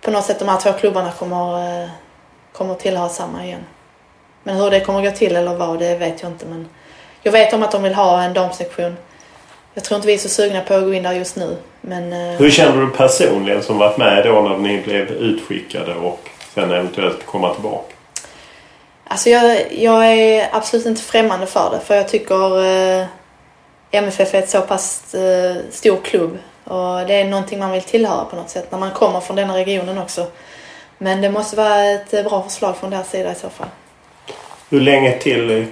på 0.00 0.10
något 0.10 0.24
sätt 0.24 0.38
de 0.38 0.48
här 0.48 0.60
två 0.60 0.72
klubbarna 0.72 1.12
kommer, 1.12 1.82
eh, 1.82 1.88
kommer 2.52 2.74
tillhöra 2.74 3.08
samma 3.08 3.44
igen. 3.44 3.64
Men 4.42 4.56
hur 4.56 4.70
det 4.70 4.80
kommer 4.80 5.02
gå 5.02 5.10
till 5.10 5.36
eller 5.36 5.54
vad, 5.54 5.78
det 5.78 5.96
vet 5.96 6.22
jag 6.22 6.30
inte. 6.30 6.46
Men 6.46 6.68
jag 7.22 7.32
vet 7.32 7.52
om 7.52 7.62
att 7.62 7.72
de 7.72 7.82
vill 7.82 7.94
ha 7.94 8.22
en 8.22 8.34
damsektion. 8.34 8.96
Jag 9.74 9.84
tror 9.84 9.96
inte 9.96 10.06
vi 10.06 10.14
är 10.14 10.18
så 10.18 10.28
sugna 10.28 10.60
på 10.60 10.74
att 10.74 10.82
gå 10.82 10.94
in 10.94 11.02
där 11.02 11.12
just 11.12 11.36
nu. 11.36 11.56
Men, 11.80 12.12
eh, 12.12 12.38
Hur 12.38 12.50
känner 12.50 12.80
du 12.80 12.90
personligen 12.90 13.62
som 13.62 13.78
varit 13.78 13.96
med 13.96 14.24
då 14.24 14.40
när 14.40 14.58
ni 14.58 14.82
blev 14.82 15.10
utskickade 15.10 15.94
och 15.94 16.28
sen 16.54 16.70
eventuellt 16.70 17.26
komma 17.26 17.54
tillbaka? 17.54 17.94
Alltså 19.08 19.30
jag, 19.30 19.72
jag 19.72 20.06
är 20.06 20.48
absolut 20.52 20.86
inte 20.86 21.02
främmande 21.02 21.46
för 21.46 21.70
det 21.70 21.80
för 21.80 21.94
jag 21.94 22.08
tycker 22.08 22.64
eh, 22.64 23.06
MFF 23.90 24.34
är 24.34 24.38
ett 24.38 24.50
så 24.50 24.60
pass 24.60 25.14
eh, 25.14 25.56
stor 25.70 25.96
klubb 26.04 26.38
och 26.66 27.06
det 27.06 27.14
är 27.14 27.24
någonting 27.24 27.58
man 27.58 27.72
vill 27.72 27.82
tillhöra 27.82 28.24
på 28.24 28.36
något 28.36 28.50
sätt 28.50 28.72
när 28.72 28.78
man 28.78 28.90
kommer 28.90 29.20
från 29.20 29.36
denna 29.36 29.56
regionen 29.56 29.98
också. 29.98 30.26
Men 30.98 31.20
det 31.20 31.30
måste 31.30 31.56
vara 31.56 31.84
ett 31.84 32.10
bra 32.10 32.42
förslag 32.42 32.76
från 32.76 32.90
deras 32.90 33.10
sida 33.10 33.32
i 33.32 33.34
så 33.34 33.50
fall. 33.50 33.68
Hur 34.70 34.80
länge 34.80 35.18
till 35.18 35.66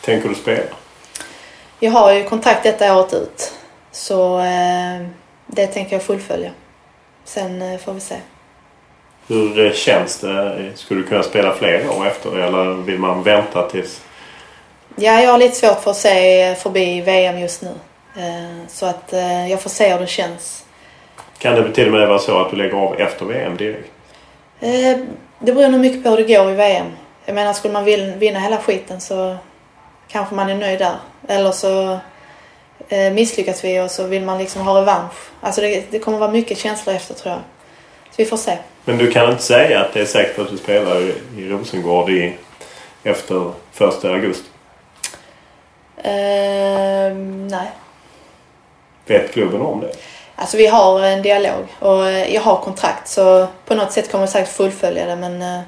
tänker 0.00 0.28
du 0.28 0.34
spela? 0.34 0.62
Jag 1.80 1.90
har 1.90 2.12
ju 2.12 2.24
kontrakt 2.24 2.62
detta 2.62 2.96
året 2.96 3.14
ut 3.14 3.52
så 3.92 4.38
eh, 4.38 5.06
det 5.46 5.66
tänker 5.66 5.92
jag 5.92 6.02
fullfölja. 6.02 6.50
Sen 7.24 7.62
eh, 7.62 7.78
får 7.78 7.92
vi 7.92 8.00
se. 8.00 8.16
Hur 9.26 9.66
eh, 9.66 9.72
känns 9.72 10.18
det? 10.18 10.72
Skulle 10.74 11.00
du 11.00 11.06
kunna 11.06 11.22
spela 11.22 11.54
fler 11.54 11.90
år 11.98 12.06
efter 12.06 12.38
eller 12.38 12.64
vill 12.64 12.98
man 12.98 13.22
vänta 13.22 13.70
tills... 13.70 14.00
Ja, 14.96 15.20
jag 15.20 15.30
har 15.30 15.38
lite 15.38 15.54
svårt 15.54 15.80
för 15.80 15.90
att 15.90 15.96
se 15.96 16.54
förbi 16.54 17.00
VM 17.00 17.38
just 17.38 17.62
nu. 17.62 17.70
Eh, 18.18 18.68
så 18.68 18.86
att 18.86 19.12
eh, 19.12 19.50
jag 19.50 19.62
får 19.62 19.70
se 19.70 19.92
hur 19.92 20.00
det 20.00 20.06
känns. 20.06 20.64
Kan 21.38 21.54
det 21.54 21.72
till 21.72 21.86
och 21.86 21.92
med 21.92 22.08
vara 22.08 22.18
så 22.18 22.40
att 22.40 22.50
du 22.50 22.56
lägger 22.56 22.76
av 22.76 23.00
efter 23.00 23.24
VM 23.24 23.56
direkt? 23.56 23.90
Eh, 24.60 24.98
det 25.38 25.52
beror 25.52 25.68
nog 25.68 25.80
mycket 25.80 26.04
på 26.04 26.10
hur 26.10 26.16
det 26.16 26.34
går 26.34 26.50
i 26.50 26.54
VM. 26.54 26.86
Jag 27.24 27.34
menar, 27.34 27.52
skulle 27.52 27.74
man 27.74 27.84
vinna 28.18 28.38
hela 28.38 28.56
skiten 28.56 29.00
så 29.00 29.36
kanske 30.08 30.34
man 30.34 30.50
är 30.50 30.54
nöjd 30.54 30.78
där. 30.78 30.96
Eller 31.28 31.52
så 31.52 31.98
misslyckas 33.12 33.64
vi 33.64 33.80
och 33.80 33.90
så 33.90 34.06
vill 34.06 34.22
man 34.22 34.38
liksom 34.38 34.62
ha 34.62 34.80
revansch. 34.80 35.14
Alltså 35.40 35.60
det, 35.60 35.90
det 35.90 35.98
kommer 35.98 36.18
vara 36.18 36.30
mycket 36.30 36.58
känslor 36.58 36.94
efter 36.94 37.14
tror 37.14 37.34
jag. 37.34 37.42
Så 38.10 38.14
vi 38.16 38.24
får 38.24 38.36
se. 38.36 38.58
Men 38.84 38.98
du 38.98 39.10
kan 39.10 39.30
inte 39.30 39.42
säga 39.42 39.80
att 39.80 39.92
det 39.92 40.00
är 40.00 40.04
säkert 40.04 40.38
att 40.38 40.50
du 40.50 40.56
spelar 40.56 41.00
i, 41.00 41.14
i 41.36 41.48
Rosengård 41.48 42.10
i, 42.10 42.34
efter 43.02 43.52
första 43.72 44.10
augusti? 44.10 44.48
Uh, 45.98 47.16
nej. 47.50 47.68
Vet 49.08 49.32
klubben 49.32 49.60
om 49.60 49.80
det? 49.80 49.92
Alltså 50.36 50.56
vi 50.56 50.66
har 50.66 51.02
en 51.02 51.22
dialog 51.22 51.66
och 51.78 52.10
jag 52.10 52.40
har 52.40 52.56
kontrakt 52.56 53.08
så 53.08 53.46
på 53.66 53.74
något 53.74 53.92
sätt 53.92 54.10
kommer 54.10 54.22
jag 54.22 54.30
säkert 54.30 54.52
fullfölja 54.52 55.06
det 55.06 55.16
men 55.16 55.42
uh, 55.42 55.60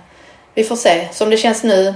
vi 0.55 0.65
får 0.65 0.77
se. 0.77 1.09
Som 1.13 1.31
det 1.31 1.37
känns 1.37 1.65
nu 1.65 1.95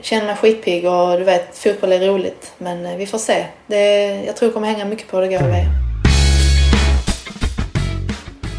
känner 0.00 0.26
mig 0.26 0.36
skitpigg 0.36 0.86
och 0.86 1.18
du 1.18 1.24
vet 1.24 1.58
fotboll 1.58 1.92
är 1.92 2.00
roligt 2.00 2.52
men 2.58 2.86
uh, 2.86 2.96
vi 2.96 3.06
får 3.06 3.18
se. 3.18 3.44
Det, 3.66 4.06
jag 4.26 4.36
tror 4.36 4.48
det 4.48 4.52
kommer 4.52 4.68
hänga 4.68 4.84
mycket 4.84 5.08
på 5.08 5.16
hur 5.16 5.26
det 5.26 5.38
går 5.38 5.48
i 5.48 5.50
VM. 5.50 5.82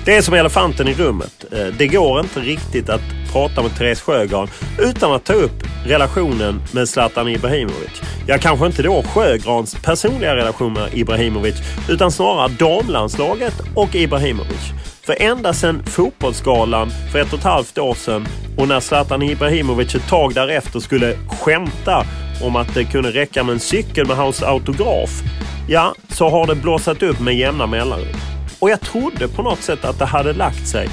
Det 0.05 0.16
är 0.16 0.22
som 0.22 0.34
elefanten 0.34 0.88
i 0.88 0.93
rummet. 0.93 1.45
Eh, 1.51 1.66
det 1.66 1.88
går 1.88 2.20
inte 2.20 2.39
riktigt 2.39 2.89
att 2.89 3.01
prata 3.34 3.61
med 3.61 3.75
Therese 3.75 4.01
Sjögran 4.01 4.47
utan 4.79 5.13
att 5.13 5.25
ta 5.25 5.34
upp 5.34 5.63
relationen 5.86 6.61
med 6.71 6.89
Zlatan 6.89 7.27
Ibrahimovic. 7.27 8.01
Ja, 8.27 8.38
kanske 8.38 8.65
inte 8.65 8.84
då 8.84 9.03
Sjögrans 9.03 9.75
personliga 9.75 10.36
relation 10.36 10.73
med 10.73 10.93
Ibrahimovic 10.93 11.55
utan 11.89 12.11
snarare 12.11 12.47
damlandslaget 12.59 13.53
och 13.75 13.95
Ibrahimovic. 13.95 14.71
För 15.05 15.21
ända 15.21 15.53
sedan 15.53 15.84
fotbollsgalan 15.86 16.91
för 17.11 17.19
ett 17.19 17.34
och 17.34 17.39
ett 17.39 17.45
halvt 17.45 17.77
år 17.77 17.93
sedan 17.93 18.27
och 18.57 18.67
när 18.67 18.79
Zlatan 18.79 19.21
Ibrahimovic 19.21 19.95
ett 19.95 20.07
tag 20.07 20.34
därefter 20.34 20.79
skulle 20.79 21.17
skämta 21.41 22.05
om 22.43 22.55
att 22.55 22.73
det 22.73 22.84
kunde 22.84 23.11
räcka 23.11 23.43
med 23.43 23.53
en 23.53 23.59
cykel 23.59 24.07
med 24.07 24.17
hans 24.17 24.43
autograf. 24.43 25.21
Ja, 25.67 25.95
så 26.09 26.29
har 26.29 26.47
det 26.47 26.55
blåsat 26.55 27.03
upp 27.03 27.19
med 27.19 27.36
jämna 27.36 27.67
mellanrum. 27.67 28.17
Och 28.59 28.69
jag 28.69 28.81
trodde 28.81 29.27
på 29.27 29.41
något 29.41 29.61
sätt 29.61 29.86
att 29.86 29.99
det 29.99 30.05
hade 30.05 30.34
lagt 30.34 30.67
sig. 30.67 30.89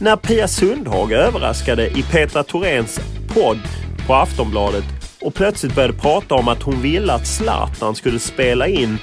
När 0.00 0.16
Pia 0.16 0.48
Sundhage 0.48 1.12
överraskade 1.12 1.86
i 1.86 2.02
Petra 2.02 2.42
Thoréns 2.42 3.00
podd 3.34 3.58
på 4.06 4.14
Aftonbladet 4.14 4.84
och 5.20 5.34
plötsligt 5.34 5.74
började 5.74 5.94
prata 5.98 6.34
om 6.34 6.48
att 6.48 6.62
hon 6.62 6.82
ville 6.82 7.12
att 7.12 7.26
Zlatan 7.26 7.94
skulle 7.94 8.18
spela 8.18 8.68
in 8.68 8.98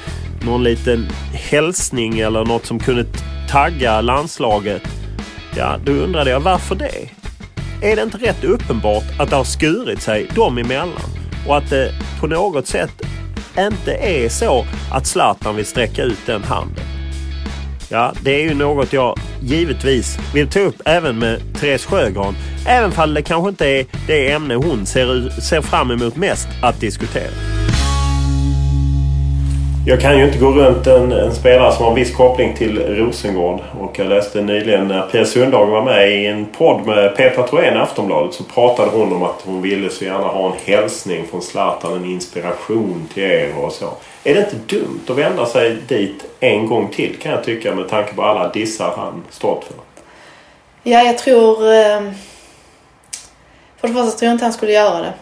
någon 0.46 0.64
liten 0.64 1.08
hälsning 1.34 2.20
eller 2.20 2.46
något 2.46 2.66
som 2.66 2.80
kunde 2.80 3.06
tagga 3.50 4.02
landslaget. 4.02 4.82
Ja, 5.58 5.78
då 5.86 5.92
undrade 5.92 6.30
jag 6.30 6.40
varför 6.40 6.76
det? 6.76 7.10
Är 7.82 7.96
det 7.96 8.02
inte 8.02 8.18
rätt 8.18 8.44
uppenbart 8.44 9.20
att 9.20 9.30
det 9.30 9.36
har 9.36 9.44
skurit 9.44 10.02
sig 10.02 10.28
dem 10.36 10.58
emellan 10.58 11.10
och 11.48 11.58
att 11.58 11.70
det 11.70 11.92
på 12.20 12.28
något 12.28 12.68
sätt 12.68 13.02
inte 13.58 13.94
är 13.94 14.30
så 14.30 14.66
att 14.92 15.08
Zlatan 15.08 15.56
vill 15.56 15.66
sträcka 15.66 16.04
ut 16.04 16.26
den 16.26 16.44
handen? 16.44 16.95
Ja, 17.96 18.14
det 18.22 18.32
är 18.32 18.50
ju 18.50 18.54
något 18.54 18.94
jag 18.94 19.20
givetvis 19.42 20.18
vill 20.34 20.48
ta 20.48 20.60
upp 20.60 20.82
även 20.86 21.20
med 21.20 21.40
Therese 21.60 21.86
Sjögran. 21.86 22.36
Även 22.68 22.92
fall 22.92 23.14
det 23.14 23.22
kanske 23.22 23.50
inte 23.50 23.68
är 23.68 23.86
det 24.08 24.32
ämne 24.32 24.56
hon 24.56 24.86
ser, 24.86 25.30
ser 25.42 25.62
fram 25.62 25.92
emot 25.92 26.16
mest 26.16 26.48
att 26.62 26.80
diskutera. 26.80 27.32
Jag 29.88 30.02
kan 30.02 30.18
ju 30.18 30.26
inte 30.26 30.38
gå 30.38 30.52
runt 30.52 30.88
en, 30.88 31.12
en, 31.12 31.36
spelare 31.36 31.74
som 31.74 31.84
har 31.84 31.92
en 31.92 31.96
viss 31.96 32.16
koppling 32.16 32.56
till 32.56 32.80
Rosengård. 32.80 33.60
Och 33.80 34.00
jag 34.00 34.08
läste 34.08 34.42
nyligen 34.42 34.88
när 34.88 35.02
Pia 35.02 35.26
Sundhage 35.26 35.70
var 35.70 35.82
med 35.82 36.12
i 36.12 36.26
en 36.26 36.46
podd 36.46 36.86
med 36.86 37.16
Petra 37.16 37.48
Thorén 37.48 37.74
i 37.74 37.78
Aftonbladet 37.78 38.34
så 38.34 38.44
pratade 38.44 38.92
hon 38.92 39.14
om 39.14 39.24
att 39.24 39.42
hon 39.44 39.62
ville 39.62 39.90
så 39.90 40.06
gärna 40.06 40.28
ha 40.28 40.52
en 40.52 40.58
hälsning 40.66 41.28
från 41.28 41.42
Zlatan, 41.42 41.94
en 41.94 42.06
inspiration 42.06 43.10
till 43.14 43.24
er 43.24 43.58
och 43.58 43.72
så. 43.72 43.86
Är 44.24 44.34
det 44.34 44.40
inte 44.40 44.76
dumt 44.76 45.02
att 45.10 45.18
vända 45.18 45.46
sig 45.46 45.78
dit 45.88 46.26
en 46.40 46.68
gång 46.68 46.88
till 46.88 47.16
kan 47.22 47.32
jag 47.32 47.44
tycka 47.44 47.76
med 47.76 47.90
tanke 47.90 48.14
på 48.14 48.24
alla 48.24 48.50
dissar 48.50 48.94
han 48.98 49.24
stått 49.30 49.64
för? 49.64 49.76
Ja, 50.84 51.04
jag 51.04 51.18
tror... 51.18 51.74
Eh, 51.74 52.02
för 53.78 53.88
det 53.88 53.94
första 53.94 54.18
tror 54.18 54.28
jag 54.28 54.34
inte 54.34 54.46
han 54.46 54.54
skulle 54.54 54.72
göra 54.72 55.00
det. 55.02 55.14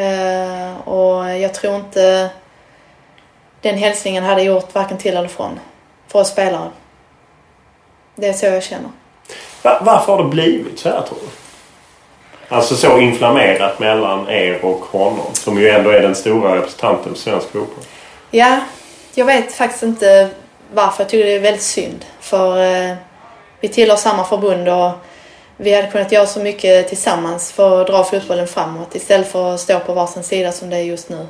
Eh, 0.00 0.88
och 0.88 1.38
jag 1.38 1.54
tror 1.54 1.76
inte 1.76 2.30
den 3.66 3.78
hälsningen 3.78 4.24
hade 4.24 4.42
gjort 4.42 4.74
varken 4.74 4.98
till 4.98 5.16
eller 5.16 5.28
från 5.28 5.60
för 6.08 6.18
oss 6.18 6.28
spelare. 6.28 6.70
Det 8.14 8.26
är 8.26 8.32
så 8.32 8.46
jag 8.46 8.62
känner. 8.62 8.90
Varför 9.62 10.12
har 10.12 10.22
det 10.22 10.28
blivit 10.28 10.78
så 10.78 10.88
här 10.88 11.02
tror 11.02 11.18
du? 11.20 11.28
Alltså 12.54 12.76
så 12.76 12.98
inflammerat 12.98 13.78
mellan 13.78 14.28
er 14.28 14.64
och 14.64 14.80
honom 14.80 15.26
som 15.32 15.60
ju 15.60 15.68
ändå 15.68 15.90
är 15.90 16.02
den 16.02 16.14
stora 16.14 16.56
representanten 16.56 17.14
för 17.14 17.20
svensk 17.20 17.46
fotboll. 17.46 17.84
Ja, 18.30 18.60
jag 19.14 19.26
vet 19.26 19.52
faktiskt 19.52 19.82
inte 19.82 20.30
varför. 20.74 21.02
Jag 21.02 21.08
tycker 21.08 21.26
det 21.26 21.36
är 21.36 21.40
väldigt 21.40 21.62
synd. 21.62 22.04
För 22.20 22.62
eh, 22.62 22.94
vi 23.60 23.68
tillhör 23.68 23.96
samma 23.96 24.24
förbund 24.24 24.68
och 24.68 24.90
vi 25.56 25.74
hade 25.74 25.88
kunnat 25.88 26.12
göra 26.12 26.26
så 26.26 26.40
mycket 26.40 26.88
tillsammans 26.88 27.52
för 27.52 27.80
att 27.80 27.86
dra 27.86 28.04
fotbollen 28.04 28.46
framåt 28.46 28.94
istället 28.94 29.32
för 29.32 29.54
att 29.54 29.60
stå 29.60 29.80
på 29.80 29.92
varsin 29.92 30.22
sida 30.22 30.52
som 30.52 30.70
det 30.70 30.76
är 30.76 30.82
just 30.82 31.08
nu. 31.08 31.26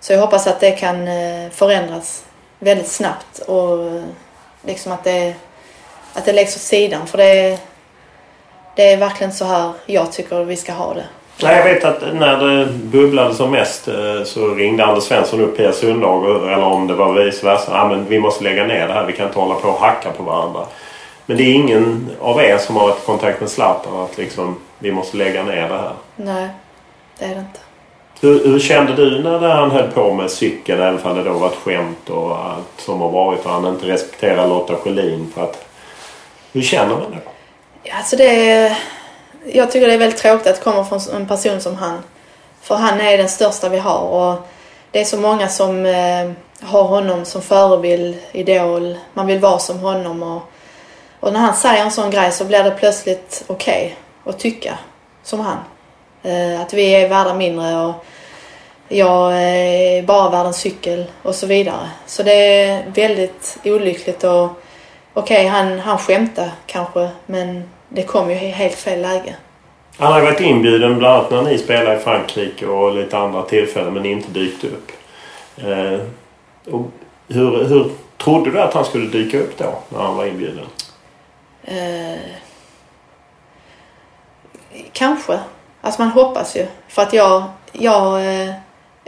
Så 0.00 0.12
jag 0.12 0.20
hoppas 0.20 0.46
att 0.46 0.60
det 0.60 0.70
kan 0.70 1.08
eh, 1.08 1.50
förändras 1.50 2.24
väldigt 2.58 2.88
snabbt 2.88 3.38
och 3.38 3.86
eh, 3.86 4.02
liksom 4.62 4.92
att 4.92 5.04
det, 5.04 5.34
att 6.14 6.24
det 6.24 6.32
läggs 6.32 6.56
åt 6.56 6.62
sidan. 6.62 7.06
För 7.06 7.18
det, 7.18 7.58
det 8.76 8.92
är 8.92 8.96
verkligen 8.96 9.32
så 9.32 9.44
här 9.44 9.72
jag 9.86 10.12
tycker 10.12 10.44
vi 10.44 10.56
ska 10.56 10.72
ha 10.72 10.94
det. 10.94 11.04
Nej, 11.42 11.56
jag 11.56 11.64
vet 11.64 11.84
att 11.84 12.14
när 12.14 12.36
det 12.36 12.66
bubblade 12.66 13.34
som 13.34 13.50
mest 13.50 13.88
eh, 13.88 14.22
så 14.24 14.54
ringde 14.54 14.84
Anders 14.84 15.04
Svensson 15.04 15.40
upp 15.40 15.56
Pia 15.56 15.72
Sundhage 15.72 16.48
eller 16.52 16.64
om 16.64 16.86
det 16.86 16.94
var 16.94 17.12
vice 17.12 17.46
versa. 17.46 17.70
Ja, 17.72 17.88
men 17.88 18.08
vi 18.08 18.18
måste 18.18 18.44
lägga 18.44 18.66
ner 18.66 18.88
det 18.88 18.94
här. 18.94 19.06
Vi 19.06 19.12
kan 19.12 19.26
inte 19.26 19.38
hålla 19.38 19.54
på 19.54 19.68
och 19.68 19.80
hacka 19.80 20.10
på 20.10 20.22
varandra. 20.22 20.66
Men 21.26 21.36
det 21.36 21.42
är 21.42 21.54
ingen 21.54 22.10
av 22.20 22.40
er 22.40 22.58
som 22.58 22.76
har 22.76 22.88
varit 22.88 23.02
i 23.02 23.06
kontakt 23.06 23.40
med 23.40 23.50
Zlatan 23.50 24.00
att 24.00 24.18
liksom 24.18 24.56
vi 24.78 24.92
måste 24.92 25.16
lägga 25.16 25.42
ner 25.42 25.68
det 25.68 25.78
här? 25.78 25.92
Nej, 26.16 26.48
det 27.18 27.24
är 27.24 27.28
det 27.28 27.40
inte. 27.40 27.60
Hur, 28.20 28.44
hur 28.44 28.60
kände 28.60 28.94
du 28.94 29.22
när 29.22 29.48
han 29.48 29.70
höll 29.70 29.90
på 29.90 30.14
med 30.14 30.30
cykeln 30.30 30.82
även 30.82 31.02
om 31.02 31.16
det 31.16 31.22
då 31.22 31.32
var 31.32 31.48
ett 31.48 31.54
skämt 31.54 32.10
och 32.10 32.38
allt 32.38 32.80
som 32.80 33.00
har 33.00 33.10
varit 33.10 33.44
och 33.44 33.50
han 33.50 33.66
inte 33.66 33.86
respekterar 33.86 34.48
Lotta 34.48 34.76
Schelin 34.76 35.32
för 35.34 35.42
att... 35.42 35.66
Hur 36.52 36.62
känner 36.62 36.94
man 36.94 37.10
då? 37.10 37.30
Alltså 37.92 38.16
det 38.16 38.76
jag 39.44 39.70
tycker 39.70 39.86
det 39.86 39.94
är 39.94 39.98
väldigt 39.98 40.20
tråkigt 40.20 40.46
att 40.46 40.56
det 40.56 40.62
kommer 40.62 40.84
från 40.84 41.00
en 41.16 41.28
person 41.28 41.60
som 41.60 41.76
han. 41.76 41.98
För 42.60 42.74
han 42.74 43.00
är 43.00 43.18
den 43.18 43.28
största 43.28 43.68
vi 43.68 43.78
har 43.78 44.00
och 44.00 44.48
det 44.90 45.00
är 45.00 45.04
så 45.04 45.16
många 45.16 45.48
som 45.48 45.86
eh, 45.86 46.30
har 46.62 46.82
honom 46.82 47.24
som 47.24 47.42
förebild, 47.42 48.18
idol. 48.32 48.98
Man 49.14 49.26
vill 49.26 49.38
vara 49.38 49.58
som 49.58 49.78
honom 49.78 50.22
och, 50.22 50.42
och 51.20 51.32
när 51.32 51.40
han 51.40 51.54
säger 51.54 51.84
en 51.84 51.90
sån 51.90 52.10
grej 52.10 52.32
så 52.32 52.44
blir 52.44 52.64
det 52.64 52.70
plötsligt 52.70 53.44
okej 53.46 53.96
okay 54.24 54.32
att 54.32 54.38
tycka 54.38 54.78
som 55.22 55.40
han. 55.40 55.58
Eh, 56.22 56.60
att 56.60 56.74
vi 56.74 56.94
är 56.94 57.08
värda 57.08 57.34
mindre 57.34 57.76
och 57.76 57.94
jag 58.88 59.32
är 59.42 60.02
bara 60.02 60.30
värd 60.30 60.46
en 60.46 60.54
cykel 60.54 61.04
och 61.22 61.34
så 61.34 61.46
vidare. 61.46 61.90
Så 62.06 62.22
det 62.22 62.62
är 62.62 62.90
väldigt 62.94 63.58
olyckligt 63.64 64.24
och 64.24 64.44
okej, 64.44 64.56
okay, 65.14 65.46
han, 65.46 65.78
han 65.78 65.98
skämtar 65.98 66.50
kanske 66.66 67.08
men 67.26 67.70
det 67.88 68.02
kom 68.02 68.30
ju 68.30 68.36
i 68.36 68.48
helt 68.48 68.74
fel 68.74 69.00
läge. 69.00 69.36
Han 69.96 70.12
har 70.12 70.22
varit 70.22 70.40
inbjuden 70.40 70.98
bland 70.98 71.14
annat 71.14 71.30
när 71.30 71.42
ni 71.42 71.58
spelade 71.58 71.96
i 71.96 71.98
Frankrike 71.98 72.66
och 72.66 72.94
lite 72.94 73.18
andra 73.18 73.42
tillfällen 73.42 73.94
men 73.94 74.06
inte 74.06 74.30
dykt 74.30 74.64
upp. 74.64 74.92
Eh, 75.56 76.00
hur, 77.28 77.64
hur 77.64 77.90
trodde 78.16 78.50
du 78.50 78.60
att 78.60 78.74
han 78.74 78.84
skulle 78.84 79.06
dyka 79.06 79.38
upp 79.38 79.58
då 79.58 79.78
när 79.88 79.98
han 79.98 80.16
var 80.16 80.26
inbjuden? 80.26 80.66
Eh, 81.64 82.18
kanske. 84.92 85.38
Alltså 85.80 86.02
man 86.02 86.10
hoppas 86.10 86.56
ju. 86.56 86.66
För 86.88 87.02
att 87.02 87.12
jag, 87.12 87.42
jag, 87.72 88.20
eh, 88.20 88.54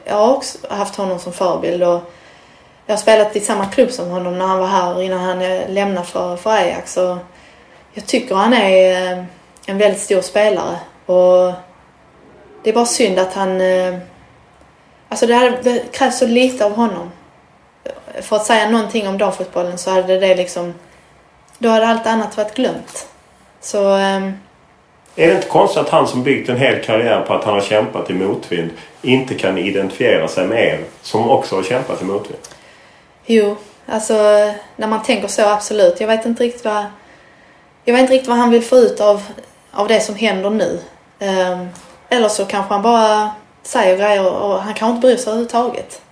jag 0.04 0.16
har 0.16 0.34
också 0.34 0.58
haft 0.70 0.96
honom 0.96 1.18
som 1.18 1.32
förebild 1.32 1.82
och 1.82 2.12
jag 2.86 2.94
har 2.94 2.98
spelat 2.98 3.36
i 3.36 3.40
samma 3.40 3.66
klubb 3.66 3.90
som 3.90 4.10
honom 4.10 4.38
när 4.38 4.46
han 4.46 4.58
var 4.58 4.66
här 4.66 5.02
innan 5.02 5.20
han 5.20 5.42
eh, 5.42 5.70
lämnade 5.70 6.06
för, 6.06 6.36
för 6.36 6.50
Ajax. 6.50 6.96
Och 6.96 7.16
jag 7.92 8.06
tycker 8.06 8.34
han 8.34 8.54
är 8.54 9.12
eh, 9.12 9.24
en 9.66 9.78
väldigt 9.78 10.02
stor 10.02 10.20
spelare 10.20 10.76
och 11.06 11.52
det 12.62 12.70
är 12.70 12.74
bara 12.74 12.86
synd 12.86 13.18
att 13.18 13.34
han... 13.34 13.60
Alltså 15.08 15.26
det, 15.26 15.34
hade, 15.34 15.62
det 15.62 15.92
krävs 15.92 16.18
så 16.18 16.26
lite 16.26 16.64
av 16.64 16.74
honom. 16.76 17.12
För 18.20 18.36
att 18.36 18.46
säga 18.46 18.70
någonting 18.70 19.08
om 19.08 19.18
damfotbollen 19.18 19.78
så 19.78 19.90
hade 19.90 20.20
det 20.20 20.34
liksom... 20.34 20.74
Då 21.58 21.68
hade 21.68 21.86
allt 21.86 22.06
annat 22.06 22.36
varit 22.36 22.54
glömt. 22.54 23.06
Så... 23.60 23.94
Ehm, 23.94 24.32
är 25.16 25.26
det 25.26 25.34
inte 25.34 25.48
konstigt 25.48 25.80
att 25.82 25.88
han 25.88 26.08
som 26.08 26.22
byggt 26.22 26.48
en 26.48 26.56
hel 26.56 26.84
karriär 26.84 27.20
på 27.20 27.34
att 27.34 27.44
han 27.44 27.54
har 27.54 27.60
kämpat 27.60 28.10
i 28.10 28.14
motvind 28.14 28.70
inte 29.02 29.34
kan 29.34 29.58
identifiera 29.58 30.28
sig 30.28 30.46
med 30.46 30.64
er 30.64 30.84
som 31.02 31.30
också 31.30 31.56
har 31.56 31.62
kämpat 31.62 32.02
i 32.02 32.04
motvind? 32.04 32.40
Jo, 33.26 33.56
alltså 33.86 34.14
när 34.76 34.86
man 34.86 35.02
tänker 35.02 35.28
så 35.28 35.48
absolut. 35.48 36.00
Jag 36.00 36.08
vet 36.08 36.26
inte 36.26 36.44
riktigt 36.44 36.64
vad, 36.64 36.84
jag 37.84 37.94
vet 37.94 38.00
inte 38.00 38.12
riktigt 38.12 38.28
vad 38.28 38.38
han 38.38 38.50
vill 38.50 38.62
få 38.62 38.76
ut 38.76 39.00
av, 39.00 39.22
av 39.72 39.88
det 39.88 40.00
som 40.00 40.14
händer 40.14 40.50
nu. 40.50 40.80
Um, 41.20 41.68
eller 42.08 42.28
så 42.28 42.44
kanske 42.44 42.74
han 42.74 42.82
bara 42.82 43.30
säger 43.62 43.96
grejer 43.96 44.42
och 44.42 44.58
han 44.58 44.74
kanske 44.74 44.96
inte 44.96 45.06
bryr 45.06 45.16
sig 45.16 45.30
överhuvudtaget. 45.30 46.02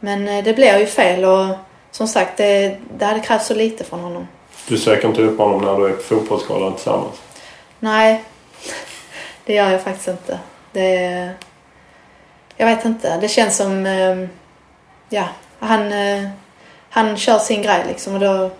Men 0.00 0.28
eh, 0.28 0.44
det 0.44 0.52
blir 0.52 0.78
ju 0.78 0.86
fel 0.86 1.24
och 1.24 1.46
som 1.90 2.08
sagt 2.08 2.36
det, 2.36 2.76
det 2.98 3.04
hade 3.04 3.20
krävts 3.20 3.46
så 3.46 3.54
lite 3.54 3.84
från 3.84 4.00
honom. 4.00 4.28
Du 4.68 4.78
söker 4.78 5.08
inte 5.08 5.22
upp 5.22 5.38
honom 5.38 5.60
när 5.60 5.78
du 5.78 5.86
är 5.86 5.92
på 5.92 6.02
fotbollsskalan 6.02 6.74
tillsammans? 6.74 7.14
Nej, 7.80 8.24
det 9.44 9.54
gör 9.54 9.70
jag 9.70 9.82
faktiskt 9.82 10.08
inte. 10.08 10.38
Det, 10.72 11.30
jag 12.56 12.66
vet 12.66 12.84
inte. 12.84 13.18
Det 13.20 13.28
känns 13.28 13.56
som... 13.56 13.86
Ehm, 13.86 14.28
ja, 15.08 15.24
han, 15.58 15.92
eh, 15.92 16.28
han 16.90 17.16
kör 17.16 17.38
sin 17.38 17.62
grej 17.62 17.84
liksom 17.88 18.14
och 18.14 18.20
då, 18.20 18.50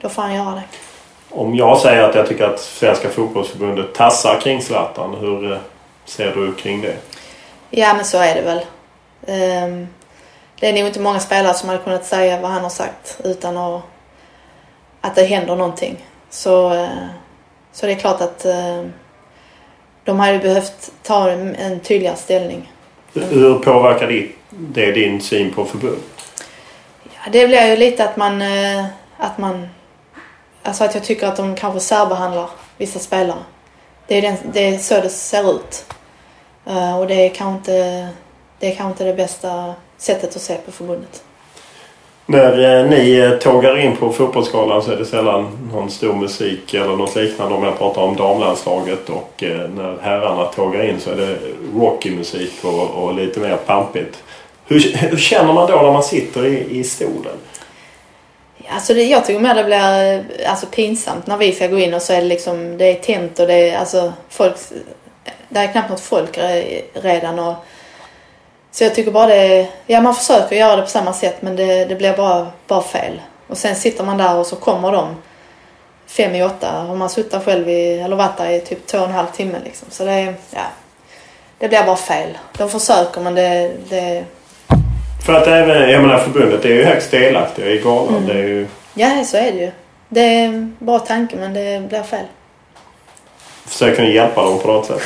då 0.00 0.08
får 0.08 0.22
han 0.22 0.34
göra 0.34 0.54
det. 0.54 0.62
Om 1.30 1.54
jag 1.54 1.78
säger 1.78 2.02
att 2.02 2.14
jag 2.14 2.28
tycker 2.28 2.44
att 2.44 2.60
Svenska 2.60 3.08
fotbollsförbundet 3.08 3.94
tassar 3.94 4.40
kring 4.40 4.62
Zlatan, 4.62 5.14
hur 5.14 5.52
eh, 5.52 5.58
ser 6.04 6.34
du 6.34 6.54
kring 6.54 6.80
det? 6.80 6.96
Ja, 7.70 7.94
men 7.94 8.04
så 8.04 8.18
är 8.18 8.34
det 8.34 8.42
väl. 8.42 8.60
Ehm, 9.26 9.88
det 10.60 10.68
är 10.68 10.72
nog 10.72 10.86
inte 10.86 11.00
många 11.00 11.20
spelare 11.20 11.54
som 11.54 11.68
hade 11.68 11.82
kunnat 11.82 12.06
säga 12.06 12.40
vad 12.40 12.50
han 12.50 12.62
har 12.62 12.70
sagt 12.70 13.20
utan 13.24 13.56
att, 13.56 13.82
att 15.00 15.14
det 15.14 15.24
händer 15.24 15.56
någonting. 15.56 16.04
Så, 16.30 16.74
eh, 16.74 16.88
så 17.72 17.86
det 17.86 17.92
är 17.92 17.96
klart 17.96 18.20
att 18.20 18.46
de 20.04 20.20
hade 20.20 20.38
behövt 20.38 20.92
ta 21.02 21.30
en 21.30 21.80
tydligare 21.80 22.16
ställning. 22.16 22.72
Hur 23.14 23.58
påverkar 23.58 24.32
det 24.50 24.92
din 24.92 25.20
syn 25.20 25.54
på 25.54 25.64
förbund? 25.64 26.02
Ja, 27.04 27.30
det 27.32 27.46
blir 27.46 27.66
ju 27.66 27.76
lite 27.76 28.04
att 28.04 28.16
man, 28.16 28.42
eh, 28.42 28.84
att 29.16 29.38
man... 29.38 29.68
Alltså 30.62 30.84
att 30.84 30.94
jag 30.94 31.04
tycker 31.04 31.26
att 31.26 31.36
de 31.36 31.54
kanske 31.54 31.80
särbehandlar 31.80 32.50
vissa 32.76 32.98
spelare. 32.98 33.38
Det 34.06 34.18
är, 34.18 34.22
den, 34.22 34.36
det 34.52 34.60
är 34.60 34.78
så 34.78 35.00
det 35.00 35.08
ser 35.08 35.56
ut. 35.56 35.94
Eh, 36.66 36.98
och 36.98 37.06
det 37.06 37.14
är 37.14 37.28
kanske 37.28 37.58
inte 37.58 38.08
det, 38.58 38.72
är 38.72 38.76
kanske 38.76 38.90
inte 38.90 39.04
det 39.04 39.14
bästa 39.14 39.74
sättet 39.98 40.36
att 40.36 40.42
se 40.42 40.54
på 40.54 40.72
förbundet. 40.72 41.22
När 42.26 42.80
eh, 42.80 42.90
ni 42.90 43.18
eh, 43.18 43.30
tågar 43.30 43.78
in 43.78 43.96
på 43.96 44.12
fotbollsskalan 44.12 44.82
så 44.82 44.92
är 44.92 44.96
det 44.96 45.04
sällan 45.04 45.70
någon 45.72 45.90
stor 45.90 46.14
musik 46.14 46.74
eller 46.74 46.96
något 46.96 47.16
liknande 47.16 47.54
om 47.54 47.64
jag 47.64 47.78
pratar 47.78 48.02
om 48.02 48.16
damlandslaget. 48.16 49.10
Och 49.10 49.42
eh, 49.42 49.70
när 49.70 49.98
herrarna 50.02 50.44
tågar 50.44 50.88
in 50.88 51.00
så 51.00 51.10
är 51.10 51.16
det 51.16 51.38
rockymusik 51.74 52.52
och, 52.62 52.90
och 52.90 53.14
lite 53.14 53.40
mer 53.40 53.56
pampigt. 53.56 54.22
Hur, 54.66 54.96
hur, 54.96 55.16
känner 55.16 55.52
man 55.52 55.70
då 55.70 55.76
när 55.76 55.92
man 55.92 56.02
sitter 56.02 56.46
i, 56.46 56.78
i 56.78 56.84
stolen? 56.84 57.36
Alltså 58.68 58.94
det, 58.94 59.02
jag 59.02 59.26
tycker 59.26 59.40
mer 59.40 59.54
det 59.54 59.64
blir 59.64 60.24
alltså, 60.46 60.66
pinsamt 60.66 61.26
när 61.26 61.36
vi 61.36 61.52
ska 61.52 61.66
gå 61.66 61.78
in 61.78 61.94
och 61.94 62.02
så 62.02 62.12
är 62.12 62.20
det 62.20 62.26
liksom, 62.26 62.78
det 62.78 62.84
är 62.84 62.94
tänt 62.94 63.38
och 63.38 63.46
det 63.46 63.70
är 63.70 63.78
alltså 63.78 64.12
folk, 64.28 64.54
det 65.48 65.60
är 65.60 65.72
knappt 65.72 65.90
något 65.90 66.00
folk 66.00 66.38
redan 66.92 67.38
och 67.38 67.54
så 68.72 68.84
jag 68.84 68.94
tycker 68.94 69.10
bara 69.10 69.26
det, 69.26 69.68
ja 69.86 70.00
man 70.00 70.14
försöker 70.14 70.56
göra 70.56 70.76
det 70.76 70.82
på 70.82 70.88
samma 70.88 71.12
sätt 71.12 71.42
men 71.42 71.56
det, 71.56 71.84
det 71.84 71.94
blir 71.94 72.16
bara, 72.16 72.46
bara 72.66 72.82
fel. 72.82 73.20
Och 73.46 73.58
sen 73.58 73.76
sitter 73.76 74.04
man 74.04 74.18
där 74.18 74.36
och 74.36 74.46
så 74.46 74.56
kommer 74.56 74.92
de 74.92 75.16
fem 76.06 76.34
i 76.34 76.42
åtta 76.42 76.82
och 76.82 76.96
man 76.96 77.10
suttit 77.10 77.44
själv 77.44 77.68
i, 77.68 78.00
eller 78.00 78.16
varit 78.16 78.36
där 78.36 78.50
i 78.50 78.60
typ 78.60 78.86
två 78.86 78.98
och 78.98 79.04
en 79.04 79.10
halv 79.10 79.26
timme 79.26 79.58
liksom. 79.64 79.88
Så 79.90 80.04
det, 80.04 80.34
ja, 80.50 80.62
det 81.58 81.68
blir 81.68 81.84
bara 81.84 81.96
fel. 81.96 82.38
De 82.58 82.70
försöker 82.70 83.20
men 83.20 83.34
det, 83.34 83.70
det... 83.88 84.24
För 85.26 85.32
att 85.34 85.46
även, 85.46 85.90
jag 85.90 86.02
menar 86.02 86.18
förbundet 86.18 86.64
är 86.64 86.68
ju 86.68 86.84
högst 86.84 87.10
delaktiga 87.10 87.66
i 87.66 87.78
galan. 87.78 88.16
Mm. 88.16 88.26
Det 88.26 88.32
är 88.32 88.48
ju... 88.48 88.66
Ja, 88.94 89.24
så 89.24 89.36
är 89.36 89.52
det 89.52 89.58
ju. 89.58 89.70
Det 90.08 90.20
är 90.20 90.44
en 90.44 90.76
bra 90.78 90.98
tanke 90.98 91.36
men 91.36 91.54
det 91.54 91.88
blir 91.88 92.02
fel. 92.02 92.24
Försöker 93.66 94.02
ni 94.02 94.14
hjälpa 94.14 94.42
dem 94.42 94.58
på 94.58 94.68
något 94.68 94.86
sätt? 94.86 95.02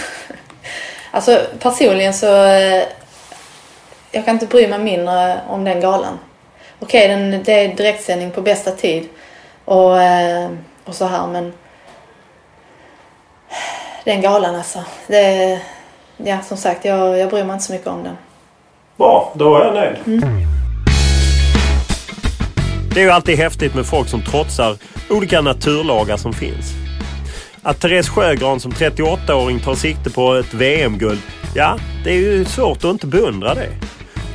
alltså 1.11 1.41
personligen 1.61 2.15
så 2.15 2.45
eh, 2.45 2.83
jag 4.17 4.25
kan 4.25 4.35
inte 4.35 4.47
bry 4.47 4.69
mig 4.69 4.79
mindre 4.79 5.41
om 5.49 5.65
den 5.65 5.81
galan. 5.81 6.19
Okej, 6.79 7.15
okay, 7.15 7.39
det 7.39 7.53
är 7.53 7.75
direktsändning 7.77 8.31
på 8.31 8.41
bästa 8.41 8.71
tid 8.71 9.09
och, 9.65 10.03
eh, 10.03 10.51
och 10.85 10.95
så 10.95 11.07
här 11.07 11.27
men 11.27 11.53
den 14.05 14.21
galan 14.21 14.55
alltså. 14.55 14.85
Det, 15.07 15.61
ja, 16.17 16.43
som 16.43 16.57
sagt, 16.57 16.85
jag, 16.85 17.19
jag 17.19 17.31
bryr 17.31 17.45
mig 17.45 17.55
inte 17.55 17.65
så 17.65 17.73
mycket 17.73 17.87
om 17.87 18.03
den. 18.03 18.17
Bra, 18.97 19.33
då 19.35 19.57
är 19.57 19.65
jag 19.65 19.75
nöjd. 19.75 19.97
Mm. 20.07 20.47
Det 22.95 23.01
är 23.01 23.05
ju 23.05 23.11
alltid 23.11 23.39
häftigt 23.39 23.75
med 23.75 23.87
folk 23.87 24.09
som 24.09 24.23
trotsar 24.23 24.77
olika 25.11 25.41
naturlagar 25.41 26.17
som 26.17 26.33
finns. 26.33 26.73
Att 27.63 27.81
Therese 27.81 28.09
Sjögran 28.09 28.61
som 28.61 28.73
38-åring 28.73 29.61
tar 29.61 29.75
sikte 29.75 30.11
på 30.11 30.35
ett 30.35 30.55
VM-guld, 30.55 31.21
ja, 31.55 31.79
det 32.05 32.11
är 32.11 32.19
ju 32.19 32.45
svårt 32.45 32.77
att 32.77 32.85
inte 32.85 33.07
beundra 33.07 33.55
det. 33.55 33.69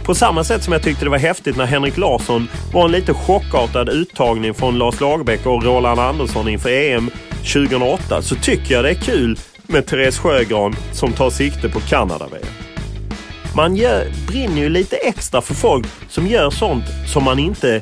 På 0.04 0.16
samma 0.16 0.44
sätt 0.44 0.64
som 0.64 0.74
jag 0.74 0.84
tyckte 0.84 1.06
det 1.06 1.10
var 1.10 1.18
häftigt 1.18 1.58
när 1.58 1.66
Henrik 1.66 1.98
Larsson 1.98 2.48
var 2.74 2.86
en 2.86 2.92
lite 2.92 3.14
chockartad 3.14 3.90
uttagning 3.90 4.54
från 4.54 4.78
Lars 4.78 5.00
Lagerbäck 5.00 5.46
och 5.46 5.64
Roland 5.64 6.00
Andersson 6.00 6.48
inför 6.48 6.70
EM 6.70 7.10
2008 7.32 8.22
så 8.22 8.36
tycker 8.36 8.74
jag 8.74 8.84
det 8.84 8.90
är 8.90 8.96
kul 8.96 9.40
med 9.64 9.86
Therese 9.86 10.18
Sjögran 10.18 10.76
som 10.94 11.14
tar 11.14 11.30
sikte 11.30 11.70
på 11.70 11.80
Kanada-VM. 11.80 12.46
Man 13.56 13.76
gör, 13.76 14.06
brinner 14.28 14.62
ju 14.62 14.70
lite 14.70 14.96
extra 14.96 15.42
för 15.42 15.54
folk 15.54 15.88
som 16.10 16.28
gör 16.28 16.50
sånt 16.50 16.86
som 17.08 17.24
man 17.24 17.40
inte 17.40 17.82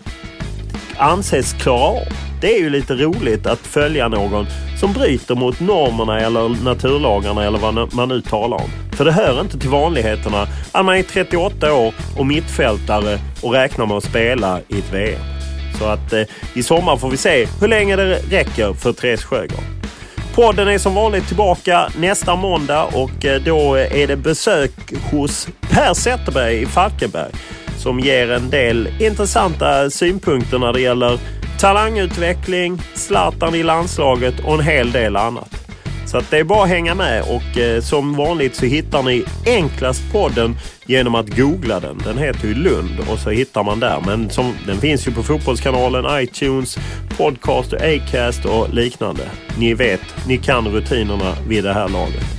anses 0.97 1.53
klara 1.53 1.79
av. 1.79 2.03
Det 2.41 2.55
är 2.55 2.59
ju 2.59 2.69
lite 2.69 2.93
roligt 2.93 3.47
att 3.47 3.59
följa 3.59 4.07
någon 4.07 4.45
som 4.79 4.93
bryter 4.93 5.35
mot 5.35 5.59
normerna 5.59 6.19
eller 6.19 6.63
naturlagarna 6.63 7.43
eller 7.43 7.59
vad 7.59 7.93
man 7.93 8.09
nu 8.09 8.21
talar 8.21 8.57
om. 8.57 8.69
För 8.97 9.05
det 9.05 9.11
hör 9.11 9.41
inte 9.41 9.59
till 9.59 9.69
vanligheterna 9.69 10.47
att 10.71 10.85
man 10.85 10.95
är 10.95 11.03
38 11.03 11.73
år 11.73 11.93
och 12.17 12.25
mittfältare 12.25 13.19
och 13.41 13.53
räknar 13.53 13.85
med 13.85 13.97
att 13.97 14.03
spela 14.03 14.59
i 14.67 14.79
ett 14.79 14.93
VM. 14.93 15.21
Så 15.79 15.85
att 15.85 16.13
eh, 16.13 16.21
i 16.53 16.63
sommar 16.63 16.97
får 16.97 17.09
vi 17.09 17.17
se 17.17 17.47
hur 17.61 17.67
länge 17.67 17.95
det 17.95 18.19
räcker 18.31 18.73
för 18.73 18.93
Therese 18.93 19.23
Sjögård. 19.23 19.63
Podden 20.35 20.67
är 20.67 20.77
som 20.77 20.95
vanligt 20.95 21.27
tillbaka 21.27 21.89
nästa 21.97 22.35
måndag 22.35 22.83
och 22.83 23.25
eh, 23.25 23.41
då 23.41 23.75
är 23.75 24.07
det 24.07 24.15
besök 24.15 24.71
hos 25.11 25.47
Per 25.61 25.93
Zetterberg 25.93 26.61
i 26.61 26.65
Falkenberg 26.65 27.31
som 27.79 27.99
ger 27.99 28.31
en 28.31 28.49
del 28.49 28.89
intressanta 28.99 29.89
synpunkter 29.89 30.59
när 30.59 30.73
det 30.73 30.81
gäller 30.81 31.19
talangutveckling, 31.59 32.81
Zlatan 32.93 33.55
i 33.55 33.63
landslaget 33.63 34.39
och 34.39 34.53
en 34.53 34.59
hel 34.59 34.91
del 34.91 35.15
annat. 35.15 35.59
Så 36.05 36.17
att 36.17 36.31
det 36.31 36.37
är 36.37 36.43
bara 36.43 36.63
att 36.63 36.69
hänga 36.69 36.95
med 36.95 37.21
och 37.21 37.57
eh, 37.57 37.81
som 37.81 38.15
vanligt 38.15 38.55
så 38.55 38.65
hittar 38.65 39.03
ni 39.03 39.25
enklast 39.45 40.11
podden 40.11 40.55
genom 40.85 41.15
att 41.15 41.35
googla 41.37 41.79
den. 41.79 41.97
Den 41.97 42.17
heter 42.17 42.47
ju 42.47 42.53
Lund 42.53 42.99
och 43.11 43.19
så 43.19 43.29
hittar 43.29 43.63
man 43.63 43.79
där. 43.79 44.03
Men 44.05 44.29
som, 44.29 44.53
den 44.67 44.77
finns 44.77 45.07
ju 45.07 45.11
på 45.11 45.23
Fotbollskanalen, 45.23 46.23
iTunes, 46.23 46.77
Podcast 47.17 47.73
och 47.73 47.81
Acast 47.81 48.45
och 48.45 48.73
liknande. 48.73 49.23
Ni 49.57 49.73
vet, 49.73 50.27
ni 50.27 50.37
kan 50.37 50.67
rutinerna 50.67 51.35
vid 51.47 51.63
det 51.63 51.73
här 51.73 51.89
laget. 51.89 52.38